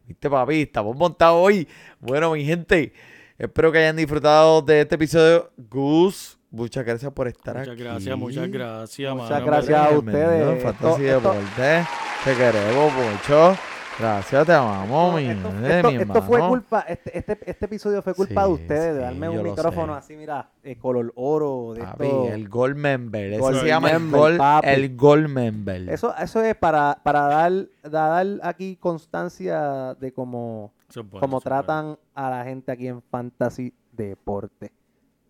Viste, 0.07 0.29
papi, 0.29 0.63
estamos 0.63 0.95
montados 0.95 1.37
hoy. 1.45 1.67
Bueno, 1.99 2.31
mi 2.33 2.43
gente, 2.43 2.93
espero 3.37 3.71
que 3.71 3.77
hayan 3.77 3.95
disfrutado 3.95 4.61
de 4.63 4.81
este 4.81 4.95
episodio. 4.95 5.51
Gus, 5.69 6.39
muchas 6.49 6.83
gracias 6.83 7.11
por 7.13 7.27
estar 7.27 7.55
Muchas 7.57 7.73
aquí. 7.73 7.83
gracias, 7.83 8.17
muchas 8.17 8.49
gracias, 8.49 9.13
Muchas 9.13 9.29
mano. 9.29 9.45
gracias 9.45 9.79
a 9.79 9.89
Bienvenido 9.91 10.29
ustedes. 10.29 10.51
en 10.55 10.61
Fantasy 10.61 11.05
Esto- 11.05 11.33
esto-. 11.33 11.89
Te 12.25 12.35
queremos 12.35 12.91
mucho. 12.93 13.55
Gracias, 13.99 14.45
te 14.45 14.53
amamos, 14.53 15.15
mi, 15.15 15.25
esto, 15.27 15.49
esto- 15.49 15.91
mi 15.91 15.97
esto 15.97 16.21
fue 16.21 16.39
culpa, 16.47 16.79
este, 16.87 17.17
este, 17.17 17.37
este 17.51 17.65
episodio 17.65 18.01
fue 18.01 18.13
culpa 18.13 18.43
de 18.43 18.47
Sí, 18.47 18.53
ustedes, 18.53 18.93
de 18.93 18.99
sí, 18.99 19.03
darme 19.03 19.25
yo 19.25 19.31
un 19.33 19.37
lo 19.39 19.43
micrófono 19.43 19.93
sé. 19.93 19.99
así, 19.99 20.15
mira, 20.15 20.49
eh, 20.63 20.77
color 20.77 21.11
oro, 21.15 21.73
de 21.73 21.81
Papi, 21.81 22.05
esto. 22.05 22.27
el 22.31 22.47
Gold 22.47 22.77
Member. 22.77 23.33
Eso 23.33 23.41
Gold 23.41 23.59
se 23.59 23.67
llama 23.67 23.89
el 23.91 23.99
Member, 23.99 24.19
Gold, 24.21 24.37
papi. 24.37 24.67
el 24.69 24.95
Gold 24.95 25.27
Member. 25.29 25.89
Eso, 25.89 26.15
eso 26.15 26.41
es 26.41 26.55
para, 26.55 26.99
para 27.03 27.21
dar, 27.23 27.51
dar 27.83 28.27
aquí 28.43 28.77
constancia 28.77 29.95
de 29.99 30.13
cómo, 30.13 30.71
Eso 30.89 31.01
es 31.01 31.09
bueno, 31.09 31.19
cómo 31.19 31.37
eso 31.39 31.49
es 31.49 31.49
bueno. 31.51 31.63
tratan 31.65 31.97
a 32.15 32.29
la 32.29 32.43
gente 32.45 32.71
aquí 32.71 32.87
en 32.87 33.01
Fantasy 33.01 33.73
Deporte. 33.91 34.71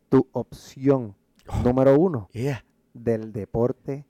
Tu 0.09 0.27
opción 0.31 1.15
número 1.63 1.97
uno 1.97 2.29
Yeah. 2.33 2.63
del 2.93 3.31
deporte 3.33 4.05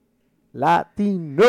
latino. 0.52 1.42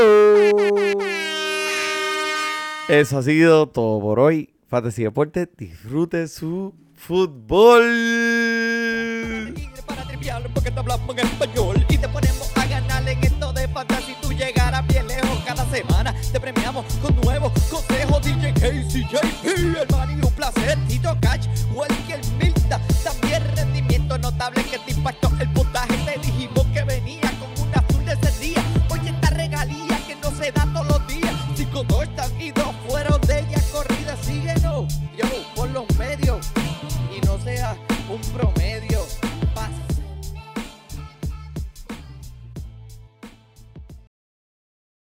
Eso 2.91 3.19
ha 3.19 3.23
sido 3.23 3.69
todo 3.69 4.01
por 4.01 4.19
hoy. 4.19 4.49
Fantasy 4.67 5.03
Deporte, 5.03 5.49
disfrute 5.57 6.27
su 6.27 6.75
fútbol. 6.93 7.85
Para 9.87 10.03
trivial, 10.03 10.43
porque 10.53 10.71
te 10.71 10.77
hablamos 10.77 11.17
en 11.17 11.25
español 11.25 11.85
y 11.87 11.97
te 11.97 12.09
ponemos 12.09 12.51
a 12.57 12.65
ganar 12.65 13.07
en 13.07 13.23
esto 13.23 13.53
de 13.53 13.69
fantasy. 13.69 14.13
Tú 14.21 14.33
llegarás 14.33 14.85
bien 14.87 15.07
lejos 15.07 15.41
cada 15.45 15.65
semana. 15.71 16.13
Te 16.33 16.37
premiamos 16.37 16.85
con 17.01 17.15
nuevos 17.21 17.53
consejos. 17.69 18.21
DJ 18.23 18.53
KCJP, 18.55 19.45
el 19.45 19.87
man 19.89 20.21
un 20.21 20.33
placer. 20.33 20.77
Tito 20.89 21.17
Cash, 21.21 21.47
Welker 21.73 22.19
Milta. 22.37 22.81
También 23.05 23.41
rendimiento 23.55 24.17
notable 24.17 24.65
que 24.65 24.79
te 24.79 24.91
impactó 24.91 25.31
el 25.39 25.50